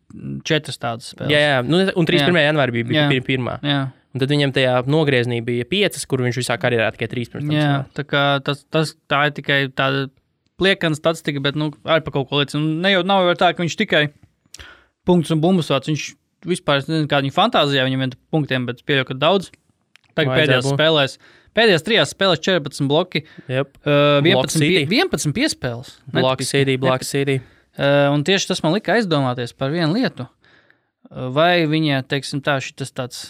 četras 0.43 0.77
tādas 0.77 1.13
spēles. 1.13 1.29
Jā, 1.29 1.39
jā, 1.61 1.65
nu, 1.67 1.77
un 1.95 2.05
31. 2.05 2.41
janvārī 2.49 2.71
bija, 2.73 2.87
bija 2.87 3.01
Jā. 3.03 3.09
pir- 3.11 3.37
pirmā. 3.37 3.59
jā. 3.61 3.91
Un 4.15 4.19
tad 4.19 4.29
viņam 4.29 4.51
tajā 4.53 4.85
nogriezienī 4.87 5.43
bija 5.45 5.65
piecas, 5.65 6.05
kur 6.07 6.19
viņš 6.19 6.37
visā 6.39 6.57
karjerā 6.57 6.91
tikai 6.95 7.09
trīs 7.11 7.29
pirms 7.29 7.47
tam. 7.47 7.51
Jā, 7.51 8.43
tas, 8.43 8.65
tas, 8.71 8.95
tā 9.09 9.27
ir 9.27 9.31
tikai 9.31 9.67
tāda 9.75 10.09
pliekana 10.57 10.95
statistika, 10.95 11.41
bet 11.43 11.55
nu, 11.55 11.69
arī 11.85 12.01
par 12.03 12.11
kaut 12.13 12.29
ko 12.29 12.37
liecina. 12.41 12.63
Ne 12.81 12.89
jau 12.95 13.03
nav 13.03 13.23
jau 13.27 13.35
tā, 13.35 13.55
ka 13.55 13.61
viņš 13.63 13.75
tikai 13.75 14.09
punktus 15.05 15.31
un 15.31 15.41
bumbas 15.41 15.67
vāc. 15.69 15.85
Viņš 15.91 16.15
vispār 16.47 16.83
nezinu, 16.83 17.07
kāda 17.11 17.25
viņa 17.27 17.35
fantāzijā 17.35 17.85
viņam 17.87 18.05
ir 18.07 18.15
punktiem, 18.33 18.67
bet 18.69 18.83
pieļauju, 18.87 19.09
ka 19.11 19.17
daudz. 19.21 19.49
Tagad 20.15 20.37
pēdējās 20.39 20.67
būt. 20.69 20.77
spēlēs. 20.77 21.17
Pēdējās 21.55 21.85
trijās 21.87 22.11
spēlēs 22.15 22.41
14 22.43 22.87
bloki, 22.91 23.23
Yep. 23.47 23.77
uh, 23.83 24.21
Block 24.23 24.51
11, 24.51 24.59
pie, 24.59 24.69
City. 24.69 24.85
11 24.99 25.35
piespēles. 25.35 25.91
Netipiski. 26.11 26.49
City, 26.51 26.77
Black 26.79 27.07
City. 27.07 27.37
Uh, 27.75 28.11
un 28.15 28.23
tieši 28.27 28.47
tas 28.51 28.61
man 28.63 28.75
lika 28.75 28.95
aizdomāties 28.95 29.55
par 29.55 29.71
vienu 29.71 29.95
lietu. 29.95 30.27
Uh, 31.09 31.27
Vai 31.35 31.65
viņa, 31.69 32.03
teiksim, 32.11 32.41
tā, 32.43 32.57
šis 32.63 32.91
tāds 32.95 33.25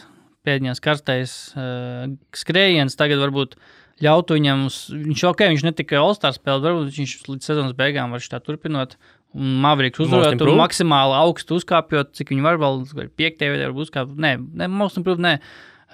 pēdējais 0.45 0.82
karstais 0.82 1.34
uh, 1.58 2.06
skrējiens 2.38 2.97
tagad 2.97 3.19
varbūt 3.21 3.58
ļautu 4.06 4.38
viņam, 4.38 4.65
uz, 4.69 4.78
viņš 4.93 5.23
ok, 5.32 5.45
viņš 5.54 5.63
ne 5.65 5.73
tikai 5.75 5.97
All-Star 6.01 6.34
spēlē, 6.36 6.62
varbūt 6.65 6.97
viņš 6.97 7.13
līdz 7.30 7.47
sezonas 7.49 7.75
beigām 7.78 8.13
var 8.13 8.21
tā 8.21 8.41
turpināt. 8.43 8.97
Most 9.36 10.00
uzvarēt, 10.06 10.41
un 10.41 10.60
maksimāli 10.60 11.15
augstu 11.19 11.60
uzkāpjot, 11.60 12.13
cik 12.15 12.32
viņi 12.32 12.45
var 12.45 12.60
vēl, 12.62 12.84
piektajā 13.19 13.56
vietā 13.56 13.69
uzkāpt. 13.71 14.15
Nē, 14.21 14.36
ne, 14.62 14.69
most 14.71 15.00
improved, 15.02 15.24
nē. 15.24 15.38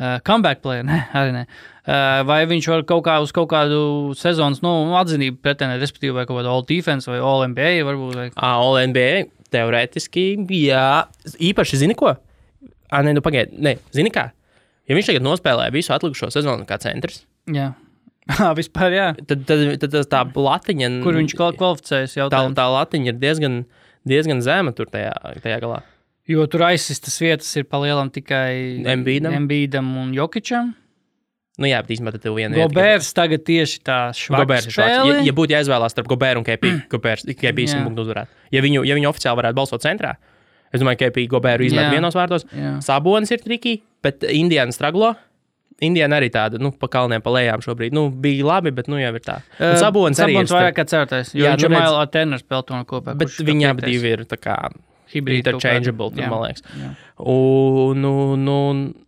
Uh, 0.01 0.17
comeback 0.25 0.61
player, 0.63 0.85
ne, 0.87 1.01
arī 1.17 1.33
ne. 1.35 1.43
Uh, 1.81 2.21
vai 2.29 2.39
viņš 2.49 2.69
var 2.71 2.85
kaut 2.89 3.03
kā 3.05 3.17
uz 3.21 3.33
kaut 3.35 3.49
kādu 3.51 3.81
sezonas 4.17 4.61
nu, 4.63 4.71
atzinību 4.97 5.41
pretendēt, 5.43 5.81
respektīvi, 5.83 6.15
vai 6.19 6.27
kaut 6.29 6.39
kādu 6.39 6.51
All 6.53 6.65
Defense 6.69 7.09
vai 7.09 7.19
All 7.19 7.43
NBA 7.49 7.81
varbūt. 7.89 8.17
Vai... 8.17 8.27
Ah, 8.35 8.61
All 8.61 8.79
NBA 8.91 9.25
teorētiski, 9.51 10.27
jā. 10.61 10.85
Īpaši, 11.51 11.81
zini 11.83 11.97
ko? 11.97 12.13
Ah, 12.91 13.01
nē, 13.03 13.17
nu 13.17 13.25
pagaidi, 13.25 13.57
nē, 13.61 13.75
zini 13.95 14.13
kā? 14.13 14.29
Ja 14.89 14.97
viņš 14.97 15.11
tagad 15.11 15.25
nospēlē 15.25 15.69
visu 15.73 15.93
atlikušo 15.95 16.31
sezonu 16.33 16.65
kā 16.67 16.79
centrs, 16.81 17.23
Jā, 17.49 17.71
vispār 18.59 18.95
jā. 18.95 19.07
tad, 19.27 19.45
tad, 19.49 19.63
tad, 19.83 19.95
tā 20.11 20.21
latiņa, 20.47 20.91
Kur 21.05 21.17
viņš 21.19 21.37
kval- 21.37 21.55
kvalificējas 21.59 22.15
tā, 22.15 22.21
jautājums? 22.23 22.57
tā 22.59 22.67
latiņa 22.75 23.13
ir 23.13 23.17
diezgan, 23.21 23.57
diezgan 24.07 24.43
zema 24.45 24.73
tur 24.75 24.91
tajā, 24.91 25.13
tajā 25.43 25.61
galā. 25.63 25.81
Jo 26.29 26.45
tur 26.47 26.63
aizsistas 26.69 27.17
vietas 27.21 27.49
ir 27.59 27.65
palielam 27.67 28.11
tikai? 28.13 28.83
Embiidam 29.39 29.89
un 29.99 30.13
Jokičam. 30.15 30.75
Nu, 31.59 31.67
jā, 31.67 31.81
bet 31.83 31.93
īstenībā 31.97 32.13
tev 32.15 32.37
viena 32.39 32.55
vieta, 32.55 32.69
Gobērs 32.71 33.09
tagad 33.13 33.43
tieši 33.45 33.81
tā 33.85 33.97
ir 34.15 34.71
šāds. 34.71 34.77
Ja, 34.79 35.17
ja 35.27 35.33
būtu 35.35 35.53
jāizvēlās 35.53 35.93
starp 35.93 36.07
Gobēru 36.09 36.41
un 36.41 36.47
KP, 36.47 36.71
Gobērs 36.93 37.25
tikai 37.27 37.51
bija 37.57 37.73
Jā. 37.73 37.81
100 37.81 37.89
punktu 37.89 38.05
uzvarēt. 38.05 38.31
Ja 38.55 38.63
viņu, 38.63 38.85
ja 38.87 38.95
viņu 38.97 39.09
oficiāli 39.11 39.41
varētu 39.41 39.59
balsot 39.59 39.83
centrā, 39.83 40.15
es 40.71 40.81
domāju, 40.81 41.01
ka 41.01 41.11
KP 41.11 41.25
Gobēru 41.33 41.67
izmet 41.67 41.91
vienos 41.91 42.15
vārtos. 42.17 42.47
Jā. 42.55 42.77
Sabonis 42.85 43.33
ir 43.35 43.43
triki, 43.43 43.75
bet 44.05 44.23
Indiana 44.31 44.73
straglo. 44.73 45.11
Indiana 45.81 46.19
arī 46.21 46.29
tāda, 46.33 46.59
nu, 46.61 46.69
pa 46.77 46.89
kalniem, 46.91 47.23
pa 47.25 47.33
lejām 47.33 47.63
šobrīd. 47.65 47.95
Nu, 47.97 48.05
bija 48.13 48.45
labi, 48.45 48.73
bet, 48.77 48.89
nu, 48.91 48.99
jau 49.01 49.11
ir 49.17 49.25
tā. 49.25 49.39
Un 49.57 49.79
Sabonis 49.81 50.21
arī 50.21 50.37
ir. 50.37 50.49
Vairāk 50.51 50.77
kā 50.77 50.85
certais. 50.89 51.33
Jo 51.33 51.47
Jā, 51.47 51.55
viņš 51.55 51.65
nu 51.65 51.71
ir 51.71 51.75
Maila 51.79 52.05
spēlē 52.41 52.63
to 52.69 52.81
kopā. 52.91 53.17
Bet 53.17 53.33
viņi 53.41 53.69
abi 53.71 53.87
divi 53.89 54.13
ir 54.13 54.25
tā 54.29 54.37
kā 54.37 54.57
kādi. 55.11 55.39
interchangeable, 55.41 56.11
tur, 56.15 56.27
man 56.31 56.45
liekas. 56.45 56.63
Jā. 56.77 56.91
Un, 57.31 57.99
nu, 58.01 58.13
nu, 58.39 58.57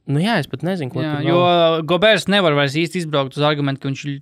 nu, 0.10 0.20
jā, 0.22 0.40
es 0.42 0.50
pat 0.52 0.66
nezinu, 0.68 0.92
ko 0.94 1.04
Jā, 1.04 1.14
tur 1.22 1.30
jo. 1.30 1.40
Gobērs 1.90 2.28
nevar 2.32 2.58
vairs 2.58 2.76
īsti 2.80 3.04
izbraukt 3.04 3.38
uz 3.38 3.46
argumentu, 3.48 3.84
ka 3.84 3.92
viņš 3.92 4.04
ir 4.10 4.18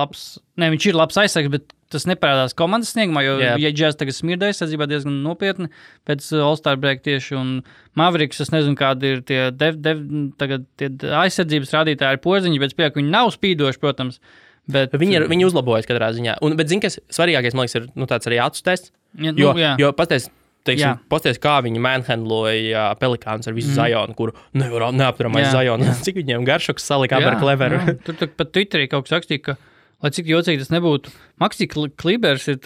labs. 0.00 0.24
Ne, 0.60 0.72
viņš 0.74 0.88
ir 0.90 0.98
labs 0.98 1.20
aizsargs, 1.22 1.52
bet 1.52 1.70
tas 1.92 2.06
neparādās 2.08 2.54
komandas 2.58 2.90
sniegumā. 2.94 3.22
Jo, 3.26 3.34
Jā. 3.42 3.54
ja 3.60 3.70
Džeks 3.74 3.98
tagad 4.00 4.16
smirdēja, 4.16 4.54
aizsardzībā 4.54 4.88
diezgan 4.90 5.18
nopietni 5.24 5.68
pēc 6.08 6.26
uh, 6.34 6.42
All-Star 6.48 6.78
break 6.80 7.04
tieši. 7.06 7.36
Un 7.38 7.52
Mavriks, 7.98 8.40
es 8.42 8.52
nezinu, 8.54 8.76
kādi 8.80 9.14
ir 9.16 9.24
tie, 9.28 9.40
dev, 9.52 9.76
dev, 9.84 10.00
tagad, 10.40 10.64
tie 10.80 10.90
aizsardzības 11.22 11.74
rādītāji, 11.76 12.18
ir 12.18 12.24
porziņš, 12.24 12.60
bet 12.62 12.74
spēku 12.76 13.02
viņi 13.02 13.12
nav 13.12 13.32
spīdoši, 13.36 13.82
protams. 13.82 14.20
Bet, 14.72 14.92
Viņi, 14.94 15.16
ir, 15.18 15.24
viņi 15.26 15.48
uzlabojas 15.48 15.88
katrā 15.90 16.12
ziņā. 16.14 16.36
Un, 16.46 16.54
bet, 16.58 16.68
zini, 16.70 16.84
kas 16.84 17.00
svarīgākais, 17.10 17.56
man 17.58 17.66
liekas, 17.66 17.80
ir 17.80 17.88
nu, 17.98 18.06
tāds 18.06 18.28
arī 18.30 18.38
acu 18.44 18.62
tests. 18.62 18.92
ja, 19.18 19.32
nu, 19.34 19.40
Jo, 19.42 19.50
jā. 19.58 19.72
jo 19.82 19.88
pasties, 19.98 20.28
teiksim, 20.62 21.00
pasties, 21.10 21.40
kā 21.42 21.56
viņi 21.66 21.82
manhandloja 21.82 22.84
pelikāns 23.00 23.50
ar 23.50 23.56
visu 23.56 23.72
mm. 23.72 23.78
Zajonu, 23.80 24.14
kuru 24.14 24.36
nevar 24.54 24.86
neapturamais 24.94 25.50
Zajonu. 25.50 25.90
Cik 26.06 26.20
viņiem 26.20 26.46
garšoks 26.46 26.86
salika 26.86 27.18
ar 27.18 27.40
Kleveru. 27.42 27.82
Tur 28.06 28.22
pat 28.38 28.54
Twitterī 28.54 28.86
kaut 28.92 29.08
kas 29.08 29.18
rakstīja, 29.18 29.42
ka 29.50 29.56
lai 30.02 30.10
cik 30.14 30.30
jocīgi 30.30 30.62
tas 30.62 30.72
nebūtu, 30.74 31.12
Maksīs 31.42 31.70
Klībers 31.98 32.46
ir 32.52 32.58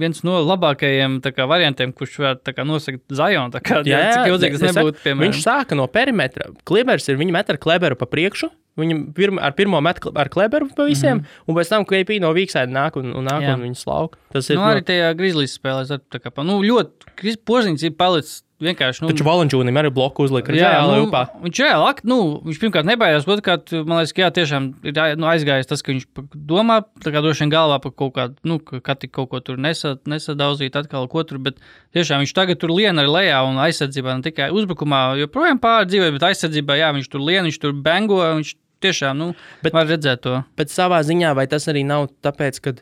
viens 0.00 0.22
no 0.26 0.40
labākajiem 0.42 1.20
kā, 1.24 1.46
variantiem, 1.50 1.92
kurš 1.96 2.18
var 2.22 2.64
nosakt 2.66 3.02
Zajonu. 3.10 3.60
Jā, 3.60 3.82
jā, 3.86 4.02
cik 4.14 4.32
jocīgi 4.32 4.60
tas 4.60 4.76
nebūtu. 4.78 5.02
Piemēram. 5.04 5.24
Viņš 5.28 5.42
sāka 5.44 5.78
no 5.78 5.86
perimetra. 5.90 6.50
Klībers 6.66 7.08
ir 7.10 7.18
viņa 7.20 7.36
metra 7.38 7.60
kleberu 7.60 7.98
pa 7.98 8.10
priekšu. 8.10 8.50
Viņam 8.78 9.04
pirma, 9.14 9.42
ar 9.46 9.54
pirmo 9.54 9.78
metu 9.84 10.10
ar 10.18 10.28
kleberu 10.32 10.66
pa 10.74 10.86
visiem, 10.88 11.20
mm 11.20 11.22
-hmm. 11.22 11.42
un 11.46 11.54
pēc 11.54 11.68
tam 11.70 11.84
KP 11.86 12.18
no 12.20 12.32
vīksēda 12.34 12.74
nāk 12.74 12.96
un, 12.98 13.12
un 13.14 13.24
nāk 13.24 13.44
jā. 13.46 13.54
un 13.54 13.62
viņu 13.62 13.78
slauka. 13.78 14.18
Tas 14.32 14.50
ir 14.50 14.58
nu, 14.58 14.64
arī 14.66 14.82
no... 14.82 14.86
tajā 14.88 15.12
Grizzlies 15.14 15.54
spēlē. 15.54 16.00
Tā 16.10 16.18
kā, 16.18 16.32
nu, 16.42 16.58
ļoti 16.62 17.36
Porziņš 17.46 17.84
ir 17.86 17.94
palicis 17.94 18.42
vienkārši. 18.62 19.02
Nu, 19.02 19.10
Taču 19.10 19.26
Valančūnim 19.26 19.78
arī 19.80 19.90
bloku 19.94 20.26
uzlika 20.26 20.52
reāli 20.54 20.98
nu, 21.00 21.08
upā. 21.08 21.24
Viņš 21.42 21.60
reāli, 21.64 22.04
nu, 22.10 22.18
viņš 22.46 22.60
pirmkārt 22.62 22.88
nebaidās, 22.88 23.26
otrkārt, 23.30 23.72
man 23.82 24.00
liekas, 24.00 24.14
ka 24.14 24.24
jā, 24.24 24.30
tiešām 24.38 24.68
ir 24.86 25.00
nu, 25.18 25.28
aizgājis 25.30 25.70
tas, 25.70 25.82
ka 25.84 25.92
viņš 25.92 26.06
domā, 26.50 26.80
tā 27.04 27.12
kā 27.14 27.22
droši 27.24 27.44
vien 27.44 27.54
galvā 27.54 27.80
par 27.84 27.94
kaut 27.98 28.14
kādu, 28.18 28.38
nu, 28.46 28.58
ka 28.62 28.96
tik 28.98 29.14
kaut 29.16 29.32
ko 29.32 29.42
tur 29.44 29.60
nesa, 29.60 29.96
nesadauzīt 30.10 30.78
atkal 30.78 31.08
ko 31.12 31.24
tur, 31.26 31.42
bet 31.42 31.62
tiešām 31.96 32.24
viņš 32.24 32.34
tagad 32.36 32.62
tur 32.62 32.74
lien 32.74 32.98
arī 33.00 33.10
lejā 33.10 33.42
un 33.48 33.60
aizsardzībā, 33.66 34.18
ne 34.18 34.28
tikai 34.28 34.50
uzbrukumā, 34.54 35.06
joprojām 35.24 35.62
pārdzīvoja, 35.62 36.14
bet 36.18 36.28
aizsardzībā, 36.30 36.78
jā, 36.80 36.92
viņš 36.96 37.10
tur 37.10 37.24
lien, 37.24 37.48
viņš 37.48 37.62
tur 37.62 37.74
bengo, 37.74 38.22
viņš 38.40 38.54
tiešām, 38.84 39.16
nu, 39.18 39.30
bet, 39.64 39.74
var 39.76 39.88
redzēt 39.88 40.24
to. 40.24 40.42
Bet 40.58 40.72
savā 40.72 41.00
ziņā, 41.06 41.32
vai 41.36 41.46
tas 41.50 41.66
arī 41.72 41.84
nav 41.88 42.10
tāpēc, 42.24 42.60
ka 42.64 42.76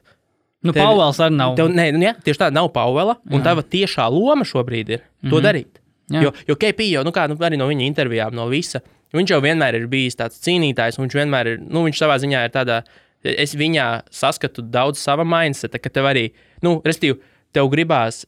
Nu, 0.62 0.72
tev, 0.72 0.86
Pauls 0.86 1.18
arī 1.22 1.36
nav. 1.36 1.54
Tev, 1.58 1.70
nē, 1.74 1.88
nu, 1.96 2.04
jā, 2.06 2.14
tieši 2.22 2.44
tā 2.44 2.48
nav 2.54 2.70
Paula. 2.74 3.16
Un 3.30 3.40
jā. 3.40 3.44
tava 3.48 3.64
tiešā 3.66 4.06
loma 4.14 4.46
šobrīd 4.46 4.90
ir 4.94 5.00
mm 5.00 5.04
-hmm. 5.04 5.30
to 5.30 5.36
mhm. 5.36 5.46
darīt. 5.46 5.80
Jā. 6.12 6.22
Jo, 6.22 6.32
jo 6.48 6.56
KP 6.56 6.90
jau, 6.90 7.04
nu 7.04 7.12
kā, 7.14 7.28
nu, 7.28 7.34
arī 7.40 7.56
no 7.56 7.68
viņa 7.70 7.86
intervijām, 7.86 8.34
no 8.34 8.48
visa, 8.50 8.82
viņš 9.14 9.30
jau 9.30 9.40
vienmēr 9.40 9.78
ir 9.78 9.86
bijis 9.86 10.18
tāds 10.18 10.40
cīnītājs, 10.44 10.98
un 10.98 11.06
viņš 11.06 11.14
vienmēr 11.14 11.46
ir, 11.46 11.58
nu, 11.62 11.84
viņš 11.86 11.98
savā 11.98 12.18
ziņā 12.18 12.44
ir 12.44 12.52
tādā, 12.52 12.82
es 13.22 13.54
viņā 13.54 14.02
saskatu 14.10 14.62
daudz 14.62 14.98
sava 14.98 15.24
mindseta, 15.24 15.78
ka 15.78 15.90
tev 15.90 16.08
arī, 16.10 16.30
nu, 16.62 16.80
restīvi, 16.84 17.20
tev 17.52 17.70
gribās 17.72 18.26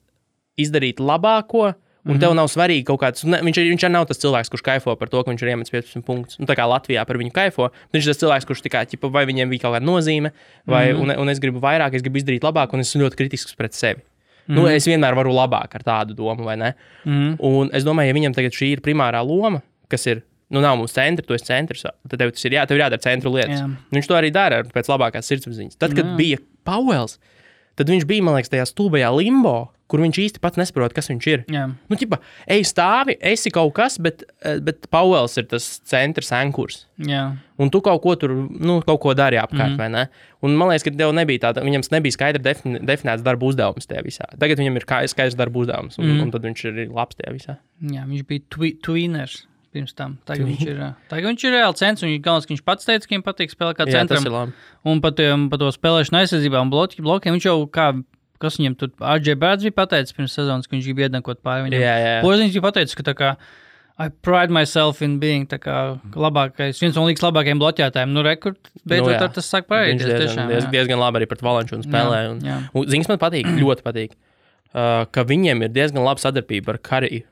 izdarīt 0.57 1.01
labāko, 1.01 1.75
Un 2.05 2.19
mm 2.19 2.21
tev 2.21 2.35
nav 2.37 2.51
svarīgi 2.53 2.85
kaut 2.85 3.01
kāds. 3.01 3.25
Ne, 3.25 3.39
viņš, 3.41 3.59
viņš 3.65 3.85
arī 3.87 3.95
nav 3.95 4.05
tas 4.11 4.19
cilvēks, 4.21 4.51
kurš 4.53 4.65
kaifo 4.67 4.93
par 5.01 5.09
to, 5.09 5.23
ka 5.25 5.33
viņš 5.33 5.45
ir 5.45 5.51
iemetis 5.55 5.73
15 5.73 6.05
punktus. 6.05 6.37
Nu, 6.37 6.45
tā 6.45 6.53
kā 6.59 6.67
Latvijā 6.69 7.01
par 7.09 7.17
viņu 7.17 7.33
kaifo. 7.33 7.71
Viņš 7.97 8.05
ir 8.05 8.13
tas 8.13 8.21
cilvēks, 8.21 8.49
kurš 8.51 8.61
tikai, 8.67 8.83
ķipa, 8.91 9.09
vai 9.15 9.23
viņiem 9.31 9.49
bija 9.49 9.65
kaut 9.65 9.79
kāda 9.79 9.89
nozīme, 9.89 10.35
vai 10.69 10.91
mm 10.91 11.01
un, 11.01 11.15
un 11.25 11.33
es 11.33 11.41
gribu 11.41 11.63
vairāk, 11.65 11.97
es 11.97 12.05
gribu 12.05 12.21
izdarīt 12.21 12.45
labāk, 12.45 12.77
un 12.77 12.85
es 12.85 12.93
esmu 12.93 13.07
ļoti 13.07 13.21
kritisks 13.23 13.57
pret 13.57 13.73
sevi. 13.73 14.05
Mm 14.05 14.15
nu, 14.53 14.67
mhm. 14.67 14.77
es 14.77 14.85
vienmēr 14.85 15.17
varu 15.17 15.33
labāk 15.33 15.79
ar 15.79 15.85
tādu 15.87 16.17
domu, 16.17 16.45
vai 16.45 16.59
ne? 16.61 16.75
Mm. 17.09 17.37
Un 17.41 17.71
es 17.73 17.87
domāju, 17.87 18.13
ja 18.13 18.17
viņam 18.19 18.37
tagad 18.37 18.53
šī 18.53 18.75
ir 18.75 18.85
primārā 18.85 19.23
loma, 19.25 19.63
kas 19.89 20.05
ir 20.11 20.21
nu, 20.53 20.61
nav 20.61 20.77
mums 20.79 20.93
centra, 20.95 21.25
tu 21.25 21.37
esi 21.37 21.49
centrs. 21.49 21.85
Tad 21.85 22.19
tev 22.21 22.33
tas 22.35 22.45
ir, 22.45 22.59
jā, 22.59 22.65
tev 22.69 22.79
ir 22.79 22.85
jādara 22.85 23.03
centra 23.03 23.33
lietas. 23.33 23.63
Jā. 23.63 23.69
Viņš 23.97 24.11
to 24.11 24.19
arī 24.19 24.31
dara 24.35 24.61
pēc 24.75 24.91
labākās 24.93 25.31
sirdsapziņas. 25.31 25.79
Tad, 25.81 25.97
kad 25.97 26.13
jā. 26.13 26.17
bija 26.21 26.43
Pauls, 26.69 27.17
tad 27.79 27.91
viņš 27.93 28.09
bija, 28.09 28.25
man 28.25 28.39
liekas, 28.39 28.53
tajā 28.53 28.67
stulbajā 28.71 29.11
limbo, 29.17 29.57
kur 29.91 30.01
viņš 30.01 30.19
īsti 30.23 30.41
pats 30.43 30.59
nesaprot, 30.59 30.95
kas 30.97 31.11
viņš 31.11 31.27
ir. 31.31 31.43
Jā. 31.53 31.67
Nu, 31.91 31.99
ķipa, 32.01 32.19
ej, 32.51 32.65
stāvi, 32.67 33.17
esi 33.33 33.53
kaut 33.55 33.75
kas, 33.77 33.99
bet, 34.03 34.25
eh, 34.43 34.57
bet 34.65 34.89
Pauls 34.93 35.37
ir 35.39 35.47
tas 35.51 35.67
centrs, 35.87 36.33
ankurs. 36.35 36.85
Jā. 36.97 37.27
Un 37.61 37.71
tu 37.71 37.83
kaut 37.85 38.01
ko 38.03 38.17
tur, 38.19 38.33
nu, 38.35 38.81
kaut 38.87 39.01
ko 39.05 39.15
dari 39.15 39.39
apkārt, 39.39 39.77
mm. 39.77 39.79
vai 39.79 39.91
ne? 39.93 40.07
Un 40.43 40.57
man 40.59 40.73
liekas, 40.73 40.87
ka 40.89 40.95
tev 40.97 41.15
nebija 41.15 41.47
tāda, 41.47 41.63
viņam 41.67 41.87
nebija 41.95 42.17
skaidri 42.17 42.43
defini, 42.43 42.81
definēts 42.83 43.25
darba 43.27 43.47
uzdevums 43.47 43.87
tajā 43.91 44.03
visā. 44.07 44.29
Tagad 44.41 44.63
viņam 44.63 44.81
ir 44.81 44.89
skaidrs 45.13 45.39
darba 45.39 45.63
uzdevums, 45.63 46.01
un, 46.01 46.09
mm. 46.09 46.23
un 46.25 46.35
tad 46.35 46.49
viņš 46.49 46.65
ir 46.73 46.85
labs 46.89 47.21
tajā 47.21 47.35
visā. 47.37 47.59
Jā, 47.85 48.09
viņš 48.09 48.27
bija 48.31 48.49
twi 48.57 48.75
twiners. 48.83 49.45
Pirms 49.75 49.97
tam. 49.99 50.17
Tagad 50.29 50.47
viņš 50.47 50.65
ir, 50.71 50.81
tagad 51.11 51.33
viņš 51.33 51.45
ir 51.49 51.55
reāli 51.57 51.79
centrs. 51.81 52.07
Viņš, 52.07 52.19
galvens, 52.23 52.49
viņš 52.53 52.65
pats 52.65 52.87
teica, 52.87 53.05
ka 53.05 53.15
viņam 53.15 53.25
patīk 53.27 53.55
spēlēt 53.55 53.81
kā 53.81 53.87
centram. 53.91 54.53
Un 54.87 55.01
par 55.03 55.17
to, 55.19 55.27
par 55.51 55.63
to 55.63 55.71
spēlēšanu 55.75 56.21
aizsardzībā 56.21 56.63
un 56.63 56.71
blokiem 56.71 57.35
viņš 57.35 57.49
jau 57.49 57.57
kā 57.75 57.89
kas 58.45 58.61
viņam 58.61 58.79
tur 58.79 58.93
RJ 58.99 59.37
Bērns 59.41 59.67
bija 59.67 59.77
pateicis 59.77 60.17
pirms 60.17 60.35
sezonas, 60.37 60.69
ka 60.69 60.77
viņš 60.77 60.89
grib 60.89 61.05
iedankot 61.07 61.43
pāri 61.45 61.69
viņam. 61.69 61.85
Jā, 61.85 61.95
jā. 62.03 62.17
Poziņš 62.25 62.57
bija 62.57 62.67
pateicis, 62.69 62.99
ka 62.99 63.07
tā 63.07 63.15
kā. 63.19 63.37
I 63.95 64.11
pride 64.27 64.51
myself 64.51 65.05
in 65.07 65.21
being 65.23 65.47
kā, 65.47 66.01
labākais, 66.19 66.81
viens 66.83 66.97
no 66.99 67.05
līgas 67.07 67.23
labākajiem 67.23 67.61
bloķētājiem. 67.63 68.11
Nu, 68.11 68.25
rekord, 68.27 68.59
beidzot, 68.83 69.13
nu, 69.13 69.15
jā. 69.15 69.29
tas 69.37 69.47
sāk 69.47 69.69
pareizi. 69.71 70.01
Viņš 70.01 70.09
diezgan, 70.09 70.51
diezgan, 70.51 70.73
diezgan 70.73 70.99
labi 70.99 71.21
arī 71.21 71.29
pret 71.31 71.45
Valančunu 71.47 71.87
spēlē. 71.87 72.17
Jā, 72.25 72.33
un, 72.33 72.41
jā. 72.43 72.57
un, 72.75 72.89
zins, 72.91 73.07
man 73.07 73.21
patīk, 73.23 73.47
ļoti 73.63 73.87
patīk, 73.87 74.17
uh, 74.75 75.05
ka 75.15 75.23
viņiem 75.31 75.63
ir 75.63 75.71
diezgan 75.77 76.03
laba 76.03 76.19
sadarbība 76.25 76.75
ar 76.75 76.81
Kariju. 76.91 77.23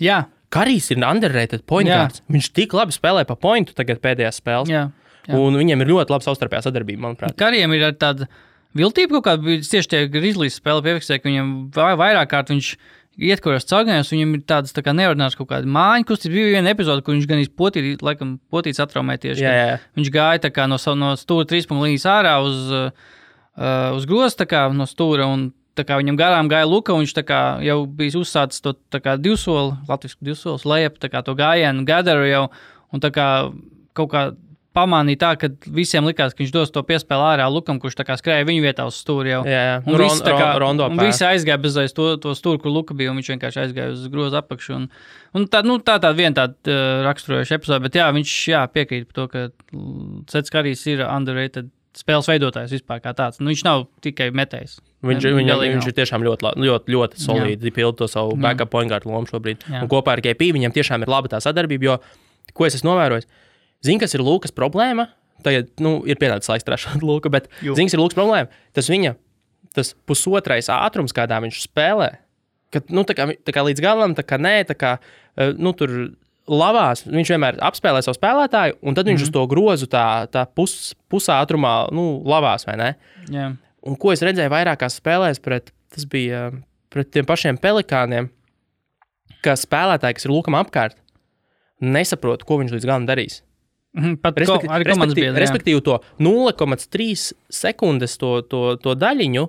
Jā. 0.00 0.22
Karijs 0.50 0.90
ir 0.90 1.02
underrated 1.06 1.62
point 1.68 1.88
guards. 1.88 2.24
Viņš 2.30 2.50
tik 2.56 2.74
labi 2.74 2.94
spēlē 2.94 3.22
pa 3.28 3.36
pointu 3.38 3.74
tagad 3.76 4.00
pēdējās 4.02 4.40
spēlēs. 4.42 4.72
Jā. 4.72 4.88
Jā. 5.28 5.36
Un 5.38 5.58
viņiem 5.58 5.84
ir 5.84 5.90
ļoti 5.92 6.14
laba 6.14 6.24
savstarpējā 6.26 6.64
sadarbība, 6.66 7.04
manuprāt. 7.04 7.36
Karijam 7.38 7.74
ir 7.76 7.84
tāda 8.00 8.26
viltība 8.76 9.18
kaut 9.18 9.26
kāda. 9.28 9.58
Tieši 9.62 9.92
tie 9.92 10.00
Grizzlies 10.10 10.56
spēle 10.58 10.82
piefiksēja, 10.86 11.22
ka 11.22 11.30
viņam 11.30 11.52
vairāk 11.76 12.32
kārt 12.32 12.50
viņš 12.54 12.72
iet 13.20 13.42
kuros 13.44 13.68
caurgājos, 13.68 14.10
viņam 14.14 14.34
ir 14.38 14.42
tādas 14.48 14.74
tā 14.74 14.94
neordināras 14.96 15.36
kaut 15.38 15.50
kāda 15.52 15.70
māja 15.70 16.06
kustība. 16.08 16.38
Bija 16.38 16.56
viena 16.56 16.72
epizode, 16.72 17.04
kur 17.04 17.14
viņš 17.14 17.28
gan 17.30 17.42
izpotīt, 17.44 18.04
laikam, 18.06 18.38
potīts 18.52 18.82
atraumē 18.82 19.18
tieši. 19.20 19.44
Jā, 19.44 19.54
jā. 19.58 19.78
Viņš 19.98 20.12
gāja 20.14 20.66
no, 20.70 20.80
no 20.98 21.14
stūra 21.20 21.48
trīs 21.50 21.68
punktu 21.68 21.86
līnijas 21.86 22.08
ārā 22.10 22.36
uz, 22.42 22.60
uh, 22.74 23.94
uz 23.98 24.08
kā 24.48 24.66
no 24.74 24.88
stūra. 24.88 25.28
Un, 25.30 25.50
kā, 25.86 25.98
viņam 26.00 26.18
garām 26.20 26.50
gāja 26.50 26.68
Luka, 26.68 26.94
un 26.94 27.04
viņš 27.04 27.16
kā, 27.26 27.40
jau 27.64 27.78
bija 27.86 28.20
uzsācis 28.20 28.62
to 28.64 28.74
divsoli, 29.20 29.74
latviešu 29.88 30.20
divsoli, 30.30 30.70
lejap, 30.72 31.00
to 31.00 31.34
gājienu, 31.38 31.86
gadaru 31.88 32.28
jau. 32.28 32.44
Un 32.90 33.02
kā 33.14 33.28
kaut 33.94 34.10
kā 34.10 34.22
pamanīja 34.76 35.18
tā, 35.18 35.30
ka 35.40 35.50
visiem 35.74 36.06
likās, 36.06 36.34
ka 36.34 36.42
viņš 36.42 36.52
dos 36.54 36.72
to 36.74 36.82
piespēli 36.86 37.26
ārā 37.32 37.48
Lukam, 37.50 37.80
kurš 37.82 37.98
skrēja 38.20 38.46
viņu 38.46 38.62
vietā 38.62 38.86
uz 38.86 39.00
stūri. 39.02 39.32
Jau. 39.32 39.40
Jā, 39.48 39.62
jā. 39.66 39.74
Un, 39.82 39.96
un, 39.96 40.04
visi, 40.04 40.24
kā, 40.26 40.50
rondo 40.62 40.86
un 40.86 41.02
visi 41.02 41.26
aizgāja 41.26 41.58
bez 41.62 41.78
aiz 41.82 41.94
to, 41.96 42.12
to 42.22 42.34
stūri, 42.38 42.62
kur 42.62 42.74
Luka 42.74 42.94
bija, 42.94 43.10
un 43.10 43.18
viņš 43.18 43.32
vienkārši 43.34 43.62
aizgāja 43.64 43.96
uz 43.96 44.06
groza 44.12 44.44
apakšu. 44.44 44.76
Un, 44.78 44.86
un 45.34 45.48
tā, 45.50 45.64
nu, 45.66 45.80
tā 45.82 45.98
tāda 45.98 46.14
viena 46.18 46.36
tāda 46.38 46.54
uh, 46.70 47.02
raksturojoša 47.08 47.58
epizode, 47.58 47.82
bet 47.88 47.98
jā, 47.98 48.06
viņš 48.14 48.36
jā, 48.52 48.62
piekrīt 48.70 49.10
par 49.10 49.18
to, 49.18 49.26
ka 49.34 49.44
Sets 50.30 50.54
Karijs 50.54 50.86
ir 50.92 51.02
underrated 51.08 51.72
spēles 51.98 52.28
veidotājs 52.30 52.74
vispār 52.76 53.02
kā 53.02 53.12
tāds. 53.16 53.40
Nu, 53.42 53.50
viņš 53.50 53.62
nav 53.66 53.86
tikai 54.04 54.30
metējs. 54.36 54.78
Viņš, 55.06 55.26
ne, 55.26 55.32
viņa, 55.38 55.58
viņš 55.64 55.88
ir 55.90 55.94
tiešām 55.96 56.24
ļoti, 56.26 56.54
ļoti, 56.60 56.94
ļoti 56.94 57.22
solidi 57.22 57.72
pilda 57.74 58.02
to 58.02 58.10
savu 58.10 58.34
jā. 58.36 58.42
backup 58.44 58.70
point 58.72 58.92
guard 58.92 59.06
lomu 59.08 59.30
šobrīd. 59.30 59.64
Kopā 59.90 60.18
ar 60.18 60.22
KP 60.24 60.52
viņam 60.58 60.74
tiešām 60.76 61.06
ir 61.06 61.10
laba 61.10 61.30
tā 61.32 61.40
sadarbība, 61.42 61.88
jo, 61.88 61.96
ko 62.54 62.68
es 62.68 62.76
esmu 62.78 62.92
novērojis, 62.92 63.26
Zini, 63.84 64.00
kas 64.02 64.14
ir 64.16 64.24
Lūkas 64.24 64.52
problēma? 64.52 65.08
Tagad 65.44 65.70
nu, 65.80 66.00
ir 66.08 66.18
pienācis 66.20 66.50
laiks 66.52 66.66
strādāt 66.66 67.04
Lūku, 67.04 67.32
bet 67.34 67.48
zini, 67.62 67.88
kas 67.88 67.96
ir 67.96 68.02
Lūkas 68.02 68.18
problēma? 68.18 68.50
Tas 68.76 68.90
viņa 68.92 69.14
tas 69.76 69.94
pusotrais 70.08 70.68
ātrums, 70.72 71.14
kādā 71.16 71.38
viņš 71.44 71.62
spēlē, 71.68 72.10
kad 72.74 72.90
nu, 72.92 73.04
tā 73.06 73.14
kā, 73.16 73.28
tā 73.46 73.54
kā 73.54 73.62
līdz 73.68 73.82
galam, 73.84 74.16
tā 74.18 74.24
kā 74.26 74.36
nē, 74.40 74.56
tā 74.66 74.74
kā 74.78 74.96
eh, 74.98 75.54
nu, 75.54 75.72
tur 75.78 75.94
lavās, 76.50 77.04
viņš 77.06 77.32
vienmēr 77.34 77.58
apspēlē 77.64 78.02
savu 78.04 78.18
spēlētāju, 78.18 78.78
un 78.82 78.96
tad 78.96 79.08
viņš 79.08 79.20
mm 79.20 79.24
-hmm. 79.24 79.30
uz 79.30 79.36
to 79.36 79.46
grozu 79.50 79.86
tā, 79.90 80.26
tā 80.32 80.46
pus, 80.46 80.94
pusātrumā 81.10 81.92
nu, 81.94 82.22
lavās? 82.26 82.66
Yeah. 82.66 83.56
Un 83.82 83.96
ko 83.96 84.12
es 84.12 84.22
redzēju 84.22 84.50
vairākās 84.50 84.98
spēlēs 85.00 85.40
pret, 85.40 85.72
tas 85.94 86.04
bija 86.04 86.50
pret 86.90 87.10
tiem 87.10 87.26
pašiem 87.26 87.58
pelikāniem, 87.58 88.28
ka 89.44 89.54
spēlētāji, 89.56 90.18
kas 90.18 90.26
ir 90.26 90.34
lūkam 90.34 90.58
apkārt, 90.58 90.96
nesaprot, 91.80 92.44
ko 92.44 92.58
viņš 92.60 92.76
līdz 92.76 92.86
galam 92.86 93.06
darīs. 93.08 93.42
Mhm, 93.96 94.20
pat 94.22 94.36
respektīvi, 94.38 94.68
ko, 94.70 94.82
respektīvi, 94.86 95.14
biedri, 95.24 95.40
respektīvi 95.42 95.82
to 95.82 95.96
0,3 96.22 97.32
sekundes 97.50 98.14
to, 98.20 98.36
to, 98.46 98.76
to 98.78 98.94
daļiņu 98.94 99.48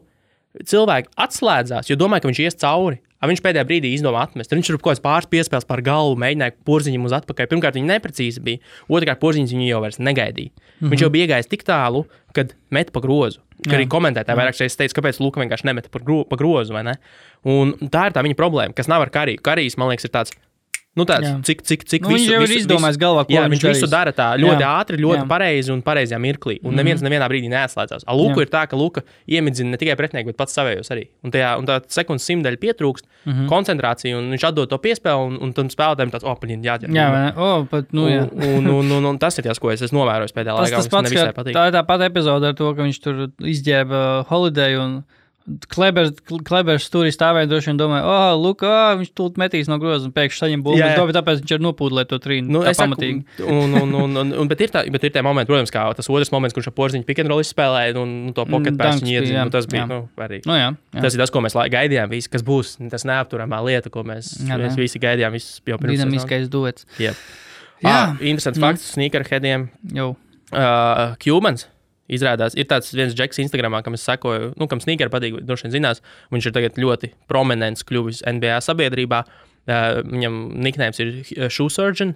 cilvēki 0.65 1.13
atslēdzās, 1.25 1.91
jo 1.91 1.97
domāja, 1.99 2.23
ka 2.23 2.31
viņš 2.31 2.41
ies 2.47 2.57
cauri. 2.63 3.01
Viņš 3.29 3.41
pēdējā 3.45 3.65
brīdī 3.69 3.91
izdomāja 3.93 4.29
atmest. 4.29 4.53
Viņš 4.55 4.71
tur 4.71 4.79
kaut 4.79 4.95
kāds 4.95 5.03
pāris 5.03 5.29
piespēles 5.29 5.67
par 5.69 5.83
galvu, 5.85 6.17
mēģināja 6.23 6.55
porziņu 6.65 7.03
uz 7.05 7.13
atpakaļ. 7.19 7.49
Pirmkārt, 7.51 7.77
viņa 7.77 7.89
neprecīzi 7.93 8.41
bija. 8.41 8.61
Otrkārt, 8.89 9.21
porziņš 9.21 9.53
viņu 9.53 9.67
jau 9.67 9.81
negaidīja. 9.99 10.49
Mm 10.49 10.57
-hmm. 10.57 10.89
Viņš 10.89 11.01
jau 11.05 11.09
bija 11.13 11.27
iegājis 11.27 11.51
tik 11.51 11.63
tālu, 11.63 12.05
kad 12.33 12.55
met 12.69 12.91
pa 12.91 12.99
grozu. 12.99 13.39
Ka 13.61 13.77
arī 13.77 13.85
komentētāji 13.85 14.37
vairāk 14.37 14.57
reizes 14.57 14.77
teica, 14.77 14.95
kāpēc 14.97 15.19
Luka 15.21 15.41
vienkārši 15.41 15.65
nemeta 15.69 15.89
pa, 15.93 15.99
gro, 15.99 16.23
pa 16.25 16.35
grozu. 16.35 16.73
Un 17.43 17.73
tā 17.93 18.07
ir 18.07 18.13
tā 18.13 18.23
viņa 18.25 18.35
problēma, 18.35 18.73
kas 18.73 18.87
nav 18.87 19.01
ar 19.01 19.09
kariju. 19.09 19.41
Karijas, 19.41 19.77
man 19.77 19.89
liekas, 19.89 20.05
ir 20.05 20.11
tāds 20.11 20.33
Nu, 20.91 21.05
tāds, 21.07 21.23
jā. 21.23 21.35
cik, 21.47 21.61
cik, 21.63 21.83
cik 21.87 22.03
nu, 22.03 22.09
visu, 22.11 22.25
viņš 22.27 22.33
jau 22.33 22.39
ir 22.43 22.53
izdomājis 22.57 22.97
galvā, 22.99 23.21
ko 23.23 23.31
jā, 23.31 23.45
viņš, 23.47 23.61
viņš 23.63 23.77
visu 23.77 23.87
dara 23.87 24.11
tā 24.11 24.25
ļoti 24.35 24.59
jā. 24.59 24.71
ātri, 24.81 24.97
ļoti 24.99 25.21
jā. 25.21 25.27
pareizi 25.29 25.71
un 25.71 25.83
pareizajā 25.85 26.17
mirklī. 26.19 26.57
Un 26.67 26.75
neviens 26.75 26.99
mm 26.99 27.05
-hmm. 27.05 27.07
nevienā 27.07 27.29
brīdī 27.31 27.51
neatslēdzās. 27.53 28.03
A 28.03 28.15
Luka 28.17 28.41
jā. 28.41 28.43
ir 28.43 28.51
tā, 28.51 28.65
ka 28.67 28.75
Luka 28.75 29.03
iemidzina 29.23 29.71
ne 29.71 29.79
tikai 29.79 29.95
pretinieku, 29.95 30.33
bet 30.33 30.37
pats 30.41 30.57
savējos 30.57 30.91
arī. 30.91 31.05
Un, 31.23 31.31
tajā, 31.31 31.53
un 31.59 31.69
tā 31.69 31.79
sekundes 31.87 32.27
simtaļa 32.27 32.59
pietrūkst 32.59 33.07
mm 33.07 33.31
-hmm. 33.31 33.47
koncentrācija, 33.47 34.17
un 34.17 34.27
viņš 34.35 34.47
atdod 34.49 34.67
to 34.67 34.77
piespēli, 34.77 35.31
un, 35.31 35.39
un 35.39 35.53
tam 35.53 35.69
spēlētājiem 35.71 36.11
tāds, 36.11 36.27
paņem, 36.41 36.61
jāķer. 36.67 36.91
Jā, 36.91 37.07
jā 37.07 37.31
oh, 37.37 37.65
pat, 37.71 37.87
nu, 37.93 38.09
jā. 38.09 38.27
un, 38.27 38.67
un, 38.67 38.91
un, 38.91 39.05
un, 39.05 39.17
tas 39.17 39.37
ir 39.37 39.47
tas, 39.47 39.59
ko 39.59 39.71
es 39.71 39.81
esmu 39.81 40.03
novērojis 40.03 40.35
pēdējā 40.35 40.57
laikā. 40.59 40.75
Tas, 40.75 40.87
tas 40.87 40.91
pats, 40.91 41.55
tā 41.55 41.67
ir 41.67 41.73
tā 41.73 41.85
pati 41.87 42.03
epizode 42.03 42.47
ar 42.47 42.53
to, 42.53 42.75
ka 42.75 42.83
viņš 42.83 42.99
tur 42.99 43.29
izģēba 43.39 44.25
holiday. 44.27 44.75
Un... 44.75 45.03
Klebers, 45.73 46.11
Klebers 46.45 46.85
tur 46.93 47.07
stāvēja, 47.11 47.49
droši 47.49 47.71
vien 47.71 47.77
domāja, 47.79 48.03
oh, 48.05 48.35
lūk, 48.37 48.61
oh, 48.67 48.91
viņš 48.99 49.09
tur 49.17 49.31
metīs 49.41 49.67
no 49.71 49.79
groza 49.81 50.05
un 50.05 50.13
pēkšņi 50.15 50.37
saņem 50.43 50.61
bumbu. 50.63 50.77
Jā, 50.79 50.91
jā. 50.93 50.99
Domāju, 50.99 51.15
tāpēc 51.17 51.41
viņš 51.41 51.53
ir 51.55 51.63
nopūdlēt 51.65 52.11
to 52.11 52.19
trīnu. 52.21 52.51
Nu, 52.53 52.61
tā 52.61 52.71
es 52.75 52.77
saku, 52.77 52.93
pamatīgi. 52.93 53.47
un, 53.49 53.73
un, 53.81 53.95
un, 54.03 54.15
un, 54.21 54.33
un, 54.43 54.51
bet, 54.51 54.61
ir 54.61 54.69
tā, 54.73 54.83
bet 54.93 55.03
ir 55.09 55.13
tie 55.15 55.23
momenti, 55.25 55.49
protams, 55.49 55.73
kā 55.73 55.87
tas 55.97 56.09
otrs 56.13 56.31
moments, 56.31 56.53
kurš 56.55 56.69
ar 56.69 56.75
porziņu 56.77 57.07
pikantroli 57.09 57.47
spēlēja, 57.47 57.97
un 57.99 58.13
nu, 58.29 58.35
to 58.37 58.45
Mm, 58.45 59.09
iedzina. 59.09 59.39
jā, 59.41 59.43
Nu, 59.49 59.51
tas 59.57 59.65
bija 59.71 59.81
jā. 59.81 59.87
nu, 59.89 59.99
arī. 60.21 60.41
Nu, 60.45 60.53
jā, 60.53 60.69
jā. 60.93 61.01
Tas 61.01 61.15
ir 61.17 61.19
tas, 61.25 61.31
ko 61.33 61.41
mēs 61.41 61.57
gaidījām. 61.73 62.09
Visi, 62.13 62.29
kas 62.29 62.43
būs 62.45 62.77
tas 62.91 63.03
neapturamā 63.09 63.59
lieta, 63.65 63.89
ko 63.89 64.03
mēs, 64.05 64.35
Jā, 64.45 64.57
mēs 64.61 64.75
jā. 64.77 64.81
visi 64.85 64.99
gaidījām. 65.01 65.37
Dinamiskais 65.81 66.49
duets. 66.51 66.85
Jā, 67.01 67.13
ah, 67.83 68.13
interesants 68.21 68.59
Nu. 68.59 68.67
fakts. 68.67 68.91
Sneakerheadiem. 68.93 69.69
Jau. 69.95 70.15
Uh, 70.51 71.15
Cubans. 71.23 71.67
Izrādās, 72.11 72.55
ir 72.59 72.67
tāds 72.67 72.91
viens 72.93 73.15
džeks 73.15 73.39
Instagram, 73.45 73.77
kam 73.85 73.95
es 73.95 74.03
sekoju, 74.07 74.53
nu, 74.59 74.67
kam 74.67 74.81
sneakeri 74.83 75.09
patīk, 75.13 75.39
droši 75.47 75.67
vien 75.69 75.77
zinās. 75.79 76.01
Viņš 76.33 76.49
ir 76.51 76.55
tagad 76.59 76.79
ļoti 76.81 77.13
prominents 77.31 77.83
kļuvis 77.87 78.23
NBA 78.27 78.59
sabiedrībā. 78.67 79.23
Uh, 79.61 80.01
viņam 80.03 80.37
niknējums 80.65 80.99
ir 81.03 81.49
shoe 81.53 81.69
surgeon, 81.69 82.15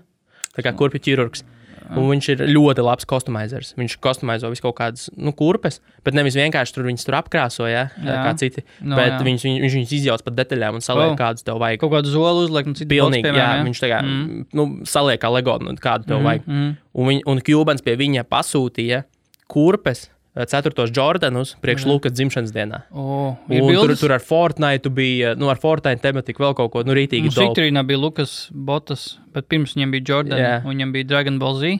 tā 0.56 0.64
kā 0.66 0.74
kurpju 0.76 1.00
ķirurgs. 1.06 1.46
Un 1.86 2.08
viņš 2.10 2.28
ir 2.34 2.40
ļoti 2.50 2.82
labs 2.82 3.06
kostumizers. 3.06 3.76
Viņš 3.78 4.00
kostumizē 4.02 4.50
visu 4.50 4.64
kaut 4.66 4.74
kādas 4.80 5.04
nu, 5.22 5.30
kurpes, 5.38 5.78
bet 6.04 6.16
nevis 6.18 6.34
vienkārši 6.34 6.74
tur 6.74 6.88
viņas 6.88 7.06
tur 7.06 7.14
apkrāso, 7.20 7.68
ja, 7.70 7.84
Jā. 8.02 8.16
kā 8.26 8.32
citi. 8.42 8.64
No, 8.82 8.96
bet 8.98 9.12
jā. 9.14 9.20
viņš, 9.28 9.44
viņš, 9.46 9.60
viņš 9.62 9.76
viņus 9.78 9.94
izjauc 10.00 10.24
par 10.26 10.34
detaļām 10.34 10.80
un 10.80 10.82
saliek, 10.82 11.12
Oh. 11.14 11.20
kādus 11.20 11.46
tev 11.46 11.60
vajag. 11.62 11.78
Kaut 11.84 11.94
kādu 11.94 12.10
zolu 12.10 12.48
uzliek, 12.48 12.66
un 12.66 12.74
citu 12.74 12.90
Pilnīgi, 12.90 13.28
boks, 13.30 13.38
jā, 13.38 13.46
piemēram, 13.46 13.70
viņš 13.70 13.84
tā 13.86 13.90
kā 13.94 14.00
Mm. 14.02 14.26
mm. 14.26 14.46
nu, 14.58 14.66
saliek 14.90 15.22
kā 15.22 15.30
LEGO, 15.30 15.60
nu, 15.62 15.76
kādu 15.78 16.08
tev 16.10 16.18
Mhm, 16.18 16.26
vajag. 16.26 16.42
mhm. 16.48 16.78
Un, 16.96 17.06
viņ, 17.12 17.22
un 17.28 17.42
Kubans 17.46 17.82
pie 17.86 17.96
viņa 17.96 18.24
pasūtīja 18.34 19.04
kurpes, 19.52 20.10
eh, 20.36 20.46
ceturtos 20.52 20.94
Jordanus 20.96 21.56
priekš. 21.64 21.88
Lukas 21.90 22.16
dzimšanas 22.16 22.54
dienā. 22.56 22.84
O, 22.92 23.36
ir 23.50 23.64
Un 23.64 23.74
tur, 23.74 23.96
tur 24.00 24.16
ar 24.16 24.24
Fortnite 24.24 24.90
bija, 24.90 25.36
nu, 25.40 25.50
ar 25.50 25.62
Fortnite 25.62 26.02
tematiku 26.04 26.48
vēl 26.48 26.56
kaut 26.58 26.72
ko, 26.74 26.86
nu, 26.88 26.96
rītīgi 26.98 27.32
daudz. 27.32 27.42
Viktorīnā 27.50 27.86
bija 27.88 28.02
Lukas 28.02 28.38
Botas, 28.52 29.20
bet 29.34 29.50
pirms 29.52 29.76
viņam 29.78 29.98
bija 29.98 30.10
Jordan, 30.12 30.40
Jā. 30.40 30.56
un 30.64 30.74
viņam 30.76 30.96
bija 30.96 31.12
Dragon 31.14 31.40
Ball 31.42 31.60
Z. 31.62 31.78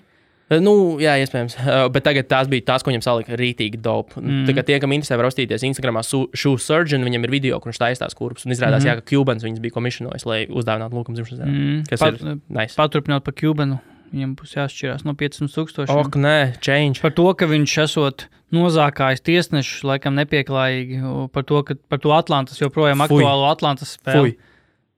Nu, 0.62 1.02
jā, 1.02 1.16
iespējams. 1.24 1.56
Uh, 1.58 1.88
Bet 1.94 2.06
tagad 2.06 2.28
tās 2.30 2.50
bija 2.50 2.68
tās, 2.68 2.84
ko 2.86 2.92
viņam 2.92 3.02
salika 3.02 3.38
rītīgi 3.40 3.80
dope. 3.82 4.20
Mm. 4.20 4.30
Mm. 4.30 4.44
Tagad 4.52 4.68
tie, 4.68 4.78
kam 4.84 4.94
interesē, 4.94 5.18
var 5.18 5.26
rastīties 5.32 5.66
Instagramā 5.66 6.04
Shoe 6.06 6.62
Surgeon, 6.62 7.06
viņam 7.08 7.26
ir 7.26 7.34
video, 7.34 7.58
kur 7.62 7.72
viņš 7.72 7.82
taisa 7.82 8.06
tās 8.06 8.18
kurpes. 8.18 8.46
Un 8.46 8.54
izrādās, 8.54 8.86
mm. 8.86 8.92
jā, 8.92 8.96
ka 9.00 9.08
Kubans 9.10 9.46
viņas 9.46 9.64
bija 9.64 9.74
komisionojis, 9.74 10.28
lai 10.30 10.44
uzdāvinātu 10.46 11.00
Lukam 11.00 11.18
dzimšanas 11.18 11.42
dienā. 11.42 11.56
Mm. 11.56 11.82
Kas 11.90 12.04
Pat, 12.04 12.22
ir 12.22 12.38
nice. 12.60 12.78
Paturpinot 12.78 13.26
par 13.26 13.38
Kubanu, 13.42 13.80
viņam 14.14 14.36
būs 14.40 14.56
jāšķirās 14.58 15.06
no 15.08 15.14
500 15.18 15.54
tūkstošiem. 15.56 16.02
Ok, 16.04 16.16
nē, 16.22 16.36
change. 16.64 17.02
Par 17.04 17.14
to, 17.18 17.26
ka 17.38 17.48
viņš 17.50 17.78
esot 17.86 18.28
nozākājis 18.56 19.24
tiesnešus, 19.26 19.84
laikam 19.88 20.16
nepieklājīgi, 20.20 21.00
par 21.34 21.44
to, 21.50 21.62
ka 21.68 21.76
par 21.92 22.00
to 22.04 22.14
Atlantas 22.16 22.62
joprojām 22.62 23.02
Fui. 23.04 23.20
aktuālo 23.24 23.50
Atlantas 23.52 23.96
spēli. 23.98 24.36
Fui. 24.36 24.38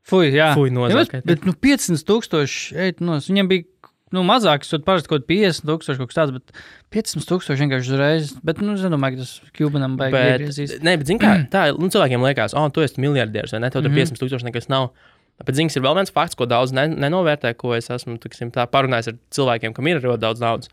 Fui, 0.08 0.28
jā. 0.32 0.54
Fui, 0.56 0.70
Jā, 0.70 0.76
nozākāji. 0.78 1.24
bet, 1.26 1.42
bet 1.44 1.46
nu, 1.50 1.52
500 1.54 2.06
tūkstoši, 2.08 2.76
eit, 2.80 3.02
nu, 3.04 3.18
viņam 3.20 3.50
bija 3.52 3.66
nu, 4.16 4.22
mazāk, 4.24 4.64
tas 4.64 4.80
parasti 4.88 5.10
kaut 5.12 5.26
kāds 5.26 5.28
50 5.28 5.66
tūkstoši 5.68 6.00
kaut 6.00 6.12
kas 6.14 6.16
tāds, 6.22 6.32
bet 6.38 6.54
500 6.96 7.28
tūkstoši 7.28 7.66
vienkārši 7.66 7.92
uzreiz. 7.92 8.30
Bet, 8.48 8.62
nu, 8.64 8.78
es 8.80 8.86
domāju, 8.88 9.18
ka 9.18 9.26
tas 9.26 9.34
Kubanam 9.58 9.98
beigas 10.00 10.62
nē, 10.80 10.94
bet 11.02 11.10
zini, 11.10 11.20
kā 11.20 11.34
tā, 11.52 11.66
nu, 11.76 11.90
cilvēkiem 11.92 12.24
liekas, 12.24 12.56
oh, 12.56 12.70
tu 12.72 12.86
esi 12.86 13.04
miljardieris, 13.04 13.52
vai 13.52 13.60
ne? 13.66 13.70
Tev 13.74 13.84
tur 13.84 13.92
Mhm. 13.92 14.00
500 14.00 14.22
tūkstoši 14.24 14.48
nekas 14.48 14.70
nav. 14.72 14.94
Bet 15.46 15.58
zini, 15.60 15.70
ir 15.70 15.86
vēl 15.86 16.00
viens 16.00 16.14
fakts, 16.14 16.38
ko 16.38 16.48
daudz 16.50 16.74
ne, 16.74 16.88
nenovērtē, 16.90 17.54
ko 17.60 17.76
es 17.78 17.92
esmu 17.94 18.18
tiksim, 18.22 18.50
parunājis 18.52 19.12
ar 19.12 19.18
cilvēkiem, 19.38 19.76
kam 19.78 19.90
ir 19.90 20.02
ļoti 20.02 20.24
daudz 20.24 20.42
naudas. 20.42 20.72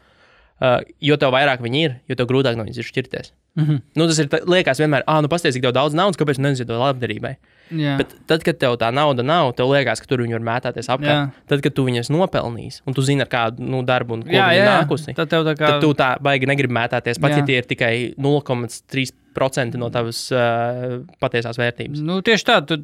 Uh, 0.62 0.78
jo 1.02 1.16
vairāk 1.18 1.60
viņi 1.64 1.80
ir, 1.82 1.96
jo 2.08 2.16
grūtāk 2.30 2.56
no 2.56 2.64
viņas 2.64 2.78
ir 2.78 2.86
šķirties. 2.86 3.32
Mhm. 3.58 3.80
Nu, 3.94 4.06
tas 4.10 4.18
ir 4.18 4.28
tā, 4.30 4.40
liekas 4.50 4.80
vienmēr, 4.82 5.04
ah, 5.10 5.20
nu, 5.22 5.28
pasties, 5.30 5.54
cik 5.54 5.66
daudz 5.74 5.94
naudas, 5.94 6.18
kāpēc 6.18 6.40
tu 6.40 6.44
neziedot 6.44 6.80
labdarībai. 6.80 7.34
Jā. 7.74 7.94
Bet 8.00 8.14
tad, 8.30 8.42
kad 8.46 8.58
tev 8.60 8.74
tā 8.80 8.90
nauda 8.94 9.22
nav, 9.26 9.52
tev 9.58 9.70
liekas, 9.70 10.02
ka 10.02 10.10
tur 10.10 10.24
viņi 10.24 10.36
var 10.36 10.46
mētāties 10.48 10.90
apkārt. 10.90 11.30
Jā. 11.30 11.44
Tad, 11.50 11.62
kad 11.64 11.76
tu 11.76 11.84
viņas 11.86 12.10
nopelnīsi, 12.14 12.82
un 12.86 12.96
tu 12.96 13.04
zini, 13.06 13.22
ar 13.24 13.30
kādu 13.30 13.66
nu, 13.66 13.84
darbu 13.86 14.18
un 14.18 14.24
ko 14.26 14.34
jā, 14.34 14.48
jā. 14.58 14.66
nākusi, 14.70 15.14
Tad 15.14 15.30
kā. 15.30 15.54
tad 15.58 15.78
tu 15.84 15.92
tā 15.98 16.14
baigi 16.22 16.50
negribi 16.50 16.74
mētāties. 16.74 17.22
Pat 17.22 17.34
Jā. 17.34 17.42
ja 17.42 17.46
tie 17.50 17.60
ir 17.62 17.70
tikai 17.70 17.92
0,3% 18.18 19.78
no 19.80 19.90
tavas 19.94 20.26
uh, 20.34 20.98
patiesās 21.22 21.58
vērtības. 21.60 22.02
Nu, 22.04 22.18
tieši 22.26 22.50
tā, 22.50 22.58
tu 22.66 22.82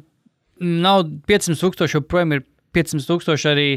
nav 0.59 1.05
500 1.29 1.59
tūkstoši, 1.61 1.97
joprojām 1.99 2.35
ir 2.37 2.43
500 2.75 3.07
tūkstoši 3.09 3.49
arī. 3.53 3.69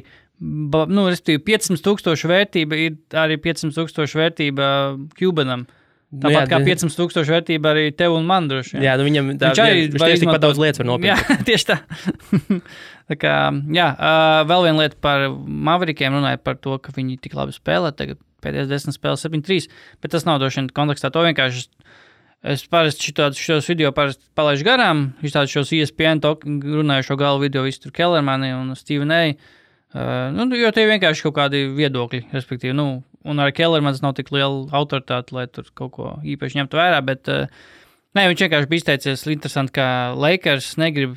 Nu, 0.44 1.06
respektīvi, 1.08 1.44
500 1.46 1.80
tūkstoši 1.84 2.28
vērtība 2.28 2.78
ir 2.88 2.96
arī 3.22 3.36
500 3.38 3.70
tūkstoši 3.76 4.18
vērtība 4.18 4.66
Kubanam. 5.18 5.66
Nu, 6.14 6.20
Tāpat 6.28 6.34
jā, 6.34 6.42
kā 6.50 6.58
de- 6.62 6.66
500 6.68 6.94
tūkstoši 6.98 7.32
vērtība 7.34 7.70
arī 7.72 7.84
tev 7.96 8.12
un 8.14 8.26
man 8.26 8.46
droši. 8.50 8.76
vien. 8.76 8.84
Jā, 8.86 8.92
nu 8.98 9.06
viņam 9.06 9.30
tā, 9.38 9.50
Viņš 9.50 9.62
arī 9.64 9.78
viņš 9.88 9.94
tieši 9.94 10.20
tikpat 10.20 10.20
izmantot- 10.20 10.44
daudz 10.44 10.58
lietas 10.62 10.78
var 10.82 10.86
nopirkt. 10.86 11.10
Jā, 11.10 11.36
tieši 11.48 11.66
tā. 11.70 11.76
tā 13.10 13.16
kā, 13.18 13.32
jā, 13.74 13.88
uh, 13.94 14.42
vēl 14.50 14.66
viena 14.68 14.84
lieta 14.84 14.96
par 15.02 15.24
Maverikiem 15.30 16.14
runāja 16.14 16.38
par 16.42 16.58
to, 16.62 16.76
ka 16.78 16.92
viņi 16.94 17.18
tik 17.24 17.34
labi 17.38 17.54
spēlē. 17.56 17.90
Tagad 17.98 18.20
pēdējais 18.44 18.70
desmit 18.70 18.98
spēles 18.98 19.24
7-3, 19.26 19.66
bet 20.04 20.12
tas 20.14 20.26
nav 20.28 20.38
droši 20.42 20.60
vien 20.62 20.70
kontekstā. 20.76 21.10
To 21.14 21.24
vienkārši 21.26 21.66
es 22.44 22.64
parasti 22.70 23.08
šitādus 23.10 23.40
šos 23.40 23.68
video 23.72 23.92
palaidu 23.94 24.66
garām. 24.66 25.04
Viņš 25.22 25.36
tādus 25.36 25.54
šos 25.56 25.72
ESPN 25.76 26.22
runājušo 26.22 27.16
galvu 27.20 27.46
video, 27.46 27.64
visu 27.66 27.86
tur 27.86 27.94
Kellermani 27.96 28.52
un 28.56 28.74
Stevenai. 28.78 29.36
Uh, 29.94 30.28
nu, 30.34 30.48
jo 30.58 30.72
tie 30.74 30.88
vienkārši 30.90 31.22
kaut 31.28 31.36
kādi 31.38 31.68
viedokļi, 31.76 32.24
respektīvi, 32.34 32.74
nu, 32.74 33.04
un 33.24 33.40
ar 33.40 33.52
Kellermanu 33.54 34.02
nav 34.02 34.16
tik 34.18 34.32
liela 34.34 34.66
autoritāte, 34.74 35.36
lai 35.36 35.46
tur 35.46 35.68
kaut 35.78 35.92
ko 35.94 36.16
īpaši 36.26 36.58
ņemtu 36.58 36.80
vērā, 36.80 36.98
bet 37.06 37.30
uh, 37.30 37.46
Nē, 38.14 38.28
viņš 38.30 38.42
vienkārši 38.44 38.68
bija 38.70 38.80
izteicies, 38.80 39.22
interesanti, 39.26 39.72
ka 39.74 39.86
Lakers 40.14 40.76
negrib 40.78 41.16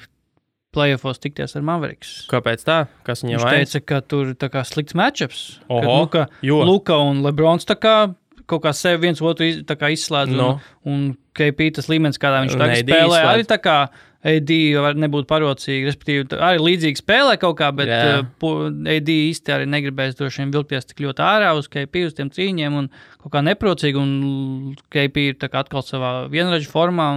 playoffs 0.73 1.21
tikties 1.21 1.53
ar 1.57 1.65
Mavericks. 1.65 2.13
Kāpēc 2.32 2.63
tā? 2.65 2.78
Kas 3.05 3.21
viņam 3.21 3.36
Viņš 3.36 3.45
vajag? 3.45 3.67
teica, 3.67 3.82
ka 3.86 3.99
tur 4.01 4.32
ir 4.34 4.63
slikts 4.65 4.97
matčups. 4.97 5.43
Oho, 5.69 5.84
nu, 5.86 6.07
ka 6.09 6.25
jo. 6.45 6.57
Luka 6.65 6.97
un 6.97 7.21
Lebrons 7.25 7.69
tā 7.69 7.78
kā 7.78 7.93
kaut 8.49 8.63
kā 8.65 8.73
sevi 8.75 9.07
viens 9.07 9.21
otru 9.23 9.47
iz, 9.47 9.61
izslēdz. 9.63 10.33
No. 10.35 10.49
Un, 10.87 10.93
un 10.93 11.07
KP 11.37 11.71
tas 11.77 11.89
līmenis, 11.91 12.19
kādā 12.21 12.43
viņš 12.45 12.55
tagad 12.57 12.75
AD 12.79 12.85
spēlē, 12.85 13.07
izslēdz. 13.07 13.31
arī 13.33 13.47
tā 13.49 13.57
kā 13.61 13.77
AD 14.27 14.51
var 14.81 14.97
nebūt 14.99 15.27
parocīgi, 15.29 15.85
respektīvi, 15.87 16.39
arī 16.43 16.61
līdzīgi 16.63 16.99
spēlē 16.99 17.35
kaut 17.39 17.59
kā, 17.59 17.69
bet 17.75 17.91
Jā. 17.91 17.99
uh, 18.25 18.63
AD 18.95 19.11
īsti 19.13 19.53
arī 19.55 19.67
negribēs 19.69 20.17
droši 20.17 20.41
vien 20.43 20.53
vilkties 20.55 20.89
tik 20.89 21.03
ļoti 21.05 21.23
ārā 21.23 21.51
uz 21.59 21.69
KP, 21.71 22.07
uz 22.09 22.15
tiem 22.17 22.31
cīņiem 22.33 22.79
un 22.81 22.89
kaut 23.21 23.35
kā 23.35 23.43
neprocīgi, 23.45 24.01
un 24.01 24.73
KP 24.93 25.27
ir 25.31 25.47
atkal 25.51 25.85
savā 25.85 26.15
vienraidžu 26.33 26.71
formā, 26.73 27.11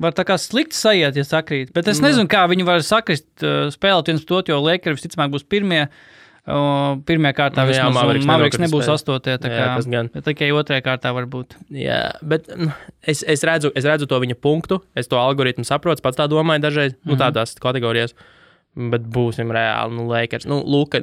var 0.00 0.16
tā 0.16 0.24
kā 0.26 0.34
slikti 0.40 0.74
sajiet, 0.74 1.14
ja 1.14 1.24
sakrīt. 1.28 1.70
Bet 1.76 1.86
es 1.88 2.02
Nu. 2.02 2.08
nezinu, 2.08 2.26
kā 2.26 2.42
viņi 2.50 2.66
var 2.66 2.82
sakrist, 2.82 3.28
uh, 3.46 3.70
spēlēt 3.70 4.10
viens 4.10 4.26
pret 4.26 4.40
otru, 4.40 4.56
jo 4.56 4.64
Lakers 4.66 4.98
visticamāk 4.98 5.30
būs 5.36 5.46
pirmie. 5.46 5.84
Uh, 5.86 6.12
pirmā 6.44 7.30
kārtā 7.32 7.64
jā, 7.72 7.86
Mavericks 7.88 8.26
Mavericks 8.28 8.58
nenokritīs 8.58 8.66
nebūs 8.66 8.88
astotie. 8.92 9.38
tā 9.40 9.48
Jā, 9.48 9.76
kā- 9.78 10.08
bet 10.12 10.24
Tikai 10.24 10.50
otrajā 10.52 10.82
kārtā 10.84 11.14
var 11.14 11.24
būt. 11.26 11.56
Jā, 11.72 12.12
bet 12.22 12.48
nu, 12.56 12.70
es, 13.02 13.22
es, 13.22 13.40
redzu, 13.42 13.70
es 13.74 13.84
redzu 13.84 14.06
to 14.06 14.18
viņa 14.20 14.34
punktu. 14.36 14.82
Es 14.94 15.08
to 15.08 15.16
algoritmu 15.16 15.64
saprotu, 15.64 16.02
pats 16.02 16.18
tā 16.18 16.28
domāju 16.28 16.60
dažreiz, 16.60 16.92
mm 16.92 16.96
-hmm. 17.00 17.06
nu, 17.08 17.14
Mhm. 17.14 17.22
tādās 17.22 17.54
kategorijās. 17.58 18.12
Bet 18.76 19.02
būsim 19.08 19.48
reāli. 19.52 19.92
Nu, 19.96 20.06
Lakers, 20.08 20.44
nu, 20.46 20.62
Luka, 20.66 21.00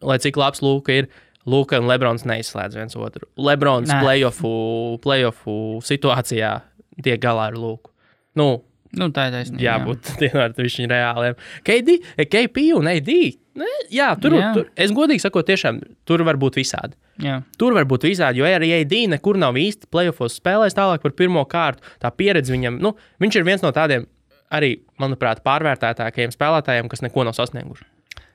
lai 0.00 0.18
cik 0.18 0.36
labs 0.36 0.62
Luka 0.62 0.92
ir, 0.92 1.08
Luka 1.44 1.78
un 1.78 1.86
Lebrons 1.88 2.22
neizslēdz 2.24 2.74
viens 2.74 2.96
otru. 2.96 3.26
Lebrons 3.36 3.90
playoffu, 3.90 4.98
playoffu 5.02 5.80
situācijā 5.82 6.62
tiek 7.02 7.20
galā 7.20 7.48
ar 7.48 7.54
Luku. 7.54 7.90
Nu, 8.34 8.62
Nu, 8.98 9.08
tā 9.14 9.28
ir 9.28 9.36
taisnība. 9.36 9.62
jābūt 9.64 10.10
viņa 10.20 10.88
reāliem. 10.92 11.38
KD, 11.64 11.96
KP 12.28 12.66
un 12.76 12.90
AD. 12.92 13.12
Ne, 13.58 13.68
jā, 13.92 14.08
tur, 14.20 14.36
jā. 14.36 14.50
tur, 14.56 14.68
es 14.80 14.92
godīgi 14.96 15.20
sakot, 15.20 15.44
tiešām 15.48 15.82
tur 16.08 16.24
var 16.24 16.38
būt 16.40 16.56
visādi. 16.60 16.96
Jā. 17.20 17.42
Tur 17.60 17.76
var 17.76 17.84
būt 17.88 18.06
visādi, 18.08 18.40
jo 18.40 18.48
arī 18.48 18.70
AD 18.78 18.94
nekur 19.12 19.36
nav 19.40 19.58
īsti 19.60 19.90
playoffs 19.92 20.38
spēlējis 20.40 20.76
tālāk 20.78 21.04
par 21.04 21.16
pirmo 21.16 21.44
kārtu. 21.48 21.84
Tā 22.00 22.12
pieredze 22.16 22.54
viņam, 22.54 22.80
nu, 22.80 22.94
viņš 23.20 23.40
ir 23.40 23.48
viens 23.48 23.64
no 23.64 23.72
tādiem 23.76 24.08
arī, 24.52 24.74
manuprāt, 25.00 25.40
pārvērtētākajiem 25.44 26.32
spēlētājiem, 26.34 26.88
kas 26.92 27.04
neko 27.04 27.24
nav 27.28 27.36
sasnieguši. 27.36 27.86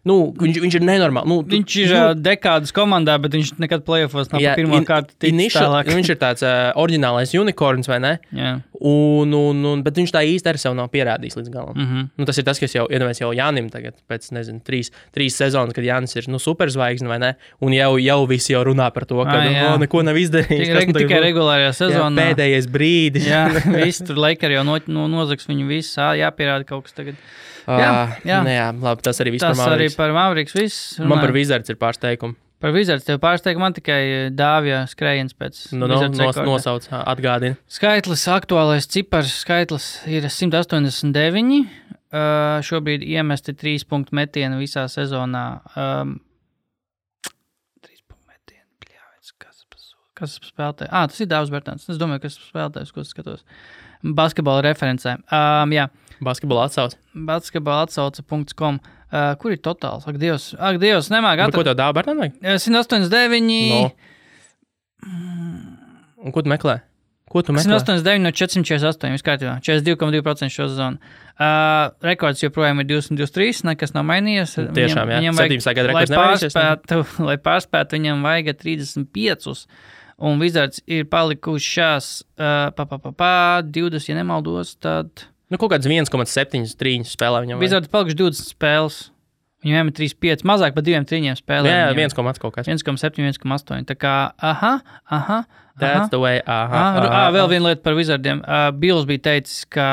Nu, 0.08 0.18
viņš, 0.39 0.60
viņš 0.64 0.78
ir 0.80 0.86
nenormāls. 0.88 1.28
Nu, 1.30 1.41
tu- 1.43 1.55
Viņš 1.58 1.76
ir 1.84 1.93
nu, 1.93 2.03
dekādas 2.24 2.74
komandā, 2.76 3.18
bet 3.22 3.36
viņš 3.36 3.55
nekad 3.60 3.84
playoffs 3.88 4.32
nav 4.32 4.41
jā, 4.41 4.53
jā, 4.53 4.55
pirmā 4.60 4.80
kārta. 4.88 5.14
Viņš 5.28 6.12
ir 6.14 6.20
tāds 6.22 6.45
uh, 6.45 6.72
oriģinālais 6.80 7.34
unikorns, 7.38 7.89
vai 7.91 7.99
ne? 8.03 8.14
Jā. 8.32 8.53
Un, 8.78 9.34
un, 9.34 9.64
un, 9.66 9.82
bet 9.86 9.97
viņš 9.97 10.14
tā 10.14 10.22
īsti 10.22 10.51
arī 10.51 10.62
sev 10.62 10.76
nav 10.78 10.91
pierādījis 10.93 11.39
līdz 11.39 11.49
galam. 11.53 11.74
Mm 11.76 11.88
-hmm. 11.88 12.10
Nu, 12.18 12.26
tas 12.30 12.38
ir 12.38 12.45
tas, 12.45 12.60
kas 12.62 12.76
jau 12.76 12.86
ir 12.89 13.01
jau 13.01 13.32
Jānim 13.34 13.70
tagad, 13.74 13.93
pēc 14.10 14.30
nezinu, 14.32 14.62
trīs, 14.62 14.91
trīs 15.16 15.36
sezonas, 15.36 15.74
kad 15.74 15.84
Jānis 15.84 16.16
ir 16.16 16.30
nu, 16.30 16.39
superzvaigznes, 16.39 17.10
vai 17.10 17.20
ne? 17.20 17.36
Un 17.60 17.74
jau, 17.74 17.97
jau 17.97 18.28
visi 18.28 18.53
jau 18.53 18.64
runā 18.64 18.91
par 18.93 19.05
to, 19.05 19.24
ka 19.24 19.39
Ai, 19.41 19.53
jā. 19.53 19.74
oh, 19.74 19.80
neko 19.80 20.03
nav 20.03 20.16
izdarījis. 20.16 20.68
Tikai, 20.68 20.86
nu 20.88 20.93
tikai 20.93 21.22
regulārajā 21.22 21.72
Jā, 21.72 21.74
sezonā. 21.74 22.22
pēdējais 22.22 22.70
brīdis. 22.72 23.28
Jā, 23.28 23.47
viss 23.86 24.03
tur 24.05 24.18
Lakers 24.18 24.53
jau 24.53 24.64
no, 24.64 24.80
no, 24.88 25.08
nozags 25.08 25.49
viņu 25.49 25.68
visu. 25.68 25.99
Jāpierāda 26.22 26.68
kaut 26.68 26.84
kas 26.88 26.93
tagad. 26.93 27.16
Jā, 27.68 27.88
jā. 28.24 28.28
jā. 28.28 28.41
jā 28.55 28.68
labi, 28.80 29.03
tas 29.03 29.24
arī 29.24 29.36
viss 29.36 29.43
Tas 29.43 29.59
par 29.59 29.74
arī 29.74 29.88
Mavericks. 29.88 29.97
par 29.99 30.13
Mavericks. 30.15 30.53
Viss. 30.55 30.99
Man 31.03 31.20
par. 31.20 31.34
Wizards 31.36 31.74
ir 31.74 31.80
pārsteigums. 31.82 32.39
Par 32.57 32.72
Wizards 32.74 33.05
tev 33.05 33.20
pārsteigts, 33.22 33.61
man 33.61 33.76
tikai 33.76 34.01
dāvja 34.34 34.80
skrējiens 34.89 35.36
pēc 35.38 35.59
Nu, 35.76 35.86
no, 35.86 35.99
Wizards 35.99 36.18
nos, 36.18 36.39
nosauc, 36.41 36.88
atgādina. 37.03 37.59
Skaitlis, 37.70 38.24
aktuālais 38.34 38.88
cipars, 38.89 39.36
skaitlis 39.43 39.89
ir 40.09 40.26
189. 40.26 41.68
Uh, 42.07 42.63
šobrīd 42.63 43.03
iemesti 43.03 43.53
trīs 43.53 43.84
punktu 43.86 44.15
metienu 44.18 44.57
visā 44.63 44.88
sezonā. 44.89 45.45
Um, 45.78 46.15
kas, 50.18 50.38
spēlē? 50.41 50.88
Ah, 50.89 51.05
tas 51.09 51.20
ir 51.22 51.30
Dārzs 51.30 51.53
Bērtāns. 51.53 51.86
Es 51.91 51.99
domāju, 52.01 52.26
kas 52.26 52.39
spēlē, 52.41 52.86
ko 52.93 53.05
skatos. 53.05 53.45
Basketbola 54.16 54.64
referencē. 54.66 55.18
Um, 55.28 55.74
jā, 55.76 55.88
Basketbola 56.24 56.68
atsauc. 56.68 56.95
basketbola 57.14 57.86
atsauce.com. 57.88 58.80
Uh, 59.08 59.32
kur 59.39 59.53
ir 59.55 59.62
totāls? 59.64 60.03
Ak, 60.10 60.18
Dievs, 60.20 60.51
ak, 60.60 60.82
Dievs 60.82 61.08
nemāk 61.14 61.39
Bet 61.45 61.55
Ko 61.55 61.64
tev 61.64 61.78
dāvā 61.80 61.95
bērnam 61.95 62.26
vajag? 62.26 62.41
189. 62.60 63.72
No. 63.72 63.91
Un 66.28 66.34
ko 66.36 66.43
tu 66.43 66.51
meklē? 66.51 66.82
Ko 67.32 67.43
tu 67.43 67.55
meklē? 67.55 67.78
189 67.80 68.24
no 68.24 68.32
448. 68.36 69.14
Viss 69.16 69.24
kārtībā. 69.24 69.58
42,2% 69.64 70.51
šo 70.51 70.68
sezonu. 70.72 70.99
Uh, 71.38 71.93
rekords 72.03 72.43
joprojām 72.43 72.84
ir 72.84 72.89
223. 72.89 73.64
Nekas 73.68 73.95
nav 73.95 74.08
mainījies. 74.10 74.58
Tiešām, 74.76 75.12
jā. 75.12 75.22
17. 75.36 75.76
gada 75.78 75.91
rekords 75.91 76.12
ne? 76.12 76.20
pārspētu, 76.20 76.99
lai 77.28 77.38
pārspētu, 77.47 77.99
viņam 77.99 78.28
vajag 78.28 78.53
35. 78.60 79.68
Un 80.18 80.39
Wizards 80.41 80.82
ir 80.89 81.05
palikušās 81.11 82.07
uh, 82.39 82.70
pa, 82.74 82.86
pa, 82.89 82.97
pa, 82.97 83.11
pa, 83.13 83.34
20, 83.61 84.07
ja 84.09 84.15
nemaldos. 84.18 84.74
Tad 84.82 85.28
Nu, 85.47 85.55
kaut 85.61 85.72
kāds 85.72 85.88
1,7 85.88 86.74
trīņus 86.76 87.13
spēlē 87.15 87.43
viņam. 87.45 87.61
Wizards 87.61 87.88
palikuši 87.91 88.18
20 88.20 88.49
spēles. 88.51 88.97
Viņam 89.65 89.89
ir 89.89 89.95
3,5 89.97 90.43
mazāk 90.47 90.76
par 90.76 90.84
diviem 90.86 91.05
trījiem 91.07 91.38
spēlēm. 91.39 91.70
Jā, 91.72 91.78
jā, 91.86 91.93
Viņam 91.95 92.11
1,8 92.11 92.41
kaut 92.43 92.57
kas. 92.57 92.68
1,7, 92.70 93.24
1,8. 93.30 93.88
Tā 93.89 93.95
kā, 93.97 94.15
aha, 94.38 94.74
aha. 95.05 95.18
aha. 95.22 95.39
That's 95.80 96.11
the 96.11 96.20
way. 96.20 96.41
Aha, 96.45 96.68
Ah, 96.68 96.99
aha, 96.99 97.07
ah, 97.07 97.32
vēl 97.34 97.45
aha. 97.45 97.51
viena 97.53 97.70
lieta 97.72 97.84
par 97.86 97.95
Wizardiem. 97.97 98.41
Uh, 98.43 98.70
Bills 98.82 99.05
bija 99.09 99.24
teicis, 99.30 99.63
ka 99.70 99.88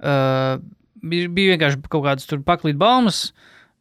uh, 0.00 0.62
bija, 1.02 1.30
vienkārši 1.34 1.80
kaut 1.90 2.04
kādas 2.06 2.28
paklīt 2.46 2.78
baumas 2.80 3.30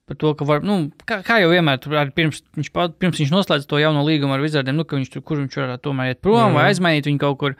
par 0.09 0.17
to, 0.17 0.33
ka 0.33 0.45
var, 0.49 0.63
nu, 0.65 0.79
kā, 1.05 1.19
kā 1.25 1.37
jau 1.43 1.51
vienmēr, 1.51 1.77
tur 1.83 1.93
pirms 2.17 2.41
viņš, 2.57 2.71
pirms 2.73 3.21
viņš 3.21 3.33
noslēdz 3.35 3.67
to 3.69 3.77
jauno 3.81 4.01
līgumu 4.07 4.33
ar 4.33 4.41
Wizardiem, 4.41 4.79
nu, 4.79 4.85
ka 4.89 4.97
viņš 4.97 5.11
tur, 5.13 5.23
kur 5.25 5.37
viņš 5.43 5.59
varētu 5.61 5.85
tomēr 5.85 6.15
iet 6.15 6.21
prom 6.25 6.39
mm. 6.41 6.57
vai 6.57 6.63
Mhm. 6.63 6.69
aizmainīt 6.71 7.09
viņu 7.11 7.21
kaut 7.21 7.39
kur. 7.43 7.57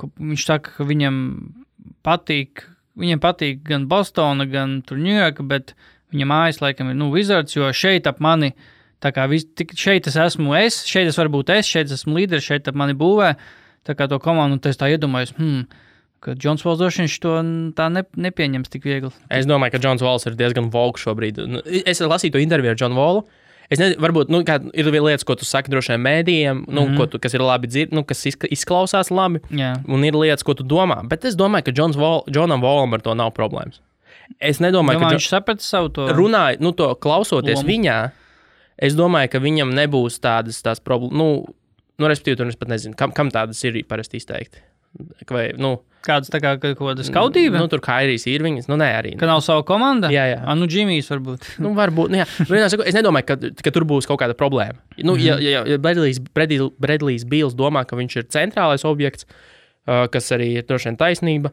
Ka 0.00 0.08
Viņš 0.16 0.44
saka, 0.48 0.72
ka 0.78 0.86
viņam 0.88 1.16
patīk, 2.06 2.64
viņam 2.98 3.20
patīk 3.20 3.60
gan 3.66 3.84
Bostona, 3.90 4.46
gan 4.48 4.80
Ņujorka, 4.88 5.44
bet 5.46 5.74
viņa 6.12 6.28
mājas 6.28 6.62
laikam 6.64 6.88
ir, 6.88 6.96
nu, 6.96 7.10
Wizards, 7.12 7.56
jo 7.56 7.68
šeit 7.76 8.08
ap 8.08 8.18
mani. 8.24 8.54
Tā 9.02 9.12
kā 9.12 9.26
vis, 9.28 9.44
tik, 9.44 9.74
šeit 9.76 10.06
es 10.06 10.16
esmu 10.16 10.54
es, 10.56 10.84
šeit 10.86 11.10
es 11.10 11.18
varu 11.18 11.34
būt 11.36 11.50
es, 11.50 11.66
šeit 11.66 11.90
es 11.90 12.00
esmu 12.00 12.16
līderis, 12.16 12.46
šeit 12.46 12.68
ap 12.70 12.78
mani 12.78 12.94
būvē. 12.94 13.34
Tā 13.84 13.96
kā 13.98 14.06
to 14.08 14.20
komandu, 14.22 14.56
un 14.56 14.62
tas 14.62 14.78
tā 14.78 14.88
iedomājos, 14.94 15.34
hmm, 15.36 15.64
ka 16.22 16.34
Džons 16.38 16.62
vien 17.02 17.10
to 17.22 17.86
ne, 17.92 18.04
nepieņems 18.28 18.70
tik 18.72 18.86
viegli. 18.88 19.10
Es 19.32 19.48
domāju, 19.48 19.74
ka 19.74 19.80
Džons 19.82 20.04
Vols 20.04 20.26
ir 20.30 20.36
diezgan 20.38 20.70
volks 20.74 21.04
šobrīd. 21.06 21.40
Nu, 21.50 21.62
Es 21.82 22.00
lasīju 22.00 22.36
to 22.36 22.42
interviju 22.42 22.74
ar 22.74 22.78
Džonu 22.78 22.98
Volu. 22.98 23.24
Es 23.72 23.80
nezinu, 23.80 24.02
varbūt 24.04 24.28
nu, 24.28 24.42
ir 24.76 24.88
lietas, 25.00 25.24
ko 25.24 25.32
tu 25.38 25.46
saki 25.48 25.72
droši 25.72 25.94
vien 25.94 26.02
mēdījiem, 26.04 26.58
nu, 26.68 26.82
mm 26.84 26.98
tu, 27.08 27.18
kas 27.22 27.32
ir 27.32 27.40
labi 27.40 27.70
dzird, 27.70 27.94
nu, 27.96 28.02
kas 28.04 28.20
izklausās 28.26 29.08
labi, 29.10 29.40
Jā, 29.48 29.70
un 29.88 30.04
ir 30.04 30.12
lietas, 30.18 30.44
ko 30.44 30.52
tu 30.54 30.66
domā. 30.66 30.98
Bet 31.08 31.24
es 31.24 31.38
domāju, 31.38 31.70
ka 31.70 31.72
Vol, 31.96 32.20
Džonam 32.28 32.60
Volam 32.60 32.92
ar 32.92 33.00
to 33.00 33.14
nav 33.16 33.32
problēmas. 33.32 33.80
Es 34.40 34.60
nedomāju, 34.60 34.98
Domā, 35.00 35.08
ka 35.08 35.16
viņš 35.16 35.28
saprata 35.28 35.64
savu 35.64 35.88
to. 35.88 36.06
runāju, 36.12 36.60
nu, 36.60 36.72
to 36.76 36.90
klausoties 37.00 37.62
Lomu. 37.62 37.68
viņā, 37.68 37.96
es 38.76 38.94
domāju, 38.98 39.30
ka 39.32 39.40
viņam 39.40 39.72
nebūs 39.76 40.20
tādas 40.20 40.80
problēmas. 40.84 41.16
Nu, 41.16 41.54
nu, 41.98 42.10
respektīvi, 42.12 42.36
tur 42.42 42.52
es 42.52 42.56
pat 42.60 42.68
nezinu, 42.72 42.96
kam, 42.98 43.12
kam 43.12 43.30
tādas 43.32 43.60
ir 43.64 43.80
parasti 43.88 44.20
izteikti. 44.20 44.60
Vai, 45.30 45.52
nu, 45.56 45.78
Kāds 46.02 46.30
tā 46.32 46.40
kā 46.42 46.56
kaut 46.58 46.80
kāda 46.80 47.04
skautība? 47.06 47.60
Nu, 47.62 47.68
tur 47.70 47.82
kā 47.84 48.00
ir 48.02 48.10
īrijas, 48.16 48.66
nu, 48.70 48.78
nē, 48.80 48.88
arī. 48.98 49.12
ka 49.20 49.28
nav 49.30 49.42
sava 49.46 49.62
komanda? 49.66 50.10
Jā, 50.10 50.24
jā. 50.32 50.40
Ah, 50.42 50.56
nu, 50.58 50.66
Džimijs 50.66 51.10
varbūt. 51.12 51.46
Nu, 51.62 51.70
varbūt, 51.78 52.10
nu, 52.10 52.18
jā. 52.22 52.26
Nu, 52.42 52.50
vienā 52.50 52.70
sakot, 52.72 52.88
es 52.90 52.96
nedomāju, 52.96 53.28
ka, 53.28 53.36
ka 53.62 53.72
tur 53.74 53.86
būs 53.88 54.08
kaut 54.10 54.18
kāda 54.22 54.34
problēma. 54.38 54.80
Nu, 54.98 55.14
mm. 55.14 55.22
Ja, 55.22 55.36
ja, 55.38 55.62
ja 55.70 55.78
Bredlijs, 55.82 56.18
Bredli- 56.34 56.72
Bredlijs 56.82 57.26
Bils 57.28 57.54
domā, 57.58 57.84
ka 57.86 57.98
viņš 57.98 58.18
ir 58.18 58.26
centrālais 58.34 58.82
objekts, 58.88 59.28
uh, 59.30 60.08
kas 60.10 60.32
arī 60.34 60.56
ir 60.58 60.66
droši 60.66 60.90
vien 60.90 60.98
taisnība, 60.98 61.52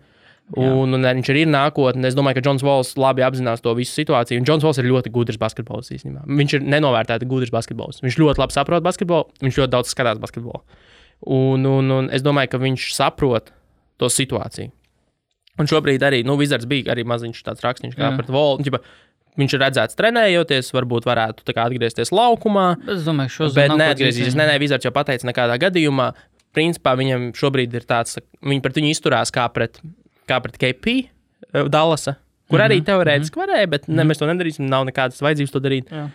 un, 0.57 0.97
un 0.97 1.05
viņš 1.05 1.29
arī 1.29 1.45
ir 1.45 1.51
nākotnē, 1.53 2.09
es 2.09 2.17
domāju, 2.17 2.39
ka 2.39 2.45
Džons 2.47 2.65
Vols 2.65 2.95
labi 2.97 3.21
apzinās 3.25 3.61
to 3.61 3.75
visu 3.77 3.93
situāciju. 4.01 4.41
Džons 4.41 4.65
Vols 4.65 4.81
ir 4.81 4.89
ļoti 4.89 5.13
gudrs 5.13 5.37
basketbolists 5.37 5.93
īstenībā. 5.99 6.25
Viņš 6.25 6.57
ir 6.57 6.65
nenovērtēts 6.73 7.29
gudrs 7.29 7.53
basketbolists. 7.53 8.01
Viņš 8.01 8.17
ļoti 8.17 8.41
labi 8.41 8.57
saprot 8.57 8.85
basketbolu, 8.85 9.29
viņš 9.45 9.61
ļoti 9.61 9.73
daudz 9.77 9.93
skatās 9.93 10.21
basketbolu. 10.21 10.65
Un, 11.29 11.67
un, 11.67 11.91
un 11.91 12.09
es 12.15 12.23
domāju, 12.25 12.55
ka 12.55 12.61
viņš 12.63 12.89
saprot 12.95 13.53
to 13.99 14.09
situāciju. 14.11 14.71
Un 15.59 15.67
šobrīd 15.67 16.03
arī, 16.07 16.21
nu, 16.23 16.37
Wizards 16.39 16.67
bija 16.69 16.93
arī 16.93 17.03
maziņš 17.07 17.43
tāds 17.43 17.63
rakstīns, 17.65 17.97
kā 17.99 18.13
pret 18.15 18.31
Volu. 18.31 18.63
Viņš 19.39 19.53
ir 19.55 19.61
redzēts 19.61 19.95
trenējoties, 19.95 20.71
varbūt 20.75 21.05
varētu 21.07 21.53
kā 21.55 21.63
atgriezties 21.67 22.09
laukumā, 22.15 22.73
Es 22.91 23.05
domāju, 23.05 23.31
ka 23.53 23.67
nav 23.69 23.75
ko 23.75 23.77
neatgriezīsies. 23.83 24.35
Nē, 24.35 24.47
nē, 24.49 24.55
Vizards 24.59 24.87
jau 24.87 24.91
pateica, 24.95 25.27
nekādā 25.29 25.55
gadījumā. 25.61 26.09
Principā 26.55 26.95
viņam 26.97 27.29
šobrīd 27.37 27.75
ir 27.77 27.85
tāds, 27.87 28.17
viņi 28.41 28.63
pret 28.65 28.79
viņu 28.79 28.89
izturās 28.95 29.31
kā 29.31 29.45
pret, 29.53 29.77
kā 30.27 30.39
pret 30.43 30.57
KP 30.59 30.95
eh, 30.95 31.69
Dallasa, 31.69 32.15
kur 32.49 32.63
arī 32.65 32.79
Mhm, 32.81 32.87
teorētiski 32.89 33.39
varēja, 33.39 33.69
bet 33.69 33.87
ne, 33.87 34.03
mēs 34.09 34.19
to 34.19 34.27
nedarīsim, 34.27 34.65
nav 34.67 34.87
nekādas 34.89 35.21
vajadzības 35.21 35.53
to 35.53 35.61
darīt. 35.63 35.93
Jā. 35.93 36.07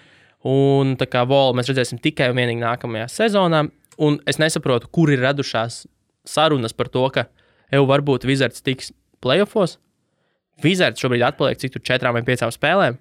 Un 0.45 0.97
tā 1.01 1.07
kā 1.09 1.23
Volu 1.29 1.55
mēs 1.57 1.71
redzēsim 1.71 2.03
tikai 2.03 2.29
un 2.33 2.37
vienīgi 2.43 2.61
nākamajā 2.61 3.07
sezonā. 3.13 3.63
Un 4.05 4.19
es 4.27 4.41
nesaprotu, 4.43 4.91
kur 4.93 5.13
ir 5.15 5.23
radušās 5.23 5.85
sarunas 6.29 6.75
par 6.77 6.91
to, 6.93 7.07
ka 7.15 7.29
jau 7.75 7.87
varbūt 7.91 8.27
Wizards 8.29 8.63
tiks 8.65 8.93
playoffs. 9.25 9.79
Wizards 10.65 11.03
šobrīd 11.03 11.25
atpaliek 11.27 11.59
cik 11.59 11.75
tur 11.75 11.83
četrām 11.83 12.15
vai 12.17 12.23
piecām 12.27 12.53
spēlēm, 12.55 13.01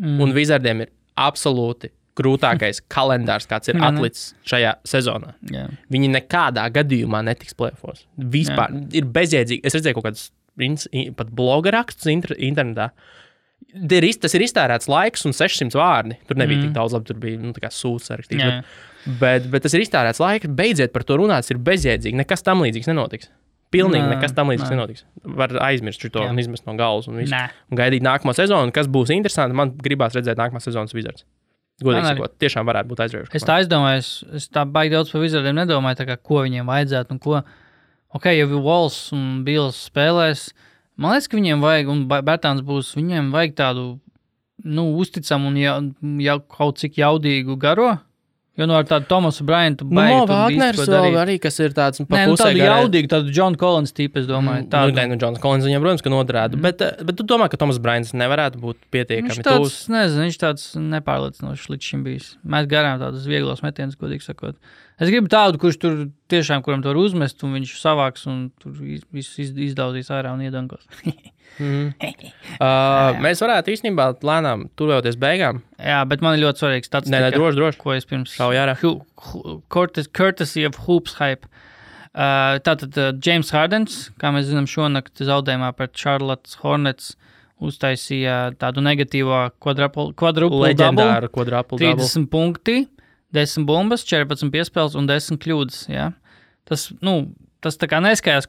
Mm. 0.00 0.20
un 0.24 0.30
Wizardiem 0.32 0.80
ir 0.80 0.90
absolūti 1.20 1.90
grūtākais 2.16 2.80
kalendārs, 2.94 3.44
kāds 3.48 3.68
ir 3.68 3.76
Jā, 3.76 3.82
ne? 3.82 3.88
atlicis 3.90 4.30
šajā 4.48 4.74
sezonā. 4.88 5.34
Jā. 5.52 5.66
Viņi 5.92 6.08
nekādā 6.14 6.64
gadījumā 6.72 7.20
netiks 7.26 7.56
playoffs. 7.58 8.06
Vispār 8.16 8.72
Jā. 8.72 8.84
ir 9.00 9.08
bezjēdzīgi. 9.12 9.60
Es 9.68 9.76
redzēju 9.76 9.98
kaut 9.98 10.08
kādus 10.08 10.30
pat 11.16 11.32
bloga 11.36 11.74
rakstus 11.76 12.08
inter, 12.12 12.32
internetā. 12.36 12.90
Te 13.70 14.00
Ir, 14.00 14.06
tas 14.18 14.32
ir 14.34 14.42
iztērēts 14.42 14.88
laiks 14.90 15.26
un 15.28 15.36
600 15.36 15.76
vārdi. 15.78 16.16
Tur 16.26 16.40
nebija 16.40 16.58
mm. 16.58 16.64
Tik 16.70 16.72
daudz, 16.74 16.96
labi, 16.96 17.06
tur 17.12 17.20
bija 17.22 17.38
nu, 17.38 17.52
sūds 17.52 18.08
rakstīts. 18.10 18.40
Jā. 18.40 18.56
Bet, 19.04 19.20
bet, 19.20 19.50
bet 19.52 19.62
tas 19.68 19.76
ir 19.76 19.84
iztērēts 19.84 20.20
laiks. 20.22 20.48
Beidziet 20.48 20.94
par 20.96 21.04
to 21.06 21.20
runāt, 21.20 21.46
ir 21.52 21.60
bezjēdzīgi. 21.60 22.18
Nekas 22.24 22.42
tam 22.46 22.64
līdzīgs 22.64 22.88
nenotiks. 22.90 23.30
Pilnīgi 23.70 24.02
Nē, 24.02 24.16
nekas 24.16 24.32
tam 24.34 24.50
līdzīgs 24.50 24.72
nenotiks. 24.72 25.04
Var 25.22 25.52
aizmirst 25.62 26.02
Jā. 26.02 26.24
un 26.26 26.38
izmest 26.42 26.66
no 26.66 26.74
galvas 26.78 27.06
un, 27.06 27.20
un 27.22 27.78
gaidīt 27.78 28.02
nākamo 28.02 28.34
sezonu. 28.34 28.74
Kas 28.74 28.90
būs 28.90 29.12
interesanti, 29.14 29.54
man 29.54 29.76
gribās 29.78 30.16
redzēt 30.18 30.40
nākamā 30.40 30.62
sezonas 30.64 30.96
Wizards. 30.96 31.22
Godīgi 31.80 32.10
sakot, 32.10 32.34
tiešām 32.42 32.68
varētu 32.68 32.90
būt 32.90 33.02
aizraujoši. 33.06 33.32
Es 33.38 33.46
tā 33.46 33.60
aizdomājos, 33.60 34.10
es 34.36 34.48
tā 34.52 34.66
baigi 34.68 34.92
daudz 34.92 35.12
par 35.14 35.22
Wizardiem 35.22 35.56
nedomāju, 35.62 36.04
kā, 36.10 36.18
ko 36.20 36.42
viņiem 36.44 36.68
vajadzētu 36.68 37.14
un 37.14 37.20
ko. 37.22 37.40
Ok, 38.18 38.26
ja 38.34 38.48
Vols 38.50 38.98
un 39.16 39.40
Bills 39.46 39.78
spēlēs, 39.88 40.48
man 41.00 41.14
liekas, 41.14 41.30
ka 41.30 41.38
viņiem 41.38 41.64
vajag, 41.64 41.92
un 41.94 42.04
Bērtāns 42.10 42.66
būs, 42.66 42.90
viņiem 42.98 43.30
vajag 43.32 43.56
tādu, 43.62 43.86
nu, 44.66 44.90
uzticamu 45.00 45.48
un 45.48 45.60
jau, 45.62 45.76
jau 46.26 46.38
kaut 46.58 46.82
cik 46.82 47.00
jaudīgu 47.00 47.56
garo. 47.62 47.94
Jo 48.60 48.66
no 48.68 48.74
ar 48.76 48.84
tādu 48.84 49.06
Tomasu 49.08 49.44
Bryantu 49.48 49.86
Nu, 49.88 49.94
tur 49.96 50.02
bijis, 50.04 50.28
Vāgners 50.28 50.80
vēl 50.92 51.14
arī, 51.22 51.38
kas 51.40 51.56
ir 51.64 51.72
tāds 51.72 52.02
nu, 52.02 52.06
garē. 52.60 52.66
jaudīgu, 52.84 53.08
tādu 53.08 53.32
John 53.32 53.56
Collins 53.56 53.94
tipu, 53.96 54.20
es 54.20 54.26
domāju. 54.28 54.66
Nu, 54.66 54.70
Tādu. 54.74 54.92
nē, 54.98 55.06
nu, 55.08 55.16
Džons 55.16 55.40
Kolins 55.40 55.64
viņam, 55.64 55.80
protams, 55.86 56.04
ka 56.04 56.12
noderētu. 56.12 56.58
Mm. 56.60 56.66
Bet, 56.68 56.82
eh, 56.84 57.00
bet 57.08 57.16
tu 57.16 57.24
domā, 57.24 57.48
ka 57.48 57.56
Toms 57.56 57.78
Brains 57.80 58.12
nevarētu 58.12 58.60
būt 58.60 58.76
Viņš 58.76 58.90
pietiekami 58.92 59.42
tāds, 59.46 59.64
tuvs? 59.64 59.88
nezinu, 59.88 60.26
viņš 60.28 60.38
tāds 60.44 60.66
nepārliecinošs 60.76 61.66
līdz 61.72 61.88
šim 61.90 62.04
bijis. 62.04 62.28
Mēs 62.44 62.68
garām 62.68 63.00
tādus 63.00 63.24
vieglos 63.26 63.62
metienus, 63.64 63.96
godīgi 63.96 64.22
sakot. 64.28 64.54
Es 65.00 65.08
gribu 65.08 65.28
tādu, 65.32 65.56
kurš 65.56 65.78
tur 65.80 65.94
tiešām, 66.28 66.60
kuram 66.62 66.82
var 66.84 66.94
uzmest, 67.00 67.40
un 67.42 67.54
viņš 67.56 67.72
savāks 67.80 68.26
un 68.28 68.50
tur 68.60 68.72
iz- 68.84 69.06
visu 69.10 69.40
iz- 69.40 69.56
izdauzīs 69.72 70.12
ārā 70.12 70.34
un 70.36 70.40
iedankos. 70.44 70.84
Mm. 71.60 71.90
Uh, 72.56 73.18
mēs 73.20 73.42
varētu 73.44 73.68
īstenībā 73.74 74.06
lēnām 74.24 74.62
tuvoties 74.80 75.18
beigām. 75.20 75.58
Jā, 75.76 75.98
bet 76.08 76.22
man 76.24 76.38
ir 76.38 76.46
ļoti 76.46 76.62
svarīgs 76.62 76.88
tāds, 76.88 77.10
droši, 77.36 77.58
droši. 77.58 77.78
ko 77.82 77.92
es 77.92 78.06
pirms 78.08 78.32
hu- 79.26 79.58
Courtes- 79.68 80.08
Courtesy 80.08 80.64
of 80.64 80.78
Hoops 80.86 81.18
hype. 81.18 81.44
Uh, 82.14 82.56
tātad 82.64 82.96
uh, 82.96 83.10
James 83.22 83.52
Hardens, 83.52 83.98
kā 84.18 84.32
mēs 84.32 84.48
zinām, 84.48 84.64
šonakt 84.70 85.20
zaudējumā 85.20 85.68
pret 85.76 85.92
Charlotte 85.94 86.56
Hornets 86.62 87.12
uztaisīja 87.60 88.54
tādu 88.58 88.80
negatīvo 88.84 89.42
kvadruplu 89.60 90.14
double. 90.16 90.64
Leģendāra 90.64 91.28
kvadrāpula. 91.30 91.78
30 92.00 92.26
punkti, 92.32 92.78
10 93.36 93.66
bumbas, 93.68 94.02
14 94.08 94.50
piespēles 94.54 94.96
un 94.98 95.06
10 95.10 95.38
kļūdas. 95.44 95.84
Ja? 95.92 96.08
Tas, 96.64 96.88
nu, 97.04 97.34
tas 97.60 97.76
tā 97.80 97.88
kā 97.90 98.00
neskaidrs, 98.04 98.48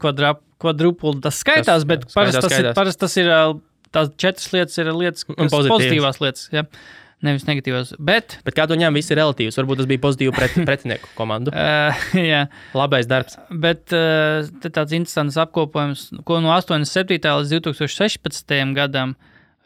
kvadrupli 0.62 1.20
tas 1.24 1.38
skaitās, 1.44 1.66
Tas, 1.84 1.86
bet 1.90 2.08
parasti 2.14 2.42
tas, 2.48 2.58
ir- 2.60 2.74
parasti 2.78 3.00
tas 3.06 3.18
ir. 3.22 3.32
Tās 3.92 4.08
četras 4.16 4.46
lietas 4.54 4.78
ir 4.80 4.88
lietas, 4.96 5.26
pozitīvas. 5.28 5.68
pozitīvās 5.68 6.20
lietas. 6.24 6.46
Ja? 6.56 6.62
nevis 7.22 7.44
negatīvos. 7.46 7.92
Bet, 8.02 8.40
Bet 8.48 8.56
kā 8.58 8.64
to 8.66 8.74
ņem, 8.74 8.96
viss 8.98 9.12
ir 9.14 9.20
relatīvs. 9.20 9.54
Varbūt 9.60 9.78
tas 9.84 9.86
bija 9.92 10.02
pozitīvi 10.02 10.32
pret 10.34 10.56
pretinieku 10.70 11.10
komandu. 11.14 11.52
uh, 11.54 11.94
jā, 12.18 12.48
Labais 12.74 13.06
darbs. 13.06 13.36
bet 13.52 13.94
uh, 13.94 14.48
tāds 14.72 14.96
interesants 14.98 15.38
apkopojums, 15.38 16.08
ko 16.26 16.40
no 16.42 16.50
87. 16.56 17.20
līdz 17.22 17.54
2016. 17.62 18.74
gadam 18.74 19.14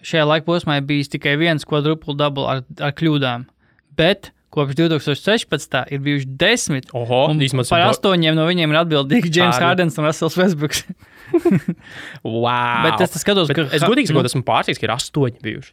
šajā 0.03 0.25
laika 0.27 0.45
posmā 0.49 0.81
bijis 0.83 1.07
tikai 1.15 1.37
viens 1.39 1.63
quadruple 1.63 2.17
double 2.19 2.43
ar, 2.49 2.65
ar 2.81 2.91
kļūdām. 2.91 3.45
Bet 3.95 4.33
kopš 4.55 4.77
2016. 4.79 5.77
ir 5.93 6.01
bijuši 6.05 6.27
desmit. 6.41 6.89
Oho, 6.95 7.25
vismaz 7.39 7.69
par 7.73 7.85
astoņiem 7.91 8.37
no 8.37 8.47
viņiem 8.47 8.71
ir 8.73 8.79
atbildīgi 8.81 9.31
James 9.31 9.59
Harden. 9.59 9.67
Hardens 9.91 9.99
un 10.01 10.07
Russells 10.09 10.37
Westbrooks. 10.39 10.85
Wow. 12.23 12.83
Bet 12.85 13.01
es 13.05 13.15
skatos, 13.21 13.49
Bet 13.49 13.57
ka 13.57 13.63
es 13.75 13.83
godīgi 13.83 14.11
sakot, 14.11 14.27
esmu 14.29 14.43
pārsteigts, 14.47 14.81
ka 14.81 14.87
ir 14.87 14.93
astoņi 14.95 15.41
bijuši. 15.43 15.71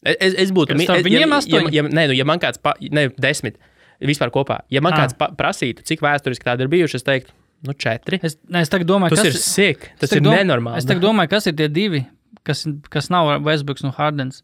Es, 0.00 0.16
es, 0.16 0.36
es 0.46 0.52
būtu. 0.56 0.76
Starp 0.80 1.02
es- 1.02 1.06
viņiem 1.06 1.26
ja, 1.26 1.38
astoņi? 1.40 1.68
Ja, 1.74 1.82
ja, 1.84 1.92
nē, 1.92 2.06
nu, 2.10 2.16
ja 2.16 2.24
man 2.28 2.40
kāds, 2.40 2.60
pa, 2.62 2.72
ne, 2.80 3.08
desmit 3.20 3.58
vispār 4.00 4.32
kopā, 4.32 4.62
ja 4.72 4.80
man 4.80 4.94
Ah. 4.96 5.02
kāds 5.04 5.16
pa, 5.18 5.28
prasītu, 5.36 5.84
cik 5.84 6.00
vēsturiski 6.00 6.46
tādi 6.48 6.64
ir 6.64 6.72
bijuši, 6.72 6.96
es 6.96 7.04
teiktu, 7.04 7.34
nu, 7.68 7.74
četri. 7.76 8.18
Es, 8.24 8.38
ne, 8.48 8.62
es 8.64 8.70
domāju, 8.72 9.12
Tas 9.12 9.20
kas 9.20 9.28
ir 9.28 9.36
sick, 9.44 9.90
tas 10.00 10.08
ir 10.12 10.20
tagad 10.22 10.24
dom- 10.30 10.38
nenormāli. 10.40 10.78
Es 10.80 10.88
domāju, 10.88 11.28
kas 11.36 11.46
ir 11.46 11.52
tie 11.60 11.68
divi, 11.68 12.06
kas, 12.42 12.64
kas 12.88 13.10
nav 13.12 13.42
Westbrooks 13.44 13.84
un 13.84 13.92
Hardens. 13.92 14.42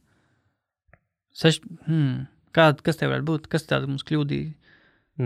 Seš, 1.32 1.60
hmm. 1.86 2.26
Kā, 2.56 2.70
kas 2.86 2.96
tev 3.00 3.12
varētu 3.12 3.28
būt? 3.28 3.48
Kas 3.52 3.66
tāda 3.68 3.88
mums 3.90 4.04
kļūdīja? 4.08 4.52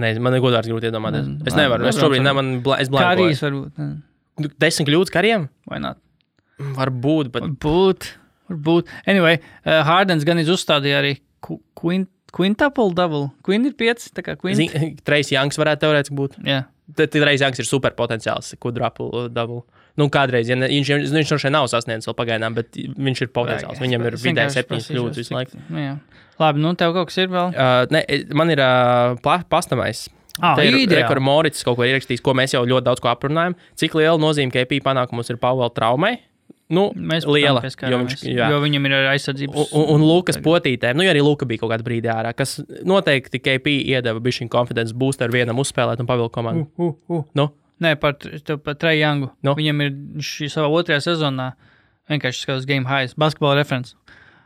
Nē, 0.01 0.13
man 0.23 0.35
ir 0.37 0.43
godīgi 0.45 0.71
grūti 0.71 0.89
iedomāties. 0.91 1.27
Nezinu. 1.27 1.47
Es 1.51 1.57
nevaru. 1.59 1.87
Es 1.91 1.99
šobrīd 1.99 2.23
ne, 2.23 2.31
ar- 2.31 2.39
man 2.39 2.51
bla, 2.67 2.77
es 2.83 2.91
blāņoju. 2.93 3.27
arī 3.31 3.41
varbūt. 3.45 3.79
ne. 3.83 4.51
Desmit 4.63 4.89
kļūdas 4.89 5.13
kariem? 5.15 5.49
Vai 5.71 5.81
not? 5.83 5.99
Varbūt, 6.77 7.31
bet 7.35 7.43
Varbūt. 7.47 8.11
Varbūt. 8.51 8.91
Anyway, 9.11 9.39
uh, 9.65 9.81
Hardens 9.87 10.25
gan 10.27 10.39
uzstādīja 10.43 11.01
arī 11.03 11.13
ku- 11.45 11.61
quin- 11.79 12.09
quintuple 12.35 12.93
double. 12.95 13.31
Queen 13.47 13.67
ir 13.67 13.73
pieci, 13.79 14.11
tā 14.15 14.23
kā 14.27 14.37
queen. 14.39 14.97
Trejs 15.07 15.31
Janks 15.35 15.59
varētu 15.61 15.85
teorētiski 15.87 16.17
būt. 16.19 16.39
Jā. 16.47 16.65
Tad 16.97 17.11
Trejs 17.15 17.41
Janks 17.45 17.59
ir 17.63 17.69
super 17.69 17.91
potenciāls, 17.99 18.55
kudrapul 18.59 19.29
double. 19.31 19.63
Nu, 19.99 20.07
kādreiz, 20.13 20.51
ja 20.51 20.57
ne, 20.59 20.69
viņš, 20.71 20.93
viņš 21.11 21.33
no 21.35 21.39
šeit 21.43 21.55
nav 21.55 21.67
sasniedzis 21.73 22.11
vēl 22.11 22.17
pagaidām, 22.19 22.55
bet 22.57 22.79
viņš 22.79 23.25
ir 23.27 23.33
potenciāls. 23.35 23.83
Viņam 23.83 24.07
ir 24.07 24.17
vienkārši 24.23 24.61
septiņas 24.61 24.89
kļūdas 24.93 25.21
visu 25.23 25.35
laiku. 25.35 25.61
Nu, 25.69 25.83
jā. 25.83 25.97
Labi, 26.41 26.63
nu 26.63 26.73
tev 26.79 26.95
kaut 26.97 27.11
kas 27.11 27.21
ir 27.21 27.29
vēl. 27.33 27.53
Uh, 27.53 27.83
ne, 27.93 28.05
man 28.39 28.53
ir 28.55 28.63
uh, 28.65 29.43
pastamais. 29.51 30.07
Ah, 30.41 30.55
Te 30.57 30.65
ir 30.65 30.77
ideāli. 30.79 31.03
rekords 31.03 31.25
Morits 31.27 31.67
kaut 31.67 31.77
ko 31.77 31.85
ierakstījis, 31.85 32.23
ko 32.25 32.33
mēs 32.39 32.55
jau 32.55 32.63
ļoti 32.65 32.87
daudz 32.87 33.03
ko 33.03 33.11
aprunājam. 33.13 33.57
Cik 33.81 33.99
liela 33.99 34.17
nozīme 34.21 34.55
KP 34.55 34.81
panākumos 34.87 35.29
ir 35.33 35.41
Pāvela 35.43 35.69
traumai? 35.75 36.17
Nu, 36.71 36.87
Mēs 36.95 37.27
liela. 37.27 37.59
Jo, 37.67 37.99
viņš, 37.99 38.21
jā. 38.31 38.47
jo 38.53 38.61
viņam 38.63 38.85
ir 38.87 38.93
arī 38.95 39.09
aizsardzības. 39.17 39.57
Un, 39.59 39.71
un, 39.75 39.89
un 39.97 40.05
Lukas 40.07 40.39
potītēm, 40.43 40.95
nu, 40.99 41.03
ja 41.03 41.11
arī 41.11 41.23
Luka 41.27 41.49
bija 41.51 41.65
kaut 41.65 41.73
kādā 41.73 41.83
brīdī 41.87 42.13
ārā, 42.13 42.31
kas 42.37 42.61
noteikti 42.87 43.41
KP 43.43 43.73
iedeva 43.91 44.23
bišķiņu 44.23 44.53
confidence 44.53 44.95
booster 44.95 45.35
vienam 45.35 45.59
uzspēlēt 45.59 46.03
un 46.03 46.09
pavilkt 46.09 46.37
komandu. 46.37 46.69
Uh, 46.79 46.93
uh, 46.93 47.17
uh. 47.19 47.25
Nu, 47.35 47.49
Nē, 47.81 47.95
par, 48.01 48.17
par 48.65 48.75
Treju 48.77 49.01
Jangu. 49.01 49.31
Nu? 49.47 49.55
Viņam 49.57 49.85
ir 49.87 49.95
šī 50.25 50.51
savā 50.53 50.69
otrajā 50.69 51.01
sezonā 51.11 51.53
vienkārši 52.11 52.45
skatos 52.45 52.67
game 52.69 52.85
highs, 52.91 53.15
basketbola 53.19 53.57
referents. 53.61 53.95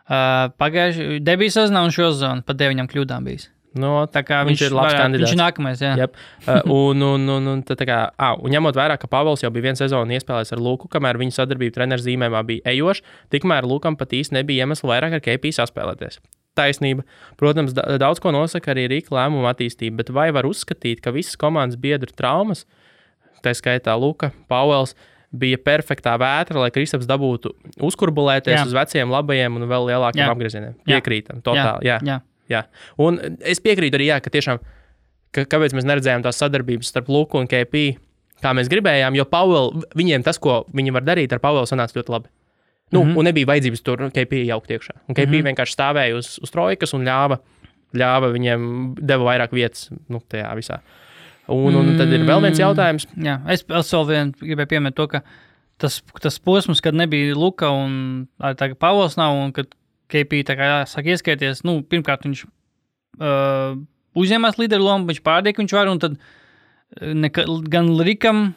Uh, 0.04 0.50
Pagājušajā 0.60 1.18
debijas 1.24 1.56
sezonā 1.56 1.80
un 1.86 1.92
šo 1.94 2.10
sezonu 2.12 2.44
pat 2.44 2.58
deviņām 2.60 2.90
kļūdām 2.92 3.24
bijis. 3.24 3.48
no, 3.74 4.04
Tā 4.06 4.20
kā 4.22 4.42
Viņš 4.44 4.50
viņš, 4.52 4.60
ir 4.68 4.74
labs 4.76 4.86
varētu- 4.92 5.00
kandidāts. 5.02 5.24
Viņš 5.24 5.32
ir 5.34 5.40
nākamais, 5.40 5.80
jā. 5.82 5.94
Yep. 5.98 6.18
Uh, 6.46 6.60
un, 6.92 7.02
un, 7.02 7.24
un, 7.38 7.48
un, 7.54 7.62
tā 7.66 7.86
kā, 7.88 7.96
ah, 8.18 8.36
un 8.38 8.52
ņemot 8.54 8.76
vērā, 8.78 8.98
ka 9.00 9.08
Pāvils 9.10 9.42
jau 9.42 9.50
bija 9.50 9.70
vienu 9.70 9.80
sezonu 9.80 10.14
iespējams 10.14 10.52
ar 10.54 10.62
Luku, 10.62 10.86
kamēr 10.92 11.18
viņa 11.18 11.38
sadarbība 11.40 11.74
treneru 11.80 12.04
zīmējumā 12.04 12.44
bija 12.46 12.70
ejoša, 12.76 13.02
tikmēr 13.34 13.66
Lukam 13.66 13.96
pat 13.98 14.12
īsti 14.14 14.36
nebija 14.38 14.62
iemesla 14.68 14.92
vairāk 14.92 15.16
ar 15.18 15.24
KP 15.24 15.50
saspēlēties. 15.56 16.20
Taisnība. 16.54 17.02
Protams, 17.40 17.72
da 17.74 17.96
daudz 17.98 18.20
ko 18.22 18.30
nosaka 18.30 18.70
arī 18.76 18.84
Rīgas 18.92 19.10
lēmuma 19.10 19.50
attīstība, 19.56 20.04
bet 20.04 20.12
vai 20.14 20.28
var 20.36 20.46
uzskatīt, 20.46 21.00
ka 21.02 21.10
visas 21.16 21.34
komandas 21.40 21.80
biedru 21.80 22.12
traumas, 22.14 22.62
tā 23.44 23.54
skaitā 23.56 23.94
Luka, 24.00 24.32
Pāvils, 24.50 24.94
bija 25.34 25.58
perfektā 25.58 26.14
vētra, 26.20 26.60
lai 26.62 26.70
Kristaps 26.74 27.08
dabūtu 27.10 27.52
uzkurbulēties 27.82 28.54
Jā. 28.54 28.66
uz 28.68 28.76
veciem, 28.76 29.10
labajiem 29.10 29.58
un 29.58 29.66
vēl 29.70 29.90
lielākiem 29.90 30.22
Jā. 30.22 30.30
apgriezieniem? 30.34 30.76
Jā. 30.78 30.86
Piekrītam, 30.94 31.42
totāli. 31.44 31.90
Jā. 31.90 31.98
jā. 32.06 32.20
Jā, 32.50 32.66
un 33.00 33.16
es 33.40 33.60
piekrītu 33.64 33.96
arī, 33.96 34.10
jā, 34.10 34.18
ka 34.20 34.28
tiešām, 34.32 34.58
ka, 35.32 35.46
kāpēc 35.48 35.72
mēs 35.76 35.86
neredzējām 35.88 36.24
tās 36.26 36.36
sadarbības 36.42 36.90
starp 36.92 37.08
Luku 37.08 37.40
un 37.40 37.48
KP, 37.48 37.84
kā 38.44 38.52
mēs 38.56 38.68
gribējām, 38.72 39.16
jo 39.16 39.24
Pāvils, 39.28 39.86
viņiem 39.96 40.24
tas, 40.26 40.36
ko 40.42 40.62
viņi 40.76 40.92
var 40.92 41.06
darīt 41.06 41.32
ar 41.32 41.40
Pāvilu, 41.40 41.68
sanāca 41.70 41.96
ļoti 41.96 42.12
labi. 42.12 42.28
Nu, 42.92 43.00
mm. 43.00 43.08
-hmm. 43.08 43.16
Un 43.18 43.24
nebija 43.24 43.48
vajadzības 43.48 43.82
tur 43.82 44.04
KP 44.12 44.44
jaukt 44.44 44.70
iekšā. 44.70 44.94
Un 45.08 45.14
KP 45.14 45.26
mm. 45.26 45.32
-hmm. 45.32 45.46
vienkārši 45.48 45.76
stāvēja 45.78 46.18
uz, 46.18 46.38
uz 46.42 46.50
trojkas 46.50 46.92
un 46.94 47.06
ļāva, 47.08 47.38
ļāva 47.94 48.30
viņiem, 48.32 48.94
deva 49.00 49.24
vairāk 49.24 49.52
vietas 49.52 49.88
nu, 50.08 50.20
tajā 50.28 50.52
visā. 50.54 50.80
Un, 51.52 51.74
un 51.76 51.90
tad 51.98 52.08
ir 52.12 52.22
vēl 52.24 52.40
viens 52.40 52.56
Mm. 52.58 52.62
jautājums. 52.64 53.06
Jā, 53.20 53.34
es 53.52 53.64
es 53.68 53.90
vēl 53.92 54.06
vien 54.08 54.30
gribēju 54.40 54.70
pieminēt 54.70 54.94
to, 54.96 55.06
ka 55.12 55.20
tas, 55.78 56.00
tas 56.20 56.38
posms, 56.38 56.80
kad 56.80 56.94
nebija 56.94 57.34
Luka 57.36 57.68
un 57.68 58.28
tagad 58.40 58.78
Pāvils 58.80 59.16
nav, 59.20 59.34
un 59.36 59.52
kad 59.52 59.66
KP 60.08 60.44
tā 60.46 60.56
kā 60.56 60.68
sāk 60.88 61.04
ieskaities, 61.12 61.64
nu, 61.64 61.82
pirmkārt 61.82 62.24
viņš 62.24 62.44
uh, 63.20 63.76
uzņēmās 64.16 64.58
līderu 64.60 64.84
lomu, 64.86 65.08
viņš 65.10 65.20
pārdīja, 65.26 65.56
ka 65.56 65.62
viņš 65.64 65.74
var, 65.76 65.90
un 65.92 65.98
tad 66.02 66.16
Neka, 66.94 67.42
gan 67.66 67.88
Rikam, 67.98 68.52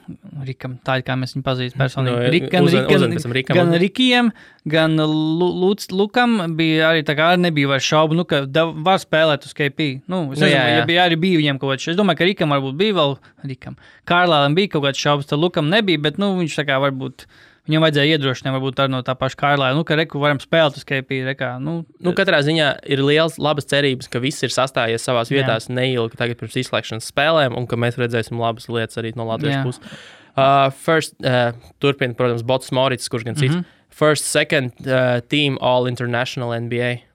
Rikam, 0.46 0.76
tā 0.86 1.00
ir 1.00 1.04
kā 1.08 1.16
mēs 1.18 1.32
viņu 1.34 1.42
pazīstam 1.48 1.80
personīgi, 1.82 2.12
Nu, 2.22 2.30
Rik, 2.30 2.44
gan, 2.52 2.68
uzvan- 2.68 2.84
Rik, 2.84 2.90
gan, 2.92 2.98
uzvan 3.00 3.14
pēc 3.16 3.24
tam 3.24 3.32
Rikam 3.34 3.56
gan 3.58 3.72
Rikiem, 3.82 4.32
gan 4.68 4.96
Luc, 4.98 5.88
Lukam 5.90 6.36
bija 6.56 6.92
arī 6.92 7.02
tā 7.08 7.16
kā 7.18 7.32
arī 7.34 7.42
nebija 7.48 7.68
vairs 7.72 7.88
šaubu, 7.88 8.14
nu, 8.14 8.26
ka 8.30 8.44
da, 8.46 8.66
var 8.70 9.00
spēlēt 9.02 9.48
uz 9.50 9.54
KP. 9.58 10.04
Nu, 10.08 10.32
es 10.34 10.40
Nu, 10.40 10.46
jā, 10.46 10.54
jā. 10.70 10.78
ja 10.78 10.86
bija 10.86 11.08
arī 11.10 11.18
bija 11.18 11.40
viņam 11.42 11.58
kaut 11.60 11.74
kāds, 11.74 11.88
es 11.90 11.98
domāju, 11.98 12.18
ka 12.20 12.26
Rikam 12.30 12.50
varbūt 12.54 12.78
bija 12.78 12.94
vēl, 13.00 13.18
Rikam, 13.48 13.76
Kārlēlam 14.06 14.54
bija 14.54 14.70
kaut 14.76 14.84
kāds 14.86 15.02
šaubas, 15.02 15.26
tad 15.26 15.40
Lukam 15.40 15.70
nebija, 15.74 15.98
bet, 16.00 16.20
nu, 16.20 16.36
viņš 16.38 16.60
tā 16.62 16.68
kā 16.70 16.78
varbūt, 16.84 17.26
viņam 17.68 17.86
vajadzēja 17.86 18.18
iedrošināt, 18.18 18.56
varbūt 18.56 18.82
arī 18.84 18.94
no 18.96 19.02
tā 19.06 19.16
paša 19.20 19.40
Kārlēla, 19.42 19.78
nu, 19.78 19.86
ka 19.88 19.98
reku 20.00 20.22
varam 20.24 20.40
spēlēt 20.44 20.80
uz 20.80 20.86
KP, 20.88 21.22
rekā, 21.28 21.54
nu, 21.64 21.80
Nu, 22.04 22.14
katrā 22.18 22.40
ziņā 22.46 22.68
ir 22.88 23.02
liels, 23.04 23.38
labas 23.42 23.68
cerības, 23.70 24.10
ka 24.12 24.22
viss 24.24 24.44
ir 24.46 24.54
sastājies 24.54 25.04
savā 25.04 25.26
vietā 25.30 25.58
neilgi 25.70 26.20
tagad 26.20 26.40
pirms 26.40 26.58
izslēgšanas 26.64 27.10
spēlēm, 27.12 27.58
un 27.58 27.68
ka 27.70 27.80
mēs 27.80 28.00
redzēsim 28.00 28.40
labas 28.40 28.70
lietas 28.72 29.00
arī 29.02 29.14
no. 29.16 29.28
Latvijas 29.28 29.66
puses. 29.66 29.98
Uh, 30.38 30.70
first, 30.72 31.16
uh, 31.26 31.52
turpina, 31.82 32.14
protams, 32.14 32.46
Bots 32.46 32.72
Morits, 32.72 33.10
kurš 33.10 33.26
gan 33.26 33.36
cits. 33.36 33.56
Mm. 33.56 33.60
-hmm. 33.60 33.76
First, 33.90 34.26
second 34.26 34.72
uh, 34.86 35.20
team 35.28 35.58
All 35.62 35.88
International 35.88 36.54
NBA. 36.54 37.07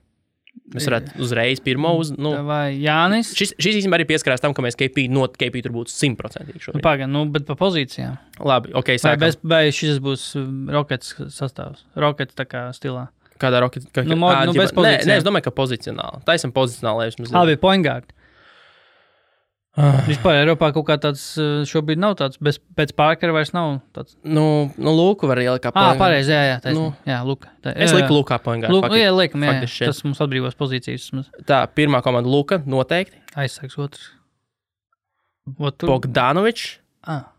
Mēs 0.73 0.87
varētu 0.89 1.19
uzreiz 1.21 1.59
pirmo 1.61 1.91
uz. 1.99 2.09
Nu, 2.17 2.31
vai 2.47 2.73
Jānis, 2.81 3.33
šis, 3.37 3.51
šis 3.61 3.75
īstenībā 3.81 3.99
arī 3.99 4.07
pieskarās 4.09 4.41
tam, 4.41 4.55
ka 4.57 4.63
mēs 4.65 4.77
KP, 4.79 5.05
no 5.13 5.27
KP 5.29 5.61
tur 5.65 5.73
būtu 5.75 5.93
simtprocentīgi 5.93 6.57
nu, 6.57 6.63
šobrīd. 6.65 6.83
pagaid, 6.85 7.11
nu, 7.13 7.25
bet 7.33 7.45
pa 7.45 7.53
pozīcijām. 7.59 8.15
Labi, 8.41 8.73
ok, 8.73 8.93
Vai, 9.03 9.13
bez, 9.21 9.37
vai 9.43 9.63
šis 9.75 9.99
būs 10.01 10.23
um, 10.41 10.63
Rockets 10.73 11.13
sastāvs, 11.35 11.83
Rockets 11.99 12.33
tā 12.37 12.47
kā 12.49 12.63
stilā. 12.73 13.07
Kādā 13.41 13.59
roketā? 13.61 13.89
Ka, 13.91 14.03
Nu, 14.07 14.15
mo- 14.15 14.29
ā, 14.31 14.45
nu, 14.47 14.53
bez 14.55 14.71
nē, 14.71 14.77
pozīcijām. 14.77 15.09
nē, 15.09 15.15
es 15.19 15.25
domāju, 15.25 15.45
ka 15.49 15.53
pozicionāli. 15.57 16.21
Tā 16.25 16.37
esam 16.39 16.53
pozicionāli. 16.55 17.09
Labi, 17.33 17.57
poingārdi. 17.59 18.13
Ah. 19.73 20.03
Vispār 20.05 20.35
Eiropā 20.43 20.67
kaut 20.75 20.85
kā 20.85 20.99
tāds 21.01 21.21
uh, 21.41 21.63
šobrīd 21.65 21.97
nav 21.97 22.13
tāds, 22.19 22.37
bez, 22.37 22.59
pēc 22.77 22.91
pārkara 22.93 23.33
vairs 23.33 23.49
nav 23.55 23.79
tāds. 23.95 24.13
Nu, 24.21 24.69
nu 24.77 24.91
Lūku 24.93 25.25
var 25.25 25.41
ielikt 25.41 25.63
kā 25.65 25.71
Ah, 25.73 25.95
pareizi, 25.97 26.29
jā, 26.29 26.43
jā, 26.51 26.57
taisnība. 26.61 26.91
Nu, 26.93 27.09
jā, 27.09 27.17
Luka. 27.25 27.49
Tā, 27.65 27.73
Es 27.73 27.89
jā, 27.89 27.97
liku 27.97 28.11
jā. 28.13 28.17
Lukā 28.19 28.37
poingā. 28.45 28.69
Luka, 28.69 28.91
jā, 28.93 29.09
liekam, 29.09 29.41
jā, 29.41 29.49
fuck 29.55 29.65
this 29.65 29.79
jā. 29.81 29.89
Tas 29.89 30.03
mums 30.05 30.21
atbrīvos 30.21 30.53
pozīcijas. 30.59 31.07
vismaz. 31.09 31.31
Tā, 31.49 31.63
pirmā 31.73 32.03
komanda 32.05 32.29
Luka 32.29 32.61
noteikti. 32.69 33.17
Aizsargs 33.33 33.79
otrs. 33.81 34.11
Bogdanovičs. 35.57 36.77
Ah. 37.07 37.29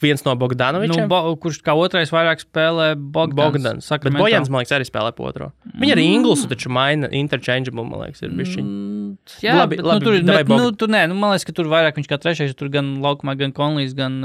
Viens 0.00 0.22
no 0.24 0.32
Nu, 0.32 0.38
Bogdanovičiem. 0.38 1.08
bo, 1.10 1.18
kurš 1.36 1.60
kā 1.66 1.74
otrais 1.76 2.10
vairāk 2.14 2.40
spēlē 2.40 2.94
Bogdans. 2.96 3.36
Bogdans. 3.36 3.82
Bet 3.82 3.88
Sacramento. 3.90 4.22
Bojans, 4.22 4.48
man 4.48 4.62
liekas, 4.62 4.72
arī 4.78 4.86
spēlē 4.86 5.12
po 5.16 5.26
otro. 5.26 5.50
Viņa 5.76 5.92
arī 5.96 6.04
Inglusu 6.14 6.48
taču 6.48 6.70
maina 6.70 7.08
interchangeable, 7.10 7.84
man 7.84 8.04
liekas, 8.06 8.22
ir 8.22 8.30
bišķiņ. 8.38 8.64
Mm, 8.64 8.99
Jā, 9.42 9.54
Labi, 9.58 9.76
bet, 9.76 9.84
labi, 9.86 10.00
nu, 10.00 10.04
tur, 10.06 10.34
bet, 10.34 10.48
nu, 10.48 10.70
tur, 10.72 10.88
nē, 10.88 11.06
nu, 11.08 11.14
man 11.18 11.32
liekas, 11.34 11.46
ka 11.48 11.52
tur 11.56 11.66
vairāk 11.72 11.96
viņš 12.00 12.08
kā 12.10 12.18
trešais, 12.20 12.54
tur 12.58 12.68
gan 12.72 12.96
laukumā, 13.04 13.36
gan 13.38 13.52
Konlijs, 13.56 13.94
gan, 13.98 14.20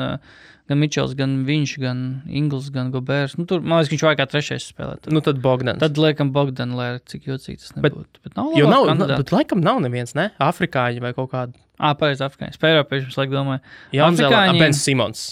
gan 0.69 0.79
Mičels, 0.81 1.13
gan 1.15 1.45
viņš, 1.45 1.73
gan 1.83 1.99
Ingls, 2.27 2.69
gan 2.73 2.91
Gobērs. 2.91 3.37
Nu, 3.37 3.45
tur, 3.45 3.61
man 3.61 3.79
liekas, 3.81 3.89
ka 3.91 3.95
viņš 3.95 4.05
vairāk 4.07 4.19
kā 4.23 4.27
trešais 4.33 4.67
spēlē. 4.73 4.97
Tad, 5.01 5.13
Nu, 5.13 5.21
tad 5.21 5.39
Bogdans. 5.43 5.79
tad 5.79 5.97
liekam 6.01 6.31
Bogdan, 6.33 6.73
lai 6.75 6.99
cik 7.05 7.25
jocīgi 7.29 7.59
tas 7.61 7.71
Bet- 7.75 7.93
nebūtu. 7.93 8.21
Bet, 8.23 8.35
nav 8.35 8.51
Jo 8.57 8.67
nav, 8.69 8.83
labāk 8.85 8.87
na, 8.87 8.95
kandidāti. 9.05 9.17
bet 9.23 9.31
laikam 9.31 9.61
nav 9.61 9.79
neviens, 9.81 10.15
ne? 10.15 10.31
Afrikāņi 10.39 11.01
vai 11.01 11.13
kaut 11.13 11.31
kāda. 11.31 11.53
Ā, 11.79 11.93
pareizi, 11.99 12.23
Afrikāņi. 12.25 12.57
Spēlēpieši, 12.57 13.07
es 13.11 13.17
laik 13.17 13.29
domāju. 13.29 13.59
Jaunzēlā. 13.93 14.29
Afrikāņi- 14.31 14.59
Bens 14.59 14.81
Simons. 14.81 15.25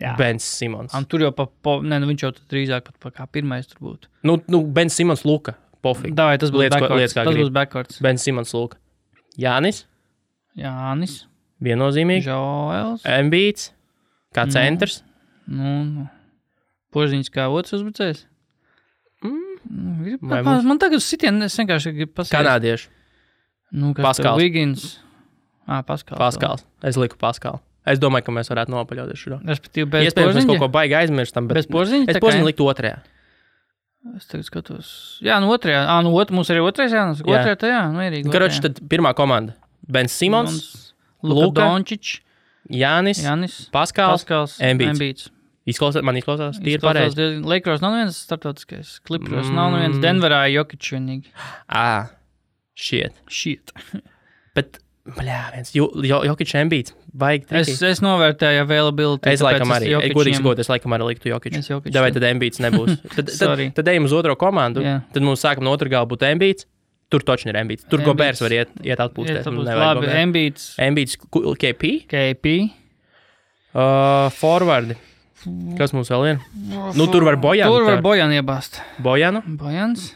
Jā. 0.00 0.14
Bens 0.18 0.44
Simons. 0.44 0.92
Un 0.92 1.04
tur 1.08 1.20
jau 1.20 1.30
pa, 1.32 1.46
pa 1.62 1.78
nē, 1.80 2.00
nu, 2.02 2.06
viņš 2.10 2.20
jau 2.26 2.32
tur 2.36 2.42
drīzāk 2.52 2.84
pat 2.84 2.96
pa 3.00 3.10
kā 3.10 3.26
pirmais 3.32 3.66
tur 3.66 3.78
būtu. 3.80 4.10
Nu, 4.24 4.42
nu 4.48 4.62
Bens 4.62 4.92
Simons 4.92 5.22
Luka. 5.24 5.54
Pofīgi. 5.86 6.14
Davai, 6.18 6.36
tas 6.42 6.50
būs 6.54 6.68
backwards. 6.74 7.14
Tas 7.16 7.30
būs 7.38 7.52
backwards. 7.54 8.00
Bens 8.02 8.26
Simons 8.26 8.52
Luka. 8.56 8.76
Jānis. 9.38 9.84
Jānis, 10.56 11.24
Viennozīmīgi. 11.62 12.24
Žoels. 12.26 13.02
Embīts. 13.08 13.70
Kā 14.36 14.44
Nu. 14.46 14.52
centrs. 14.52 15.02
Nu, 15.48 15.72
nu. 15.84 16.08
Porziņš 16.92 17.28
kā 17.32 17.46
otrs 17.52 17.72
uzbrucējs. 17.78 18.24
Mm, 19.24 20.06
ir- 20.06 20.18
Vai 20.22 20.42
Man, 20.42 20.44
mums- 20.44 20.64
man 20.64 20.78
tagad 20.78 21.00
sitienu 21.00 21.42
es 21.44 21.56
vienkārši 21.56 21.92
gribu 21.96 22.12
pasakāt. 22.14 22.44
Kanādieši. 22.44 22.86
Nu, 23.72 23.92
Paskals. 23.94 24.04
Paskals. 24.18 24.38
Vigins. 24.42 24.98
Ah, 25.66 25.82
Paskals. 25.82 26.18
Paskals. 26.18 26.64
Es 26.82 26.96
liku 26.96 27.16
Paskalu. 27.18 27.60
Es 27.86 27.98
domāju, 27.98 28.24
ka 28.24 28.32
mēs 28.32 28.48
varētu 28.50 28.68
nopaļauties 28.74 29.18
šo. 29.18 29.40
Respektīvi, 29.44 29.88
bez 29.90 30.12
Iespējams, 30.12 30.34
mēs 30.40 30.46
kaut 30.46 30.58
ko 30.58 30.68
baigi 30.68 30.94
aizmirstam, 30.94 31.46
bet 31.48 31.54
Bez 31.54 31.66
porziņa. 31.66 32.08
es 32.08 32.16
porziņu 32.18 32.44
liku 32.46 32.64
otrajā. 32.66 33.02
Es 34.16 34.26
tagad 34.30 34.46
skatos. 34.46 34.88
Jā, 35.24 35.38
no 35.42 35.50
otrajā. 35.52 35.82
Ah, 35.90 36.00
no 36.04 36.12
otrā. 36.16 36.36
Mums 36.38 36.50
arī 36.52 36.62
otrais 36.64 36.92
jānes. 36.94 37.22
Jā. 37.24 37.40
Otrajā, 37.40 37.56
tā 37.60 37.70
jā, 37.72 37.80
mierīgi. 37.92 38.30
Karoči, 38.32 38.62
tad 38.64 38.78
pirmā 38.88 39.12
komanda. 39.18 39.56
Bens 39.88 40.12
Simons, 40.16 40.92
Luka 41.22 41.60
Dončič, 41.60 42.20
Jānis, 42.70 43.20
Janis, 43.22 43.68
Paskals. 43.74 44.24
Paskals, 44.24 44.56
Embiids. 44.60 44.94
Embiids. 44.96 45.28
Izklausās, 45.66 46.02
man 46.06 46.14
izklausās, 46.18 46.60
tīri 46.62 46.78
pareizi. 46.82 47.26
Lakers 47.42 47.80
nav 47.82 47.96
viens 47.98 48.18
starptautiskais. 48.22 49.00
Clippers 49.06 49.48
nav 49.50 49.72
Mm. 49.72 49.80
viens. 49.82 49.96
Denverā 50.02 50.44
Jokic 50.54 50.78
vienīgi. 50.94 51.26
Ah, 51.68 52.10
shit. 52.74 53.12
Shit. 53.28 53.72
Bet, 54.54 54.78
bļā, 55.06 55.40
viens 55.54 55.72
jo, 55.74 55.90
jo, 56.02 56.22
Embiids. 57.16 57.20
Vajag 57.20 57.42
Es, 57.50 57.66
triki. 57.72 57.90
es 57.90 58.00
novērtēju 58.04 58.60
availability. 58.62 59.30
Es 59.32 59.40
laikam 59.40 59.72
arī, 59.72 59.90
es 60.04 60.12
godīgi 60.16 60.36
sakot, 60.40 60.58
es 60.58 60.68
laikam 60.68 60.92
arī 60.96 61.06
liktu 61.14 61.30
Jokic. 61.32 61.56
Es 61.56 61.68
Jokic 61.70 61.94
Vai 61.94 62.10
tad- 62.12 62.22
Embiids 62.28 62.60
nebūs? 62.60 62.96
Tad, 63.16 63.30
tad, 63.38 63.62
tad 63.74 63.88
ejam 63.88 64.04
uz 64.04 64.12
otro 64.12 64.36
komandu. 64.36 64.82
Jā. 64.84 64.98
Tad 65.12 65.22
mums 65.22 65.40
sākam 65.40 65.64
no 65.64 65.72
otrā 65.76 65.88
gala 65.90 66.06
būt 66.06 66.22
Embiids. 66.28 66.66
Tur 67.08 67.20
točni 67.22 67.52
ir 67.52 67.56
Embiids. 67.60 67.84
Tur. 67.88 68.00
Gobērs 68.02 68.40
var 68.42 68.50
iet, 68.50 68.70
iet 68.82 68.98
atpūsties. 68.98 69.46
Nu, 69.46 69.62
Labi, 69.62 70.08
Embiids, 70.16 71.16
ku- 71.30 71.54
KP, 71.54 72.02
KP. 72.10 72.56
uh, 73.74 74.28
forwardi. 74.34 74.96
Kas 75.78 75.92
mums 75.94 76.08
vēl 76.10 76.32
ir? 76.32 76.38
Nu, 76.98 77.06
tur 77.12 77.22
var 77.28 77.36
Bojanu. 77.38 77.70
Tur 77.76 77.84
var 77.86 78.00
Bojanu 78.02 78.34
iebāzt. 78.40 78.80
Bojanu 78.98 79.42
Bojans. 79.60 80.14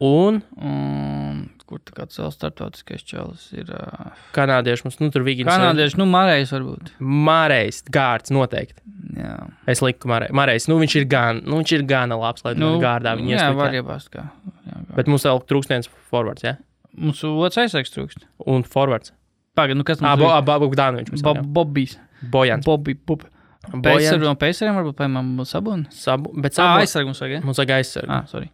un 0.00 0.42
Un 0.56 1.50
kur 1.72 1.80
tā 1.82 1.94
kāds 1.96 2.20
vēl 2.20 2.30
startautiskais 2.34 3.02
čalis 3.08 3.46
ir? 3.56 3.70
Uh, 3.72 4.12
kanādieši. 4.36 4.84
Mums, 4.86 4.98
nu, 5.02 5.08
tur 5.14 5.24
Vigins. 5.26 5.48
Kanādieši, 5.50 5.98
nu, 6.00 6.06
Marējs 6.12 6.52
varbūt. 6.54 6.92
Mārējs, 7.00 7.82
Gārds 7.92 8.32
noteikti. 8.34 8.78
Jā, 9.16 9.32
Es 9.68 9.82
liku. 9.84 10.08
Mārējs, 10.12 10.68
nu, 10.70 10.76
viņš 10.82 10.96
ir 11.00 11.08
gan, 11.10 11.42
nu, 11.44 11.58
viņš 11.62 11.74
ir 11.78 11.86
gana 11.88 12.16
labs, 12.20 12.44
lai 12.46 12.54
nu, 12.60 12.74
gārdā 12.82 13.16
viņu 13.18 13.34
jā, 13.34 13.48
var 13.58 13.74
iebāzt. 13.76 14.12
Kā. 14.14 14.28
Jā, 14.68 14.78
kā. 14.78 14.94
Bet 15.00 15.10
mums 15.10 15.24
vēl 15.28 15.42
trūkst 15.50 15.72
viens 15.74 15.90
forwards, 16.12 16.44
jā? 16.46 16.54
Ja? 16.56 16.64
Mums 17.02 17.22
otrs 17.24 17.56
aizsargs 17.64 17.92
trūkst. 17.94 18.26
Un 18.52 18.62
forwards. 18.68 19.14
Pagaid, 19.56 19.76
nu 19.80 19.84
kas 19.84 20.00
Ah, 20.00 20.12
mums 20.16 20.24
ir? 20.24 20.32
ah, 20.32 20.40
Bob 20.44 20.62
Bogdanovičs. 20.66 21.22
Bob, 21.24 21.40
Bobijs. 21.56 21.98
Bojans. 22.32 22.64
Bobby, 22.68 22.94
Bob. 22.94 23.24
Pēcsaru 23.62 23.82
Bojans. 23.84 24.24
no 24.26 24.32
pēcsariem 24.40 24.74
varbūt 24.80 24.96
paimam 24.98 25.28
sabunu. 25.46 25.86
Sabu, 25.94 26.32
bet 26.34 26.52
Ah, 26.56 26.56
sabu, 26.60 26.80
aizsargu 26.82 27.10
mums 27.12 27.20
vajag, 27.22 27.34
ja? 27.36 27.40
mums 27.46 27.60
vajag 27.60 27.74
aizsargu. 27.78 28.10
Ah, 28.10 28.24
sorry. 28.26 28.48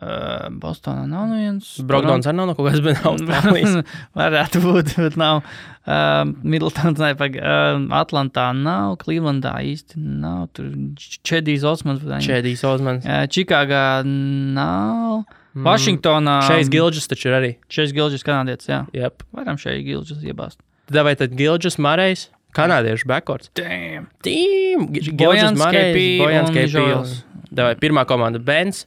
Uh, 0.00 0.48
Bostonā 0.56 1.04
nav 1.04 1.26
neviens. 1.28 1.66
Brogdons 1.84 2.24
arī 2.24 2.38
nav 2.38 2.46
no 2.48 2.54
kaut 2.56 2.70
kādas, 2.70 3.02
Austrālijas. 3.10 3.82
Varētu 4.16 4.62
būt, 4.64 4.94
bet 4.96 5.18
nav. 5.20 5.42
Uh, 5.82 6.22
Middletons, 6.40 6.96
ne, 7.02 7.10
pag, 7.18 7.36
uh, 7.36 7.76
Atlantā 7.98 8.46
nav, 8.56 8.96
Clevelandā 9.02 9.52
īsti 9.68 10.00
nav. 10.00 10.46
Tur 10.56 10.70
Čedijs 10.96 11.66
Osmans. 11.68 12.06
Čēdijs 12.24 12.64
Ozmans. 12.70 13.04
Uh, 13.04 13.26
Čikāgā 13.28 13.84
nav. 14.06 15.26
Vašingtonā. 15.52 16.38
Šeit 16.48 16.70
Gilģis 16.72 17.10
taču 17.12 17.28
ir 17.28 17.36
arī. 17.36 17.50
Šeit 17.68 17.92
Gilģis 17.92 18.24
kanādietis, 18.24 18.70
jā. 18.72 18.84
Yep. 18.96 19.26
Varam 19.36 19.60
šeit 19.60 19.82
Gilģis 19.84 20.22
iebāzt. 20.24 20.62
Tad 20.88 21.04
vai 21.04 21.12
tad 21.20 21.36
Gilģis 21.36 21.76
Marējs? 21.76 22.30
Kanādiešu 22.56 23.08
backcourts. 23.08 23.52
Damn. 23.56 24.08
Tīm! 24.24 24.88
Gilģis 24.92 25.60
Marējs, 25.60 26.00
Bojans. 26.20 26.56
Žoels. 26.72 27.14
Davai, 27.52 27.76
pirmā 27.80 28.06
komanda 28.08 28.40
Bens, 28.40 28.86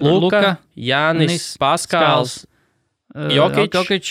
Luka, 0.00 0.58
Jānis, 0.76 1.28
Nis, 1.28 1.56
Paskāls, 1.60 2.46
Uh, 3.14 3.28
Jokic. 3.28 3.68
Jokic. 3.76 4.06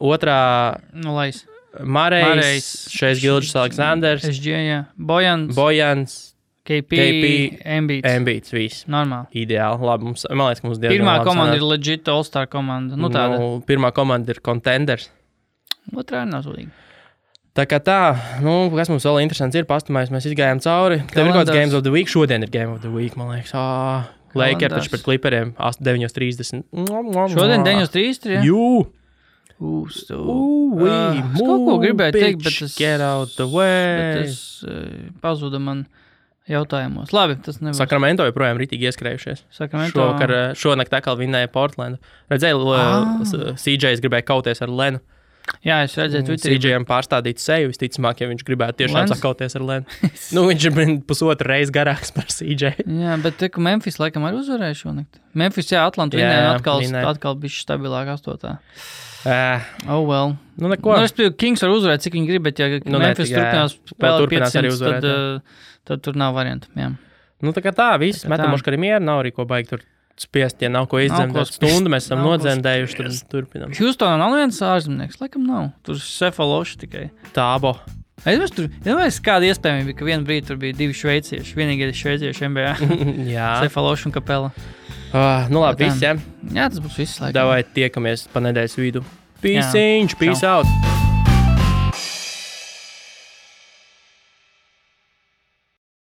otrā 0.00 0.80
Nu, 0.94 1.12
lais. 1.14 1.42
Marējs. 1.84 2.88
šeit 2.88 3.18
Gilģis 3.20 3.52
Aleksandrs, 3.60 4.24
jā. 4.40 4.86
Bojans. 4.96 5.54
Bojans, 5.54 6.14
KP. 6.64 6.88
KP, 6.96 7.28
Embiid. 7.64 8.04
Embīts, 8.08 8.50
viss. 8.56 8.86
Normāli. 8.88 9.28
Ideāli, 9.44 9.84
labi, 9.84 10.08
mums, 10.08 10.24
man 10.30 10.48
liekas, 10.48 10.62
ka 10.64 10.68
mums 10.68 10.80
diezgan 10.80 10.96
Pirmā 10.96 11.18
labi 11.18 11.28
komanda 11.28 11.52
sanāk. 11.52 11.60
ir 11.60 11.68
legit 11.68 12.08
All-Star 12.08 12.46
komanda. 12.48 12.96
Nu, 12.96 13.08
tāda. 13.12 13.36
Nu, 13.38 13.60
pirmā 13.68 13.92
komanda 13.92 14.32
ir 14.32 14.40
contenders. 14.40 15.10
Otrā 15.92 16.24
ir 16.24 16.32
nazudīga. 16.32 16.72
Tā 17.56 17.64
kā 17.66 17.80
tā, 17.84 18.00
nu, 18.40 18.70
kas 18.72 18.88
mums 18.88 19.04
vēl 19.04 19.22
interesants 19.24 19.56
ir, 19.56 19.64
pastāmājis, 19.68 20.12
mēs 20.14 20.28
izgājām 20.30 20.60
cauri. 20.64 21.00
Tev 21.12 21.26
ir 21.26 21.32
kaut 21.32 21.48
kāds. 21.48 21.52
Games 21.56 21.74
of 21.74 21.82
the 21.84 21.90
Week, 21.92 22.08
šodien 22.08 22.44
ir 22.44 22.48
Game 22.54 22.72
of 22.72 22.80
the 22.80 22.88
Week, 22.92 23.16
man 23.16 23.28
liekas. 23.34 23.50
Ah, 23.52 24.08
Lakers 24.36 24.74
taču 24.74 24.90
pret 24.92 25.04
Clipperiem 25.06 25.54
9.30. 25.56 26.64
Šodien 27.32 27.64
9.3. 27.64 28.34
Ja? 28.36 28.42
Jū! 28.44 28.86
Ui, 29.58 29.88
Uh, 30.78 31.16
es 31.34 31.40
kaut 31.42 31.62
ko 31.66 31.78
gribēju 31.82 32.14
teikt, 32.14 32.44
bet 32.44 32.58
tas... 32.60 32.74
Get 32.78 33.00
out 33.02 33.32
the 33.34 33.46
way! 33.50 34.20
tas 34.20 34.36
uh, 34.62 35.08
pazuda 35.24 35.58
man 35.58 35.80
jautājumos. 36.48 37.10
Labi, 37.16 37.38
tas 37.42 37.58
nebūs. 37.58 37.80
Sakramento 37.80 38.24
joprojām 38.28 38.60
ritīgi 38.60 38.86
ieskrējušies. 38.88 39.42
Sakramento. 39.56 39.96
Šovakar, 39.98 40.34
šonakt 40.58 40.94
atkal 40.94 41.18
vinnēja 41.18 41.50
Portlandu. 41.52 41.98
Redzēju, 42.32 42.62
Ah. 42.76 43.18
ah. 43.18 43.56
CJs 43.58 44.04
gribēja 44.04 44.28
kauties 44.30 44.62
ar 44.64 44.70
Lenu. 44.70 45.02
Jā, 45.66 45.80
es 45.86 45.94
redzēju, 45.98 46.24
Twitterī. 46.28 46.58
CJam 46.62 46.84
pārstādīt 46.88 47.40
seju, 47.42 47.70
visticamāk, 47.72 48.22
ja 48.22 48.28
viņš 48.30 48.44
gribētu 48.46 48.82
tiešām 48.82 49.08
sakauties 49.10 49.56
ar 49.58 49.64
Lenu. 49.68 49.98
nu, 50.36 50.44
viņš 50.50 50.66
ir 50.70 50.92
pusotru 51.08 51.50
reizi 51.50 51.74
garāks 51.74 52.12
par 52.14 52.28
CJ. 52.32 52.74
Jā, 52.86 53.16
bet 53.24 53.42
ka 53.54 53.64
Memphis 53.64 53.98
laikam 54.02 54.26
arī 54.28 54.40
uzvarēja 54.42 54.78
šonakt. 54.84 55.20
Memphis, 55.38 55.72
jā, 55.74 55.82
Atlanta 55.88 56.18
Jā, 56.20 56.28
vinēja 56.28 56.54
atkal, 56.56 56.82
vinēja. 56.84 57.10
atkal 57.16 57.38
bija 57.42 57.56
stabilāk 57.58 58.14
astotā. 58.14 58.58
Uh, 59.26 59.58
Oh, 59.90 60.04
well. 60.06 60.36
nu, 60.56 60.70
neko. 60.70 60.94
Nu, 60.94 61.02
es 61.08 61.12
pieņemu, 61.16 61.34
Kings 61.42 61.64
var 61.64 61.72
uzvarēt, 61.74 62.04
cik 62.04 62.14
viņi 62.14 62.28
grib, 62.30 62.44
bet 62.46 62.60
ja 62.62 62.68
Nu, 62.86 63.00
Memphis 63.02 63.32
ne, 63.32 63.34
jā. 63.34 63.42
turpinās 63.42 63.74
spēlēt 63.90 64.22
turpinās 64.22 64.54
arī 64.60 64.70
500, 64.70 64.76
uzvarēt, 64.76 65.02
tad, 65.02 65.42
uh, 65.42 65.78
tad 65.90 66.04
tur 66.06 66.18
nav 66.22 66.36
variantu. 66.38 66.70
Jā. 66.78 66.92
Nu, 67.42 67.52
tā 67.54 67.62
kā 67.64 67.72
tā, 67.74 67.90
viss. 67.98 68.24
Metam, 68.30 68.54
ka 68.54 68.70
arī 68.72 68.78
mieru 68.86 69.02
nav 69.04 69.24
arī 69.24 69.34
ko 69.34 69.46
baigt 69.48 69.74
tur 69.74 69.82
spiest. 70.24 70.62
Ja 70.64 70.70
nav 70.72 70.88
ko 70.90 71.02
izdzemdēt, 71.02 71.52
stundu 71.54 71.92
mēs 71.92 72.08
esam 72.08 72.24
nodzemdējuši, 72.26 72.98
tad 72.98 73.20
turpinām. 73.32 73.76
Houstonā 73.78 74.18
nav 74.20 74.34
viens 74.38 74.58
ārzemnieks, 74.64 75.20
laikam 75.22 75.46
nav. 75.48 75.70
Tur 75.86 76.00
Sefaloši 76.02 76.82
tikai. 76.84 77.06
Tābo. 77.36 77.76
Es 78.26 78.34
domāju, 78.34 78.54
tur 78.56 78.98
ir 78.98 79.20
kāda 79.22 79.46
iespējamība, 79.46 79.94
ka 79.98 80.06
vienā 80.08 80.26
brīdī 80.26 80.48
tur 80.50 80.58
bija 80.58 80.74
divi 80.74 80.96
šveicieši. 80.98 81.54
Vienīgie 81.58 81.92
šveicieši 81.94 82.50
NBA. 82.50 82.72
Jā. 83.36 83.52
Sefaloši 83.62 84.10
un 84.10 84.16
Kapela. 84.16 84.50
Uh, 85.08 85.46
nu 85.48 85.62
labi, 85.62 85.86
viss, 85.86 86.02
jā. 86.04 86.18
Tas 86.52 86.82
būs 86.84 86.98
viss. 87.00 87.22
Davai 87.32 87.62
tiekamies 87.64 88.26
pa 88.32 88.44
nedēļas 88.44 88.76
vidu. 88.76 89.04
Jā. 89.40 89.70
Peace, 90.18 90.44
out! 90.44 91.07